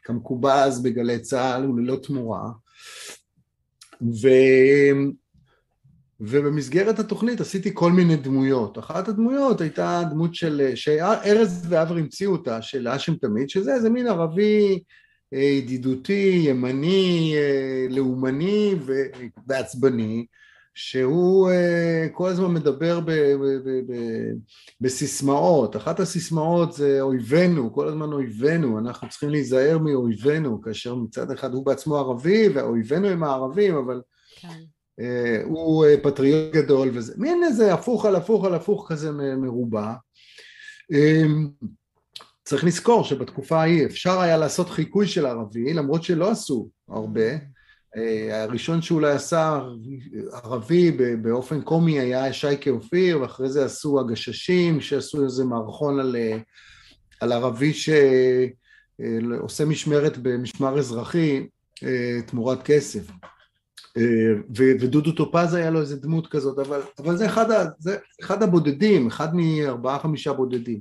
כמקובל 0.03 0.51
אז 0.51 0.83
בגלי 0.83 1.19
צה"ל 1.19 1.71
וללא 1.71 1.97
תמורה. 1.97 2.51
ו... 4.03 4.29
ובמסגרת 6.21 6.99
התוכנית 6.99 7.41
עשיתי 7.41 7.71
כל 7.75 7.93
מיני 7.93 8.17
דמויות. 8.17 8.79
אחת 8.79 9.09
הדמויות 9.09 9.61
הייתה 9.61 10.03
דמות 10.11 10.35
של, 10.35 10.73
שארז 10.75 11.67
ואבר 11.69 11.97
המציאו 11.97 12.33
אותה, 12.33 12.63
של 12.63 12.87
האשם 12.87 13.15
תמיד, 13.15 13.49
שזה 13.49 13.75
איזה 13.75 13.91
מין 13.91 14.07
ערבי 14.07 14.79
אה, 15.35 15.39
ידידותי, 15.39 16.43
ימני, 16.45 17.35
אה, 17.37 17.87
לאומני 17.91 18.75
ועצבני, 19.47 20.27
שהוא 20.75 21.51
אה, 21.51 22.07
כל 22.13 22.29
הזמן 22.29 22.55
מדבר 22.55 23.01
ב, 23.01 23.11
ב, 23.11 23.59
ב, 23.65 23.93
ב, 23.93 23.95
בסיסמאות. 24.81 25.77
אחת 25.77 26.01
הסיסמאות 26.01 26.73
זה 26.73 27.01
אויבינו, 27.01 27.73
כל 27.73 27.89
הזמן 27.89 28.13
אויבינו, 28.13 28.79
אנחנו 28.79 29.09
צריכים 29.09 29.29
להיזהר 29.29 29.79
מאויבינו, 29.79 30.63
כאשר 30.63 30.95
מצד 30.95 31.31
אחד 31.31 31.55
הוא 31.55 31.67
בעצמו 31.67 31.97
ערבי 31.97 32.49
ואויבינו 32.49 33.09
הם 33.09 33.25
הערבים, 33.25 33.77
אבל... 33.77 34.01
כן. 34.41 34.76
אה, 35.01 35.43
הוא 35.45 35.87
אה, 35.87 35.95
פטריוט 36.03 36.53
גדול 36.53 36.91
וזה, 36.95 37.15
מין 37.17 37.45
איזה 37.45 37.75
הפוך 37.75 38.05
על 38.05 38.17
הפוך 38.17 38.45
על 38.45 38.55
הפוך 38.55 38.87
כזה 38.89 39.11
מרובע. 39.13 39.93
אמ, 40.93 41.49
צריך 42.45 42.65
לזכור 42.65 43.05
שבתקופה 43.05 43.61
ההיא 43.61 43.87
אפשר 43.87 44.21
היה 44.21 44.37
לעשות 44.37 44.71
חיקוי 44.71 45.07
של 45.07 45.27
ערבי, 45.27 45.75
למרות 45.75 46.03
שלא 46.03 46.31
עשו 46.31 46.69
הרבה. 46.89 47.31
אה, 47.97 48.43
הראשון 48.43 48.83
שאולי 48.83 49.13
עשה 49.13 49.61
ערבי 50.33 50.91
באופן 51.23 51.63
קומי 51.63 52.01
היה 52.01 52.33
שייקה 52.33 52.71
אופיר, 52.71 53.21
ואחרי 53.21 53.49
זה 53.49 53.65
עשו 53.65 54.01
הגששים, 54.01 54.81
שעשו 54.81 55.25
איזה 55.25 55.45
מערכון 55.45 56.01
על, 56.01 56.17
על 57.21 57.33
ערבי 57.33 57.73
שעושה 57.73 59.65
משמרת 59.65 60.19
במשמר 60.19 60.79
אזרחי 60.79 61.47
תמורת 62.27 62.63
כסף. 62.63 63.11
ודודו 64.57 65.13
טופז 65.13 65.55
היה 65.55 65.71
לו 65.71 65.81
איזה 65.81 65.97
דמות 65.97 66.27
כזאת, 66.27 66.59
אבל, 66.59 66.81
אבל 66.99 67.17
זה, 67.17 67.27
אחד 67.27 67.51
ה, 67.51 67.65
זה 67.79 67.97
אחד 68.23 68.43
הבודדים, 68.43 69.07
אחד 69.07 69.29
מארבעה 69.35 69.99
חמישה 69.99 70.33
בודדים. 70.33 70.81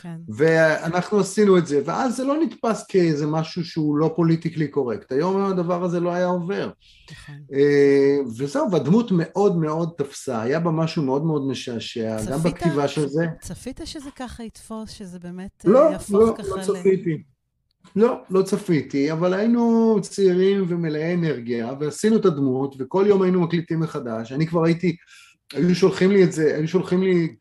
כן. 0.00 0.16
ואנחנו 0.28 1.20
עשינו 1.20 1.58
את 1.58 1.66
זה, 1.66 1.80
ואז 1.84 2.16
זה 2.16 2.24
לא 2.24 2.36
נתפס 2.42 2.86
כאיזה 2.88 3.26
משהו 3.26 3.64
שהוא 3.64 3.96
לא 3.96 4.12
פוליטיקלי 4.16 4.68
קורקט. 4.68 5.12
היום 5.12 5.44
הדבר 5.44 5.84
הזה 5.84 6.00
לא 6.00 6.14
היה 6.14 6.26
עובר. 6.26 6.70
נכון. 7.10 7.34
אה, 7.52 8.16
וזהו, 8.38 8.70
והדמות 8.72 9.10
מאוד 9.12 9.56
מאוד 9.56 9.90
תפסה, 9.98 10.42
היה 10.42 10.60
בה 10.60 10.70
משהו 10.70 11.02
מאוד 11.02 11.24
מאוד 11.24 11.48
משעשע, 11.48 12.16
גם 12.30 12.38
בכתיבה 12.38 12.88
של 12.88 13.08
זה. 13.08 13.26
צפית 13.40 13.80
שזה 13.84 14.10
ככה 14.16 14.42
יתפוס, 14.42 14.90
שזה 14.90 15.18
באמת 15.18 15.64
לא, 15.64 15.90
יהפוך 15.92 16.12
לא, 16.12 16.34
ככה 16.38 16.48
לא, 16.48 16.56
לא 16.56 16.62
צפיתי. 16.62 17.22
לא, 17.96 18.22
לא 18.30 18.42
צפיתי, 18.42 19.12
אבל 19.12 19.34
היינו 19.34 19.96
צעירים 20.02 20.64
ומלאי 20.68 21.14
אנרגיה, 21.14 21.72
ועשינו 21.80 22.16
את 22.16 22.24
הדמות, 22.24 22.74
וכל 22.78 23.04
יום 23.08 23.22
היינו 23.22 23.40
מקליטים 23.40 23.80
מחדש. 23.80 24.32
אני 24.32 24.46
כבר 24.46 24.64
הייתי, 24.64 24.96
היו 25.52 25.74
שולחים 25.74 26.10
לי 26.10 26.24
את 26.24 26.32
זה, 26.32 26.56
היו 26.56 26.68
שולחים 26.68 27.02
לי 27.02 27.34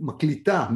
מקליטה 0.00 0.66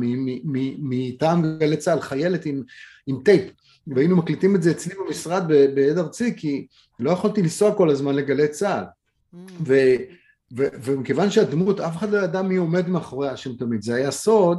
מטעם 0.78 1.58
גלי 1.58 1.76
צה"ל, 1.76 2.00
חיילת 2.00 2.46
עם, 2.46 2.62
עם 3.06 3.18
טייפ, 3.24 3.50
והיינו 3.86 4.16
מקליטים 4.16 4.56
את 4.56 4.62
זה 4.62 4.70
אצלי 4.70 4.94
במשרד 4.94 5.42
בעד 5.74 5.98
ארצי, 5.98 6.36
כי 6.36 6.66
לא 7.00 7.10
יכולתי 7.10 7.42
לנסוע 7.42 7.74
כל 7.74 7.90
הזמן 7.90 8.14
לגלי 8.14 8.48
צה"ל. 8.48 8.84
Mm. 8.84 9.52
ו, 9.66 9.74
ו, 10.56 10.66
ומכיוון 10.82 11.30
שהדמות, 11.30 11.80
אף 11.80 11.96
אחד 11.96 12.10
לא 12.10 12.18
ידע 12.18 12.42
מי 12.42 12.56
עומד 12.56 12.88
מאחוריה 12.88 13.36
שם 13.36 13.56
תמיד, 13.56 13.82
זה 13.82 13.94
היה 13.94 14.10
סוד, 14.10 14.58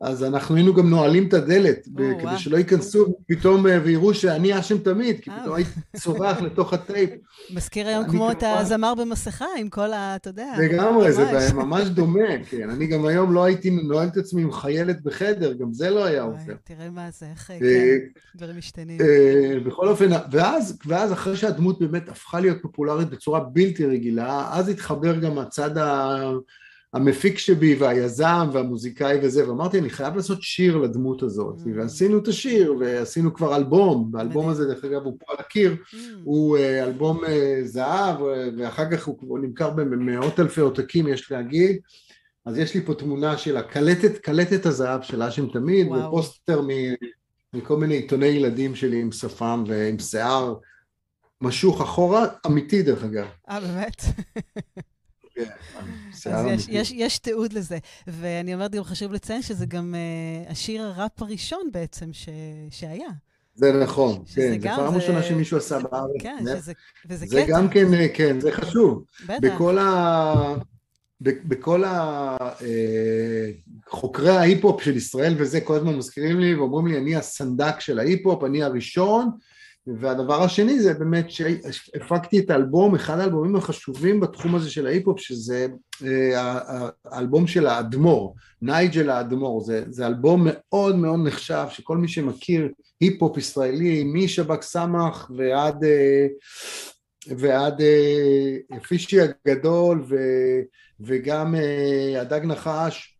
אז 0.00 0.24
אנחנו 0.24 0.56
היינו 0.56 0.74
גם 0.74 0.90
נועלים 0.90 1.28
את 1.28 1.34
הדלת, 1.34 1.86
או, 1.86 2.18
כדי 2.18 2.26
וואו. 2.26 2.36
שלא 2.36 2.56
ייכנסו 2.56 3.16
פתאום 3.28 3.66
אה, 3.66 3.78
ויראו 3.84 4.14
שאני 4.14 4.58
אשם 4.58 4.78
תמיד, 4.78 5.20
כי 5.20 5.30
פתאום 5.30 5.54
הייתי 5.54 5.70
צורח 5.96 6.40
לתוך 6.40 6.72
הטייפ. 6.72 7.10
מזכיר 7.50 7.88
היום 7.88 8.08
כמו 8.08 8.30
את 8.30 8.42
הזמר 8.42 8.94
במסכה, 8.94 9.44
עם 9.58 9.68
כל 9.68 9.92
ה... 9.92 10.16
אתה 10.16 10.28
יודע. 10.28 10.52
לגמרי, 10.58 11.12
זה 11.12 11.54
ממש 11.54 11.88
דומה, 11.88 12.44
כן. 12.50 12.70
אני 12.70 12.86
גם 12.86 13.06
היום 13.06 13.32
לא 13.32 13.44
הייתי 13.44 13.70
נועל 13.70 14.08
את 14.08 14.16
עצמי 14.16 14.42
עם 14.42 14.52
חיילת 14.52 15.02
בחדר, 15.02 15.52
גם 15.52 15.72
זה 15.72 15.90
לא 15.90 16.04
היה 16.04 16.22
עובר. 16.22 16.54
תראה 16.64 16.90
מה 16.90 17.08
זה, 17.18 17.26
איך 17.30 17.50
אה, 17.50 17.58
כן, 17.58 17.98
דברים 18.36 18.58
משתנים. 18.58 19.00
אה, 19.00 19.60
בכל 19.66 19.88
אופן, 19.88 20.10
ואז 20.86 21.12
אחרי 21.12 21.36
שהדמות 21.36 21.78
באמת 21.80 22.08
הפכה 22.08 22.40
להיות 22.40 22.62
פופולרית 22.62 23.10
בצורה 23.10 23.40
בלתי 23.40 23.86
רגילה, 23.86 24.48
אז 24.52 24.68
התחבר 24.68 25.18
גם 25.18 25.38
הצד 25.38 25.78
ה... 25.78 26.16
המפיק 26.94 27.38
שבי 27.38 27.74
והיזם 27.74 28.48
והמוזיקאי 28.52 29.18
וזה, 29.22 29.48
ואמרתי 29.48 29.78
אני 29.78 29.90
חייב 29.90 30.16
לעשות 30.16 30.42
שיר 30.42 30.76
לדמות 30.76 31.22
הזאת, 31.22 31.58
mm. 31.58 31.68
ועשינו 31.76 32.18
את 32.18 32.28
השיר 32.28 32.74
ועשינו 32.80 33.34
כבר 33.34 33.56
אלבום, 33.56 34.10
והאלבום 34.12 34.48
הזה 34.48 34.66
דרך 34.66 34.84
אגב 34.84 35.02
הוא 35.02 35.16
פה 35.18 35.32
על 35.32 35.36
הקיר, 35.38 35.76
mm. 35.76 35.96
הוא 36.24 36.58
אה, 36.58 36.84
אלבום 36.84 37.24
אה, 37.24 37.60
זהב 37.64 38.16
ואחר 38.58 38.90
כך 38.90 39.04
הוא 39.04 39.38
נמכר 39.38 39.70
במאות 39.70 40.40
אלפי 40.40 40.60
עותקים 40.60 41.08
יש 41.08 41.32
להגיד, 41.32 41.78
אז 42.46 42.58
יש 42.58 42.74
לי 42.74 42.80
פה 42.80 42.94
תמונה 42.94 43.38
של 43.38 43.56
הקלטת, 43.56 44.18
קלטת 44.18 44.66
הזהב 44.66 45.02
של 45.02 45.22
האשם 45.22 45.46
תמיד, 45.46 45.86
וואו. 45.86 46.08
ופוסטר 46.08 46.62
מכל 47.54 47.76
מיני 47.76 47.94
עיתוני 47.94 48.26
ילדים 48.26 48.74
שלי 48.74 49.00
עם 49.00 49.12
שפם 49.12 49.64
ועם 49.66 49.98
שיער 49.98 50.54
משוך 51.40 51.80
אחורה, 51.80 52.26
אמיתי 52.46 52.82
דרך 52.82 53.04
אגב. 53.04 53.26
אה 53.50 53.60
באמת? 53.60 54.02
כן, 55.34 55.44
אז 56.32 56.46
יש, 56.46 56.66
יש, 56.68 56.90
יש 56.90 57.18
תיעוד 57.18 57.52
לזה. 57.52 57.78
ואני 58.06 58.54
אומרת, 58.54 58.74
גם 58.74 58.84
חשוב 58.84 59.12
לציין 59.12 59.42
שזה 59.42 59.66
גם 59.66 59.94
uh, 59.94 60.50
השיר 60.50 60.82
הראפ 60.82 61.22
הראשון 61.22 61.68
בעצם 61.72 62.12
ש, 62.12 62.28
שהיה. 62.70 63.08
זה 63.54 63.72
נכון, 63.72 64.22
כן, 64.34 64.60
זו 64.60 64.68
פעם 64.68 64.94
ראשונה 64.94 65.20
זה... 65.20 65.26
שמישהו 65.26 65.58
עשה 65.58 65.78
בארץ. 65.78 66.10
כן, 66.18 66.36
זה, 66.42 66.56
שזה, 66.56 66.72
וזה 67.08 67.26
זה 67.26 67.26
קטע. 67.26 67.46
זה 67.46 67.52
גם 67.52 67.68
כן, 67.68 67.94
אה, 67.94 68.08
כן, 68.14 68.40
זה 68.40 68.52
חשוב. 68.52 69.04
בטח. 69.24 69.36
בכל 69.42 69.78
ה... 69.78 70.54
בכל 71.20 71.84
החוקרי 73.86 74.30
אה, 74.30 74.40
ההיפ-הופ 74.40 74.82
של 74.82 74.96
ישראל 74.96 75.34
וזה, 75.38 75.60
כל 75.60 75.76
הזמן 75.76 75.96
מזכירים 75.96 76.40
לי 76.40 76.54
ואומרים 76.54 76.86
לי, 76.86 76.98
אני 76.98 77.16
הסנדק 77.16 77.80
של 77.80 77.98
ההיפ-הופ, 77.98 78.44
אני 78.44 78.62
הראשון, 78.62 79.30
והדבר 79.86 80.42
השני 80.42 80.80
זה 80.80 80.94
באמת 80.94 81.30
שהפקתי 81.30 82.38
את 82.38 82.50
האלבום, 82.50 82.94
אחד 82.94 83.18
האלבומים 83.18 83.56
החשובים 83.56 84.20
בתחום 84.20 84.54
הזה 84.54 84.70
של 84.70 84.86
ההיפ-הופ 84.86 85.20
שזה 85.20 85.66
אה, 86.04 86.88
האלבום 87.04 87.46
של 87.46 87.66
האדמו"ר, 87.66 88.34
נייג'ל 88.62 89.10
האדמו"ר, 89.10 89.60
זה, 89.64 89.84
זה 89.88 90.06
אלבום 90.06 90.46
מאוד 90.50 90.96
מאוד 90.96 91.20
נחשב 91.26 91.66
שכל 91.70 91.96
מי 91.96 92.08
שמכיר 92.08 92.68
היפ-הופ 93.00 93.38
ישראלי 93.38 94.04
משבק 94.06 94.62
סמך 94.62 95.30
ועד, 95.36 95.84
אה, 95.84 96.26
ועד 97.38 97.80
אה, 97.80 98.80
פישי 98.80 99.16
הגדול 99.20 100.04
ו, 100.08 100.16
וגם 101.00 101.54
הדג 102.20 102.40
נחש 102.44 103.18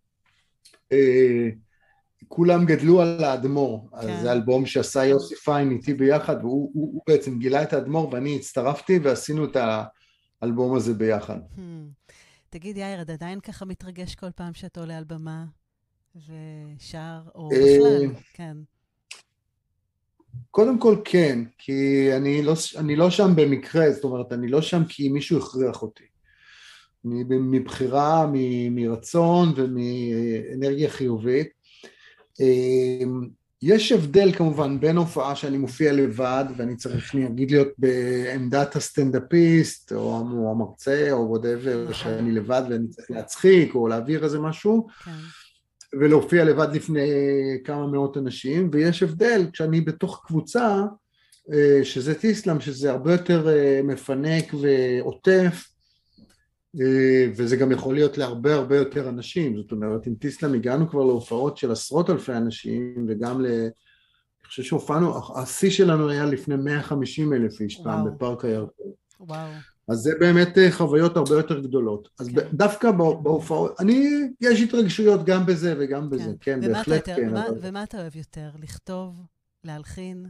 כולם 2.29 2.67
גדלו 2.67 3.01
על 3.01 3.25
האדמו"ר, 3.25 3.89
כן. 3.91 3.97
אז 3.97 4.23
זה 4.23 4.33
אלבום 4.33 4.67
שעשה 4.67 5.05
יוסי 5.05 5.35
פיין 5.35 5.71
איתי 5.71 5.95
ביחד, 5.95 6.37
והוא 6.41 6.71
הוא, 6.75 6.91
הוא 6.95 7.03
בעצם 7.07 7.39
גילה 7.39 7.63
את 7.63 7.73
האדמו"ר 7.73 8.13
ואני 8.13 8.37
הצטרפתי 8.37 8.99
ועשינו 8.99 9.45
את 9.45 9.57
האלבום 10.43 10.77
הזה 10.77 10.95
ביחד. 10.95 11.39
Hmm. 11.57 11.61
תגיד, 12.51 12.77
יאיר, 12.77 13.03
אתה 13.03 13.13
עדיין 13.13 13.41
ככה 13.41 13.65
מתרגש 13.65 14.15
כל 14.15 14.31
פעם 14.31 14.55
שאתה 14.55 14.81
עולה 14.81 14.99
על 14.99 15.05
במה 15.05 15.45
ושר, 16.17 17.21
או 17.35 17.51
אה, 17.53 17.59
בכלל, 17.59 18.21
כן. 18.35 18.57
קודם 20.51 20.79
כל 20.79 20.97
כן, 21.05 21.39
כי 21.59 22.09
אני 22.17 22.43
לא, 22.43 22.55
אני 22.77 22.97
לא 22.97 23.11
שם 23.11 23.33
במקרה, 23.37 23.93
זאת 23.93 24.05
אומרת, 24.05 24.33
אני 24.33 24.49
לא 24.49 24.63
שם 24.63 24.85
כי 24.89 25.09
מישהו 25.09 25.39
הכריח 25.39 25.83
אותי. 25.83 26.05
מבחירה, 27.05 28.27
מרצון 28.71 29.53
ומאנרגיה 29.57 30.91
חיובית. 30.91 31.64
אמ, 32.41 33.29
יש 33.63 33.93
הבדל 33.93 34.33
כמובן 34.33 34.81
בין 34.81 34.97
הופעה 34.97 35.37
שאני 35.37 35.59
מופיע 35.59 35.93
לבד 35.93 36.45
ואני 36.57 36.77
צריך 36.77 37.15
נגיד 37.15 37.51
להיות 37.51 37.69
בעמדת 37.79 38.77
הסטנדאפיסט 38.77 39.93
או 39.93 40.21
המרצה 40.51 41.09
או 41.13 41.29
whatever 41.29 41.83
נכון. 41.83 41.95
שאני 41.95 42.33
לבד 42.33 42.63
ואני 42.71 42.89
צריך 42.89 43.11
להצחיק 43.11 43.75
או 43.75 43.89
להעביר 43.89 44.25
איזה 44.25 44.39
משהו 44.39 44.87
כן. 45.05 45.11
ולהופיע 46.01 46.45
לבד 46.45 46.69
לפני 46.75 47.11
כמה 47.65 47.87
מאות 47.87 48.17
אנשים, 48.17 48.71
ויש 48.73 49.03
הבדל 49.03 49.47
כשאני 49.53 49.81
בתוך 49.81 50.23
קבוצה, 50.27 50.83
אה, 51.53 51.81
שזה 51.85 52.15
תיסלם, 52.15 52.61
שזה 52.61 52.91
הרבה 52.91 53.13
יותר 53.13 53.49
אה, 53.49 53.81
מפנק 53.85 54.55
ועוטף, 54.61 55.74
וזה 57.37 57.57
גם 57.57 57.73
יכול 57.73 57.95
להיות 57.95 58.19
להרבה 58.19 58.55
הרבה 58.55 58.77
יותר 58.77 59.09
אנשים, 59.09 59.57
זאת 59.57 59.73
אומרת 59.73 60.07
עם 60.07 60.15
תיסלם 60.15 60.55
הגענו 60.55 60.89
כבר 60.91 61.05
להופעות 61.05 61.57
של 61.57 61.71
עשרות 61.73 62.11
אלפי 62.11 62.33
אנשים 62.33 63.07
וגם 63.09 63.41
ל... 63.41 63.47
אני 63.47 64.49
חושב 64.49 64.63
שהופענו, 64.63 65.39
השיא 65.39 65.71
שלנו 65.71 66.09
היה 66.09 66.25
לפני 66.25 66.57
150 66.57 67.33
אלף 67.33 67.61
איש 67.61 67.81
פעם 67.85 68.05
בפארק 68.05 68.45
הירקון. 68.45 68.87
וואו. 69.21 69.51
אז 69.89 69.99
זה 69.99 70.11
באמת 70.21 70.59
אה, 70.59 70.73
חוויות 70.73 71.17
הרבה 71.17 71.35
יותר 71.35 71.61
גדולות. 71.61 72.09
אז 72.19 72.29
כן. 72.29 72.49
דווקא 72.53 72.91
בהופעות, 72.91 73.81
אני, 73.81 74.09
יש 74.41 74.61
התרגשויות 74.61 75.25
גם 75.25 75.47
בזה 75.47 75.75
וגם 75.79 76.11
בזה, 76.11 76.33
כן, 76.41 76.59
ומה 76.63 76.73
בהחלט 76.73 77.03
אתה 77.03 77.11
יותר, 77.11 77.23
כן. 77.23 77.29
ומה, 77.29 77.49
אבל- 77.49 77.59
ומה 77.61 77.83
אתה 77.83 78.01
אוהב 78.01 78.17
יותר? 78.17 78.51
לכתוב? 78.63 79.21
להלחין? 79.65 80.27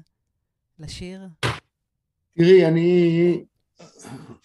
לשיר? 0.79 1.21
תראי, 2.37 2.67
אני... 2.67 3.45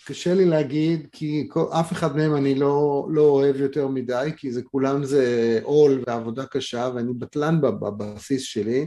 קשה 0.06 0.34
לי 0.34 0.46
להגיד, 0.46 1.08
כי 1.12 1.48
כל, 1.50 1.66
אף 1.72 1.92
אחד 1.92 2.18
מהם 2.18 2.36
אני 2.36 2.56
לא, 2.56 3.08
לא 3.12 3.22
אוהב 3.22 3.56
יותר 3.56 3.88
מדי, 3.88 4.30
כי 4.38 4.52
זה 4.52 4.62
כולם 4.62 5.04
זה 5.04 5.60
עול 5.64 6.04
ועבודה 6.08 6.46
קשה, 6.46 6.90
ואני 6.96 7.14
בטלן 7.14 7.62
בבסיס 7.62 8.42
שלי. 8.42 8.86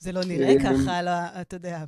זה 0.00 0.12
לא 0.12 0.20
נראה 0.24 0.48
אה, 0.48 0.60
ככה, 0.62 1.02
לא, 1.02 1.40
אתה 1.40 1.56
יודע, 1.56 1.84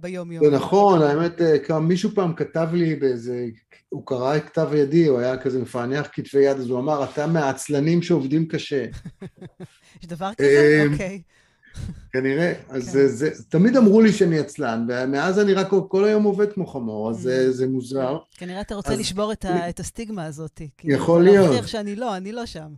ביום-יום. 0.00 0.44
זה 0.44 0.50
נכון, 0.50 1.02
האמת, 1.02 1.40
אה, 1.40 1.78
מישהו 1.78 2.10
פעם 2.14 2.34
כתב 2.34 2.68
לי 2.72 2.96
באיזה, 2.96 3.46
הוא 3.88 4.06
קרא 4.06 4.36
את 4.36 4.44
כתב 4.44 4.68
ידי, 4.74 5.06
הוא 5.06 5.18
היה 5.18 5.36
כזה 5.36 5.62
מפענח 5.62 6.08
כתבי 6.12 6.42
יד, 6.44 6.56
אז 6.56 6.70
הוא 6.70 6.78
אמר, 6.78 7.04
אתה 7.04 7.26
מהעצלנים 7.26 8.02
שעובדים 8.02 8.48
קשה. 8.48 8.86
יש 10.02 10.08
דבר 10.08 10.30
כזה? 10.34 10.48
אה, 10.48 10.92
אוקיי. 10.92 11.22
כנראה, 12.12 12.52
אז 12.68 12.84
כן. 12.84 12.90
זה, 12.92 13.08
זה, 13.08 13.30
תמיד 13.48 13.76
אמרו 13.76 14.00
לי 14.00 14.12
שאני 14.12 14.38
עצלן, 14.38 14.86
ומאז 14.88 15.38
אני 15.38 15.54
רק 15.54 15.68
כל 15.88 16.04
היום 16.04 16.24
עובד 16.24 16.52
כמו 16.52 16.66
חמור, 16.66 17.10
אז 17.10 17.16
זה, 17.16 17.52
זה 17.52 17.66
מוזר. 17.66 18.18
כנראה 18.36 18.60
אתה 18.60 18.74
רוצה 18.74 18.92
אז- 18.92 18.98
לשבור 18.98 19.32
את 19.32 19.44
ה- 19.44 19.68
את 19.68 19.80
הסטיגמה 19.80 20.24
הזאת. 20.24 20.60
כי 20.78 20.92
יכול 20.92 21.22
להיות. 21.24 21.46
להוכיח 21.46 21.66
שאני 21.66 21.96
לא, 21.96 22.16
אני 22.16 22.32
לא 22.32 22.46
שם. 22.46 22.68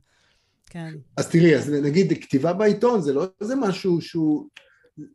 כן. 0.70 0.94
אז 1.16 1.28
תראי, 1.28 1.57
אז 1.57 1.70
נגיד 1.70 2.12
כתיבה 2.20 2.53
בעיתון 2.53 3.01
זה 3.01 3.12
לא 3.12 3.26
איזה 3.40 3.55
משהו 3.57 4.01
שהוא, 4.01 4.49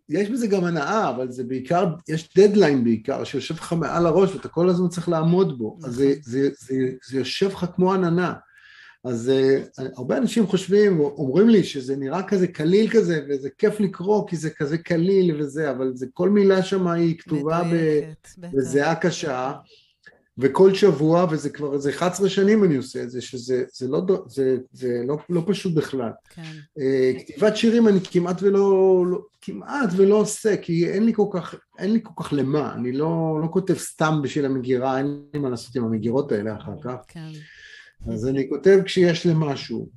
יש 0.09 0.29
בזה 0.29 0.47
גם 0.47 0.63
הנאה, 0.63 1.09
אבל 1.09 1.31
זה 1.31 1.43
בעיקר, 1.43 1.85
יש 2.09 2.29
דדליין 2.37 2.83
בעיקר, 2.83 3.23
שיושב 3.23 3.55
לך 3.55 3.73
מעל 3.73 4.05
הראש 4.05 4.35
ואתה 4.35 4.47
כל 4.47 4.69
הזמן 4.69 4.87
צריך 4.89 5.09
לעמוד 5.09 5.57
בו, 5.57 5.77
אז 5.83 5.93
זה, 5.95 6.07
נכון. 6.09 6.21
זה, 6.23 6.49
זה, 6.59 6.75
זה 7.09 7.17
יושב 7.17 7.47
לך 7.47 7.65
כמו 7.75 7.93
עננה. 7.93 8.33
אז 9.03 9.31
uh, 9.77 9.81
הרבה 9.97 10.17
אנשים 10.17 10.47
חושבים, 10.47 10.99
אומרים 10.99 11.49
לי 11.49 11.63
שזה 11.63 11.95
נראה 11.95 12.23
כזה 12.23 12.47
קליל 12.47 12.89
כזה, 12.89 13.21
וזה 13.29 13.49
כיף 13.57 13.79
לקרוא 13.79 14.27
כי 14.27 14.37
זה 14.37 14.49
כזה 14.49 14.77
קליל 14.77 15.41
וזה, 15.41 15.71
אבל 15.71 15.91
זה, 15.95 16.05
כל 16.13 16.29
מילה 16.29 16.63
שם 16.63 16.87
היא 16.87 17.17
כתובה. 17.17 17.61
בזיעה 18.37 18.95
קשה, 18.95 19.53
וכל 20.37 20.73
שבוע, 20.73 21.27
וזה 21.31 21.49
כבר 21.49 21.73
איזה 21.73 21.89
11 21.89 22.29
שנים 22.29 22.63
אני 22.63 22.75
עושה 22.75 23.03
את 23.03 23.11
זה, 23.11 23.21
שזה 23.21 23.63
זה 23.73 23.87
לא, 23.87 24.01
זה, 24.27 24.57
זה 24.71 25.01
לא, 25.07 25.17
לא 25.29 25.43
פשוט 25.47 25.73
בכלל. 25.73 26.11
כן. 26.29 26.41
אה, 26.79 27.11
כתיבת 27.19 27.57
שירים 27.57 27.87
אני 27.87 27.99
כמעט 28.11 28.43
ולא, 28.43 29.03
לא, 29.07 29.19
כמעט 29.41 29.89
ולא 29.95 30.15
עושה, 30.15 30.57
כי 30.57 30.89
אין 30.89 31.05
לי 31.05 31.13
כל 31.13 31.27
כך, 31.31 31.55
אין 31.79 31.93
לי 31.93 31.99
כל 32.03 32.23
כך 32.23 32.33
למה, 32.33 32.73
אני 32.73 32.91
לא, 32.91 33.39
לא 33.41 33.47
כותב 33.51 33.77
סתם 33.77 34.19
בשביל 34.23 34.45
המגירה, 34.45 34.97
אין 34.97 35.21
לי 35.33 35.39
מה 35.39 35.49
לעשות 35.49 35.75
עם 35.75 35.83
המגירות 35.83 36.31
האלה 36.31 36.55
אחר 36.57 36.75
כך, 36.83 36.95
כן. 37.07 37.31
אז 38.07 38.27
אני 38.27 38.49
כותב 38.49 38.79
כשיש 38.85 39.25
למשהו. 39.25 39.89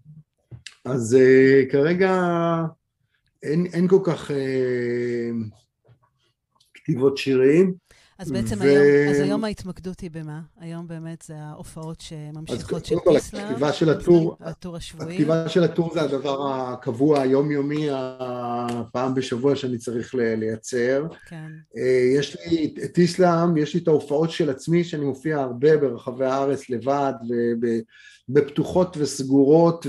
אז 0.85 1.15
אה, 1.15 1.63
כרגע 1.73 2.13
אין, 3.43 3.67
אין 3.73 3.89
כל 3.89 4.01
כך 4.05 4.31
אה, 4.31 5.31
כתיבות 6.75 7.17
שירים, 7.17 7.75
אז 8.19 8.31
בעצם 8.31 8.57
ו- 8.59 8.63
היום, 8.63 9.11
אז 9.11 9.21
היום 9.21 9.45
ההתמקדות 9.45 10.01
היא 10.01 10.11
במה? 10.11 10.41
היום 10.61 10.89
באמת 10.89 11.23
זה 11.27 11.35
ההופעות 11.37 12.01
שממשיכות 12.01 12.85
של 12.85 12.95
קודם 12.95 13.05
כל 13.05 13.21
טיסלאם. 13.21 13.45
הכתיבה 13.45 13.73
של 13.73 13.91
הטור, 13.91 14.37
הטור 14.41 14.77
השבועי. 14.77 15.13
הכתיבה 15.13 15.49
של 15.49 15.65
הטור 15.65 15.95
זה 15.95 16.03
הדבר 16.03 16.53
הקבוע, 16.53 17.21
היומיומי, 17.21 17.87
הפעם 17.91 19.15
בשבוע 19.15 19.57
שאני 19.57 19.79
צריך 19.79 20.15
לייצר. 20.15 21.07
כן. 21.29 21.51
אה, 21.77 22.11
יש 22.19 22.37
לי 22.47 22.75
את 22.85 22.99
איסלאם, 22.99 23.57
יש 23.57 23.75
לי 23.75 23.81
את 23.81 23.89
ההופעות 23.89 24.31
של 24.31 24.51
עצמי, 24.51 24.85
שאני 24.85 25.05
מופיע 25.05 25.41
הרבה 25.41 25.77
ברחבי 25.77 26.25
הארץ 26.25 26.71
לבד, 26.71 27.13
ובפתוחות 28.29 28.97
וסגורות, 29.01 29.87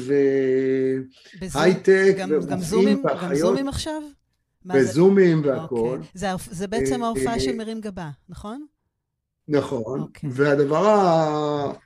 והייטק, 1.54 2.16
גם, 2.20 2.62
זומים, 2.62 2.98
גם 2.98 3.06
ואחיות, 3.06 3.40
זומים 3.40 3.68
עכשיו? 3.68 4.02
מה 4.66 4.84
זה? 4.84 5.02
והכול. 5.44 5.98
אוקיי. 5.98 6.10
זה, 6.14 6.28
זה 6.52 6.68
בעצם 6.68 7.02
אה, 7.02 7.08
ההופעה 7.08 7.34
אה, 7.34 7.40
של 7.40 7.56
מרים 7.56 7.82
גבה, 7.82 8.10
נכון? 8.30 8.66
נכון, 9.48 10.00
אוקיי. 10.00 10.30
והדבר 10.34 10.86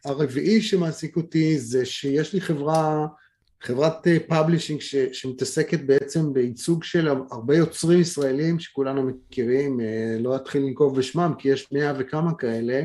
הרביעי 0.06 0.62
שמעסיק 0.62 1.16
אותי 1.16 1.60
זה 1.60 1.86
שיש 1.86 2.34
לי 2.34 2.42
חברה, 2.42 3.08
חברת 3.62 4.08
publishing 4.28 4.82
שמתעסקת 5.12 5.80
בעצם 5.80 6.34
בייצוג 6.34 6.84
של 6.84 7.08
הרבה 7.08 7.56
יוצרים 7.56 8.02
ישראלים 8.02 8.60
שכולנו 8.60 9.04
מכירים, 9.04 9.82
אה, 9.82 10.18
לא 10.20 10.36
אתחיל 10.36 10.62
לנקוב 10.62 10.98
בשמם 10.98 11.34
כי 11.38 11.50
יש 11.50 11.72
מאה 11.72 11.94
וכמה 11.98 12.34
כאלה, 12.34 12.82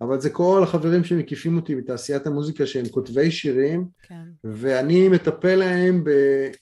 אבל 0.00 0.20
זה 0.20 0.30
כל 0.30 0.60
החברים 0.62 1.04
שמקיפים 1.04 1.56
אותי 1.56 1.76
בתעשיית 1.76 2.26
המוזיקה 2.26 2.66
שהם 2.66 2.88
כותבי 2.88 3.30
שירים, 3.30 3.86
כן. 4.02 4.24
ואני 4.44 5.08
מטפל 5.08 5.54
להם 5.54 6.04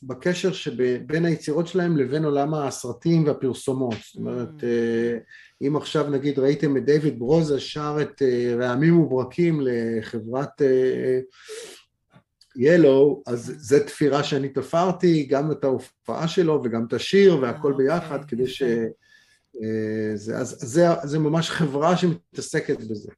בקשר 0.02 0.52
שבין 0.52 1.24
היצירות 1.24 1.66
שלהם 1.66 1.96
לבין 1.96 2.24
עולם 2.24 2.54
הסרטים 2.54 3.26
והפרסומות. 3.26 3.94
זאת 4.06 4.16
אומרת, 4.16 4.64
אה, 4.64 5.18
אם 5.66 5.76
עכשיו 5.76 6.10
נגיד 6.10 6.38
ראיתם 6.38 6.76
את 6.76 6.84
דיוויד 6.84 7.18
ברוזה 7.18 7.60
שר 7.60 7.96
את 8.02 8.22
אה, 8.22 8.54
רעמים 8.58 9.00
וברקים 9.00 9.60
לחברת 9.62 10.62
ילו, 12.56 13.22
אז 13.26 13.54
זו 13.58 13.76
תפירה 13.86 14.22
שאני 14.22 14.48
תפרתי, 14.48 15.26
גם 15.30 15.52
את 15.52 15.64
ההופעה 15.64 16.28
שלו 16.28 16.60
וגם 16.64 16.84
את 16.88 16.92
השיר 16.92 17.38
והכל 17.42 17.72
אה, 17.72 17.78
ביחד, 17.78 18.22
אוקיי, 18.22 18.38
כדי. 18.38 18.46
ש... 18.46 18.62
אה, 19.62 20.16
זה, 20.16 20.38
אז 20.38 20.56
זה, 20.60 20.86
זה 21.04 21.18
ממש 21.18 21.50
חברה 21.50 21.96
שמתעסקת 21.96 22.78
בזה. 22.78 23.10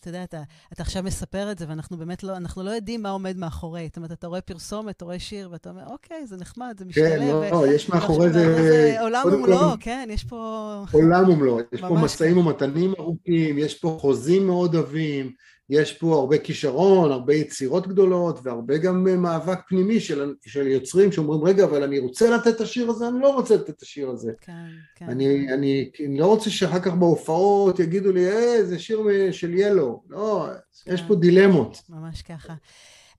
אתה, 0.00 0.08
יודע, 0.08 0.24
אתה, 0.24 0.42
אתה 0.72 0.82
עכשיו 0.82 1.02
מספר 1.02 1.50
את 1.52 1.58
זה, 1.58 1.64
ואנחנו 1.68 1.96
באמת 1.96 2.22
לא, 2.22 2.36
אנחנו 2.36 2.62
לא 2.62 2.70
יודעים 2.70 3.02
מה 3.02 3.10
עומד 3.10 3.36
מאחורי. 3.36 3.86
זאת 3.86 3.96
אומרת, 3.96 4.12
אתה 4.12 4.26
רואה 4.26 4.40
פרסומת, 4.40 4.96
אתה 4.96 5.04
רואה 5.04 5.18
שיר, 5.18 5.48
ואתה 5.52 5.70
אומר, 5.70 5.82
אוקיי, 5.86 6.26
זה 6.26 6.36
נחמד, 6.36 6.74
זה 6.78 6.84
משתלב. 6.84 7.08
כן, 7.08 7.28
לא, 7.28 7.56
ו- 7.56 7.66
יש 7.66 7.88
מאחורי 7.88 8.32
זה... 8.32 8.54
זה 8.62 8.96
עולם 9.00 9.22
קודם 9.22 9.44
כל- 9.44 9.52
ומלואו, 9.52 9.74
כן, 9.80 10.08
יש 10.12 10.24
פה... 10.24 10.84
עולם 10.92 11.28
ומלואו, 11.30 11.60
יש 11.72 11.80
פה 11.80 11.94
משאים 11.94 12.38
ומתנים 12.38 12.92
ארוכים, 12.98 13.58
יש 13.58 13.74
פה 13.74 13.98
חוזים 14.00 14.46
מאוד 14.46 14.76
עבים, 14.76 15.32
יש 15.70 15.92
פה 15.92 16.14
הרבה 16.14 16.38
כישרון, 16.38 17.12
הרבה 17.12 17.34
יצירות 17.34 17.86
גדולות 17.86 18.40
והרבה 18.42 18.78
גם 18.78 19.08
אה, 19.08 19.16
מאבק 19.16 19.58
פנימי 19.68 20.00
של, 20.00 20.34
של 20.46 20.66
יוצרים 20.66 21.12
שאומרים 21.12 21.44
רגע 21.44 21.64
אבל 21.64 21.82
אני 21.82 21.98
רוצה 21.98 22.30
לתת 22.30 22.56
את 22.56 22.60
השיר 22.60 22.90
הזה, 22.90 23.08
אני 23.08 23.20
לא 23.20 23.34
רוצה 23.34 23.54
לתת 23.54 23.70
את 23.70 23.82
השיר 23.82 24.10
הזה. 24.10 24.32
כן, 24.40 24.66
כן. 24.94 25.08
אני, 25.08 25.54
אני, 25.54 25.90
אני 26.06 26.18
לא 26.18 26.26
רוצה 26.26 26.50
שאחר 26.50 26.80
כך 26.80 26.94
בהופעות 26.94 27.80
יגידו 27.80 28.12
לי, 28.12 28.28
אה, 28.28 28.64
זה 28.64 28.78
שיר 28.78 29.00
של 29.32 29.54
ילו. 29.54 30.02
לא, 30.08 30.48
יש 30.86 31.02
פה 31.02 31.14
דילמות. 31.14 31.82
ממש 31.88 32.22
ככה. 32.22 32.54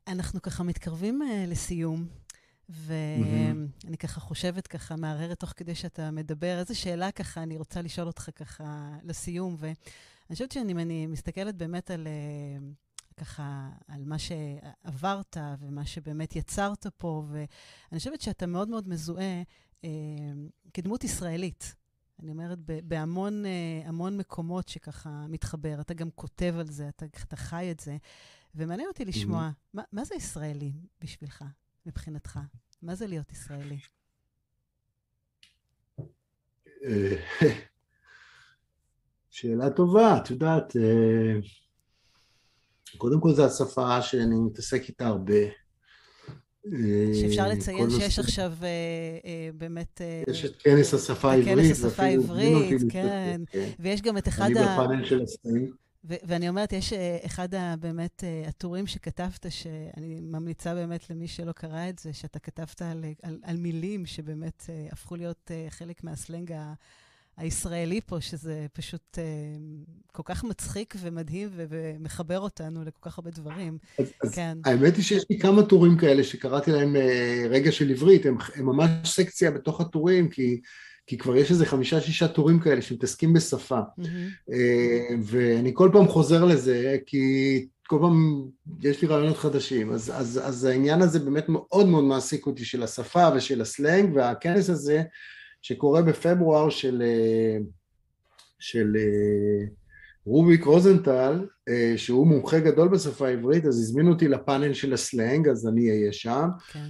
אנחנו 0.08 0.42
ככה 0.42 0.64
מתקרבים 0.64 1.22
uh, 1.22 1.52
לסיום. 1.52 2.06
ואני 2.70 3.98
ככה 4.00 4.20
חושבת 4.20 4.68
ככה, 4.68 4.96
מהרהרת 4.96 5.40
תוך 5.40 5.54
כדי 5.56 5.76
שאתה 5.76 6.12
מדבר, 6.12 6.60
איזו 6.60 6.80
שאלה 6.80 7.12
ככה 7.12 7.44
אני 7.44 7.58
רוצה 7.58 7.82
לשאול 7.82 8.08
אותך 8.08 8.30
ככה 8.36 8.64
לסיום, 9.04 9.56
ואני 10.30 10.36
חושבת 10.36 10.52
שאני 10.52 10.74
אני 10.74 11.08
מסתכלת 11.08 11.56
באמת 11.56 11.92
על... 11.92 12.08
אה, 12.08 12.58
ככה, 13.20 13.70
על 13.88 14.04
מה 14.06 14.16
שעברת 14.20 15.38
ומה 15.60 15.86
שבאמת 15.86 16.36
יצרת 16.36 16.88
פה, 16.98 17.26
ואני 17.30 17.98
חושבת 17.98 18.22
שאתה 18.22 18.46
מאוד 18.46 18.70
מאוד 18.70 18.88
מזוהה 18.88 19.42
אה, 19.84 19.90
כדמות 20.74 21.04
ישראלית. 21.04 21.76
אני 22.20 22.32
אומרת, 22.32 22.60
בהמון 22.84 23.46
אה, 23.46 23.82
המון 23.86 24.18
מקומות 24.18 24.68
שככה 24.68 25.26
מתחבר. 25.30 25.82
אתה 25.82 25.94
גם 25.94 26.10
כותב 26.16 26.56
על 26.60 26.68
זה, 26.68 26.90
אתה, 26.90 27.06
אתה 27.06 27.36
חי 27.36 27.72
את 27.72 27.80
זה. 27.80 27.98
ומעניין 28.56 28.88
אותי 28.88 29.06
לשמוע, 29.06 29.52
מה, 29.74 29.84
מה 29.92 30.06
זה 30.06 30.16
ישראלי 30.16 30.72
בשבילך, 31.02 31.46
מבחינתך? 31.86 32.40
מה 32.82 32.96
זה 32.96 33.08
להיות 33.08 33.32
ישראלי? 33.32 33.78
אה, 39.30 39.34
שאלה 39.34 39.70
טובה, 39.70 40.18
את 40.18 40.30
יודעת, 40.30 40.76
אה, 40.78 41.40
קודם 42.98 43.22
כל 43.22 43.34
זו 43.34 43.46
השפה 43.46 44.02
שאני 44.02 44.36
מתעסק 44.36 44.88
איתה 44.88 45.08
הרבה. 45.08 45.34
אה, 46.66 47.14
שאפשר 47.22 47.44
כל 47.44 47.50
לציין 47.52 47.90
שיש 47.90 48.20
עכשיו 48.20 48.54
אה, 48.64 48.68
אה, 49.26 49.50
באמת... 49.54 50.02
אה, 50.02 50.24
יש 50.28 50.46
את 50.46 50.56
כנס 50.56 50.94
השפה 50.94 51.32
העברית. 51.32 51.72
השפה 51.72 52.08
הזמינו 52.08 52.58
אותי 52.58 52.74
העברית, 52.74 52.92
כן. 52.92 53.42
כן. 53.52 53.70
ויש 53.80 54.02
גם 54.02 54.18
את 54.18 54.28
אחד 54.28 54.46
אני 54.46 54.60
ה... 54.60 54.74
בפאנל 54.76 55.06
של 55.06 55.22
הספרים. 55.22 55.74
ו- 56.04 56.16
ואני 56.24 56.50
אומרת, 56.50 56.74
יש 56.74 56.94
אה, 56.94 57.18
אחד 57.26 57.56
ה- 57.56 57.76
באמת 57.80 58.24
אה, 58.24 58.44
הטורים 58.48 58.88
שכתבת, 58.88 59.46
שאני 59.50 60.20
ממליצה 60.22 60.74
באמת 60.76 61.10
למי 61.10 61.28
שלא 61.28 61.52
קרא 61.52 61.90
את 61.90 62.00
זה, 62.00 62.14
שאתה 62.14 62.40
כתבת 62.40 62.82
על, 62.82 63.06
על, 63.24 63.40
על 63.44 63.58
מילים 63.58 64.06
שבאמת 64.06 64.66
אה, 64.70 64.88
הפכו 64.92 65.16
להיות 65.16 65.52
אה, 65.52 65.66
חלק 65.70 66.04
מהסלנג 66.04 66.54
הישראלי 67.40 68.02
פה, 68.06 68.22
שזה 68.22 68.66
פשוט 68.74 69.18
אה, 69.18 69.24
כל 70.12 70.24
כך 70.26 70.44
מצחיק 70.44 70.96
ומדהים 71.02 71.50
ומחבר 71.54 72.40
אותנו 72.40 72.84
לכל 72.84 73.10
כך 73.10 73.18
הרבה 73.18 73.32
דברים. 73.32 73.78
אז, 74.00 74.12
אז 74.24 74.36
כן. 74.36 74.58
האמת 74.66 74.96
היא 74.96 75.04
שיש 75.04 75.24
לי 75.30 75.40
כמה 75.40 75.64
טורים 75.64 75.98
כאלה 75.98 76.24
שקראתי 76.24 76.72
להם 76.72 76.96
אה, 76.96 77.46
רגע 77.50 77.72
של 77.72 77.90
עברית, 77.90 78.26
הם, 78.26 78.38
הם 78.56 78.66
ממש 78.66 78.90
סקציה 79.06 79.52
בתוך 79.52 79.82
הטורים, 79.82 80.30
כי, 80.30 80.62
כי 81.08 81.18
כבר 81.18 81.36
יש 81.36 81.52
איזה 81.52 81.66
חמישה-שישה 81.66 82.28
טורים 82.28 82.60
כאלה 82.60 82.82
שמתעסקים 82.82 83.34
בשפה. 83.34 83.80
מהמם. 83.98 84.30
אה, 84.52 85.16
ואני 85.24 85.72
כל 85.74 85.90
פעם 85.94 86.08
חוזר 86.08 86.46
לזה, 86.46 86.98
כי 87.06 87.68
כל 87.88 87.98
פעם 88.02 88.46
יש 88.82 89.02
לי 89.02 89.08
רעיונות 89.08 89.38
חדשים. 89.38 89.92
אז, 89.92 90.12
אז, 90.16 90.40
אז 90.44 90.66
העניין 90.66 91.02
הזה 91.02 91.20
באמת 91.20 91.46
מאוד 91.50 91.88
מאוד 91.88 92.04
מעסיק 92.04 92.46
אותי, 92.46 92.66
של 92.66 92.84
השפה 92.84 93.30
ושל 93.36 93.62
הסלנג, 93.62 94.16
והכנס 94.16 94.70
הזה 94.70 95.04
שקורה 95.62 96.02
בפברואר 96.02 96.70
של, 96.70 97.02
אה, 97.06 97.58
של 98.60 98.96
אה, 98.98 99.66
רוביק 100.26 100.64
רוזנטל, 100.64 101.46
אה, 101.70 101.94
שהוא 101.98 102.28
מומחה 102.28 102.60
גדול 102.60 102.88
בשפה 102.88 103.28
העברית, 103.28 103.66
אז 103.66 103.80
הזמינו 103.80 104.10
אותי 104.12 104.28
לפאנל 104.28 104.74
של 104.74 104.94
הסלנג, 104.94 105.48
אז 105.48 105.68
אני 105.68 105.90
אהיה 105.90 106.14
שם. 106.14 106.48
כן. 106.74 106.88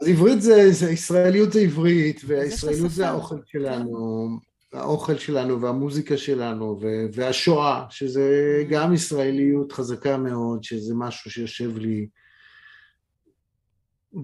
אז 0.00 0.08
עברית 0.08 0.42
זה, 0.42 0.70
זה 0.70 0.90
ישראליות 0.90 1.52
זה 1.52 1.60
עברית, 1.60 2.20
והישראליות 2.26 2.90
זה 2.90 3.02
שפה. 3.02 3.06
האוכל 3.06 3.36
שלנו, 3.46 4.28
האוכל 4.72 5.18
שלנו 5.18 5.60
והמוזיקה 5.60 6.16
שלנו, 6.16 6.78
ו- 6.82 7.06
והשואה, 7.12 7.84
שזה 7.90 8.64
גם 8.70 8.94
ישראליות 8.94 9.72
חזקה 9.72 10.16
מאוד, 10.16 10.64
שזה 10.64 10.94
משהו 10.94 11.30
שיושב 11.30 11.78
לי 11.78 12.06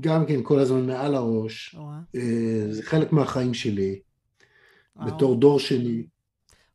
גם 0.01 0.27
כן 0.27 0.43
כל 0.43 0.59
הזמן 0.59 0.87
מעל 0.87 1.15
הראש. 1.15 1.77
אה, 2.15 2.67
זה 2.71 2.83
חלק 2.83 3.13
מהחיים 3.13 3.55
שלי, 3.55 4.01
וואו. 4.97 5.07
בתור 5.07 5.41
דור 5.41 5.61
שני. 5.61 6.07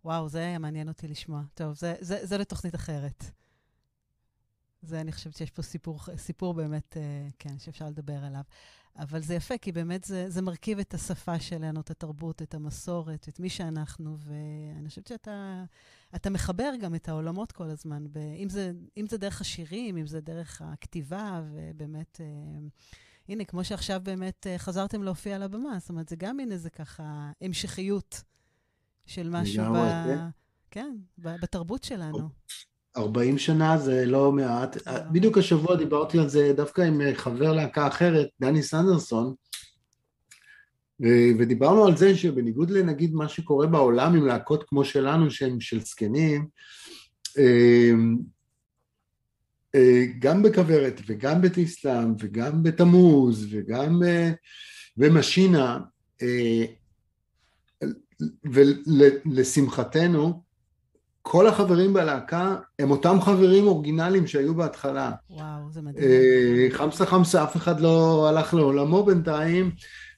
וואו, 0.05 0.29
זה 0.29 0.39
היה 0.39 0.59
מעניין 0.59 0.87
אותי 0.87 1.07
לשמוע. 1.07 1.41
טוב, 1.53 1.73
זה, 1.73 1.95
זה, 1.99 2.25
זה 2.25 2.37
לתוכנית 2.37 2.75
אחרת. 2.75 3.23
זה, 4.81 5.01
אני 5.01 5.11
חושבת 5.11 5.35
שיש 5.35 5.51
פה 5.51 5.61
סיפור, 5.61 5.99
סיפור 6.17 6.53
באמת, 6.53 6.97
אה, 6.97 7.27
כן, 7.39 7.59
שאפשר 7.59 7.87
לדבר 7.87 8.23
עליו. 8.23 8.41
אבל 8.97 9.21
זה 9.21 9.35
יפה, 9.35 9.57
כי 9.57 9.71
באמת 9.71 10.03
זה, 10.03 10.29
זה 10.29 10.41
מרכיב 10.41 10.79
את 10.79 10.93
השפה 10.93 11.39
שלנו, 11.39 11.79
את 11.79 11.91
התרבות, 11.91 12.41
את 12.41 12.53
המסורת, 12.53 13.29
את 13.29 13.39
מי 13.39 13.49
שאנחנו, 13.49 14.17
ואני 14.19 14.89
חושבת 14.89 15.07
שאתה 15.07 15.63
אתה 16.15 16.29
מחבר 16.29 16.71
גם 16.81 16.95
את 16.95 17.09
העולמות 17.09 17.51
כל 17.51 17.69
הזמן, 17.69 18.05
ב, 18.11 18.17
אם, 18.17 18.49
זה, 18.49 18.71
אם 18.97 19.07
זה 19.07 19.17
דרך 19.17 19.41
השירים, 19.41 19.97
אם 19.97 20.07
זה 20.07 20.21
דרך 20.21 20.61
הכתיבה, 20.65 21.41
ובאמת, 21.51 22.21
אה, 22.21 22.67
הנה, 23.29 23.45
כמו 23.45 23.63
שעכשיו 23.63 24.01
באמת 24.03 24.47
אה, 24.47 24.57
חזרתם 24.57 25.03
להופיע 25.03 25.35
על 25.35 25.43
הבמה, 25.43 25.79
זאת 25.79 25.89
אומרת, 25.89 26.09
זה 26.09 26.15
גם 26.15 26.37
מין 26.37 26.51
איזה 26.51 26.69
ככה 26.69 27.03
המשכיות 27.41 28.21
של 29.05 29.29
משהו 29.29 29.63
ב... 29.63 29.77
כן. 30.05 30.19
כן, 30.71 30.95
בתרבות 31.17 31.83
שלנו. 31.83 32.29
40 32.97 33.37
שנה 33.37 33.77
זה 33.77 34.05
לא 34.05 34.31
מעט. 34.31 34.77
בדיוק 35.11 35.37
השבוע 35.37 35.75
דיברתי 35.75 36.19
על 36.19 36.29
זה 36.29 36.53
דווקא 36.55 36.81
עם 36.81 37.01
אה, 37.01 37.15
חבר 37.15 37.53
להקה 37.53 37.87
אחרת, 37.87 38.27
דני 38.41 38.63
סנדרסון, 38.63 39.33
ודיברנו 41.39 41.85
על 41.85 41.97
זה 41.97 42.17
שבניגוד 42.17 42.69
לנגיד 42.69 43.13
מה 43.13 43.29
שקורה 43.29 43.67
בעולם 43.67 44.15
עם 44.15 44.25
להקות 44.25 44.63
כמו 44.63 44.85
שלנו 44.85 45.31
שהם 45.31 45.59
של 45.59 45.79
זקנים, 45.79 46.47
אה, 47.37 47.43
אה, 47.43 47.91
גם 50.19 50.43
בכוורת 50.43 51.01
וגם 51.07 51.41
בתיסלם 51.41 52.13
וגם 52.19 52.63
בתמוז 52.63 53.47
וגם 53.49 54.03
אה, 54.03 54.31
במשינה, 54.97 55.79
אה, 56.21 56.65
ולשמחתנו, 59.25 60.41
כל 61.21 61.47
החברים 61.47 61.93
בלהקה 61.93 62.55
הם 62.79 62.91
אותם 62.91 63.21
חברים 63.21 63.67
אורגינליים 63.67 64.27
שהיו 64.27 64.55
בהתחלה. 64.55 65.11
וואו, 65.29 65.71
זה 65.71 65.81
מדהים. 65.81 66.03
אה, 66.03 66.67
חמסה 66.71 67.05
חמסה 67.05 67.43
אף 67.43 67.55
אחד 67.55 67.79
לא 67.79 68.27
הלך 68.29 68.53
לעולמו 68.53 69.03
בינתיים, 69.03 69.71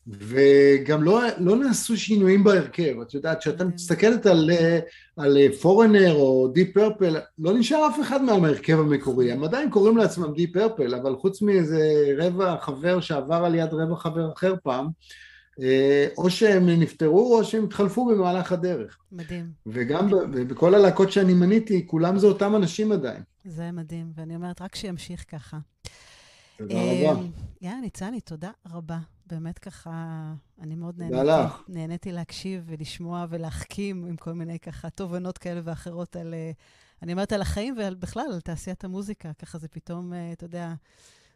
וגם 0.07 1.03
לא, 1.03 1.21
לא 1.37 1.55
נעשו 1.55 1.97
שינויים 1.97 2.43
בהרכב. 2.43 2.99
את 3.01 3.13
יודעת, 3.13 3.39
כשאתה 3.39 3.63
מדהים. 3.63 3.75
מסתכלת 3.75 4.25
על, 4.25 4.51
אה, 4.51 4.79
על 5.17 5.37
Foreigner 5.61 6.13
או 6.13 6.47
Deep 6.53 6.73
Purple, 6.73 7.17
לא 7.39 7.53
נשאר 7.53 7.87
אף 7.87 7.99
אחד 8.01 8.21
מההרכב 8.21 8.79
המקורי. 8.79 9.31
הם 9.31 9.43
עדיין 9.43 9.69
קוראים 9.69 9.97
לעצמם 9.97 10.33
Deep 10.33 10.53
Purple, 10.53 10.95
אבל 10.95 11.15
חוץ 11.15 11.41
מאיזה 11.41 12.13
רבע 12.17 12.57
חבר 12.61 12.99
שעבר 13.01 13.45
על 13.45 13.55
יד 13.55 13.73
רבע 13.73 13.95
חבר 13.95 14.33
אחר 14.33 14.55
פעם, 14.63 14.87
אה, 15.61 16.07
או 16.17 16.29
שהם 16.29 16.69
נפטרו 16.69 17.37
או 17.37 17.43
שהם 17.43 17.63
התחלפו 17.63 18.05
במהלך 18.05 18.51
הדרך. 18.51 18.97
מדהים. 19.11 19.51
וגם 19.67 20.09
ב- 20.09 20.41
בכל 20.43 20.75
הלהקות 20.75 21.11
שאני 21.11 21.33
מניתי, 21.33 21.87
כולם 21.87 22.19
זה 22.19 22.27
אותם 22.27 22.55
אנשים 22.55 22.91
עדיין. 22.91 23.21
זה 23.45 23.71
מדהים, 23.71 24.11
ואני 24.15 24.35
אומרת, 24.35 24.61
רק 24.61 24.75
שימשיך 24.75 25.25
ככה. 25.31 25.57
תודה 26.57 26.73
רבה. 26.75 27.19
אמ, 27.19 27.27
יאללה, 27.61 27.81
ניצני, 27.81 28.21
תודה 28.21 28.49
רבה. 28.73 28.97
באמת 29.31 29.59
ככה, 29.59 29.91
אני 30.61 30.75
מאוד 30.75 30.95
נהניתי. 30.97 31.53
נהניתי 31.67 32.11
להקשיב 32.11 32.63
ולשמוע 32.67 33.25
ולהחכים 33.29 34.05
עם 34.05 34.15
כל 34.15 34.33
מיני 34.33 34.59
ככה 34.59 34.89
תובנות 34.89 35.37
כאלה 35.37 35.61
ואחרות 35.63 36.15
על, 36.15 36.33
אה, 36.33 36.51
אני 37.03 37.11
אומרת 37.11 37.31
על 37.31 37.41
החיים 37.41 37.75
ובכלל 37.77 38.23
על 38.33 38.41
תעשיית 38.41 38.83
המוזיקה. 38.83 39.31
ככה 39.39 39.57
זה 39.57 39.67
פתאום, 39.67 40.13
אה, 40.13 40.31
אתה 40.31 40.45
יודע, 40.45 40.73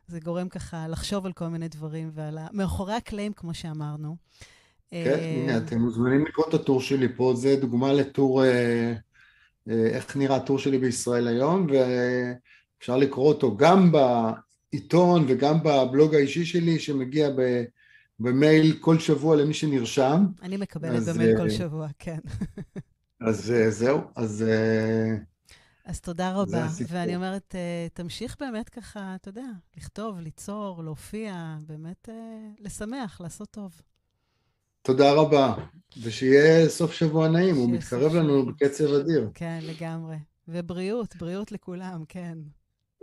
זה 0.08 0.20
גורם 0.20 0.50
ככה 0.50 0.88
לחשוב 0.88 1.26
על 1.26 1.34
כל 1.34 1.48
מיני 1.48 1.68
דברים 1.68 2.12
ועל 2.14 2.38
ה... 2.38 2.48
מאחורי 2.52 2.94
הקלעים, 2.94 3.34
כמו 3.34 3.54
שאמרנו. 3.54 4.16
כן, 4.92 4.98
אה, 4.98 5.44
הנה, 5.44 5.58
אתם 5.58 5.80
מוזמנים 5.80 6.26
לקרוא 6.26 6.46
את 6.50 6.54
הטור 6.54 6.82
שלי 6.82 7.08
פה, 7.16 7.34
זה 7.36 7.56
דוגמה 7.56 7.94
לטור, 7.94 8.44
איך 9.68 10.18
נראה 10.18 10.36
הטור 10.36 10.60
שלי 10.60 10.78
בישראל 10.78 11.28
היום, 11.28 11.68
ואפשר 11.70 12.98
לקרוא 12.98 13.28
אותו 13.28 13.58
גם 13.58 13.92
בעיתון 13.92 15.26
וגם 15.28 15.58
בבלוג 15.64 16.16
האישי 16.16 16.46
שלי, 16.46 16.80
שמגיע 16.80 17.30
ב- 17.30 17.64
במייל 18.20 18.78
כל 18.80 19.00
שבוע 19.00 19.36
למי 19.36 19.54
שנרשם. 19.54 20.26
אני 20.42 20.58
מקבלת 20.58 20.96
אז, 20.96 21.10
במייל 21.10 21.38
כל 21.38 21.44
אה, 21.44 21.50
שבוע, 21.50 21.88
כן. 22.00 22.20
אז 23.22 23.52
אה, 23.52 23.72
זהו, 23.72 24.02
אז 24.16 24.46
אה, 24.48 25.16
אז 25.86 26.02
תודה 26.02 26.34
רבה. 26.34 26.68
ואני 26.90 27.16
אומרת, 27.16 27.56
תמשיך 27.94 28.36
באמת 28.40 28.70
ככה, 28.70 29.16
אתה 29.16 29.30
יודע, 29.30 29.46
לכתוב, 29.78 30.20
ליצור, 30.20 30.84
להופיע, 30.84 31.56
באמת 31.68 32.10
לשמח, 32.60 33.22
לעשות 33.22 33.50
טוב. 33.52 33.82
תודה 34.82 35.14
רבה, 35.14 35.56
ושיהיה 36.02 36.70
סוף 36.70 36.92
שבוע 36.92 37.28
נעים, 37.28 37.56
הוא 37.56 37.70
מתקרב 37.70 38.16
לנו. 38.16 38.46
בקצב 38.46 38.94
אדיר. 38.94 39.30
כן, 39.34 39.60
לגמרי. 39.62 40.16
ובריאות, 40.48 41.16
בריאות 41.16 41.52
לכולם, 41.52 42.04
כן. 42.08 42.38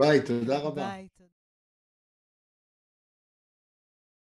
ביי, 0.00 0.20
תודה 0.22 0.58
רבה. 0.58 0.86
ביי. 0.90 1.08
תודה. 1.18 1.39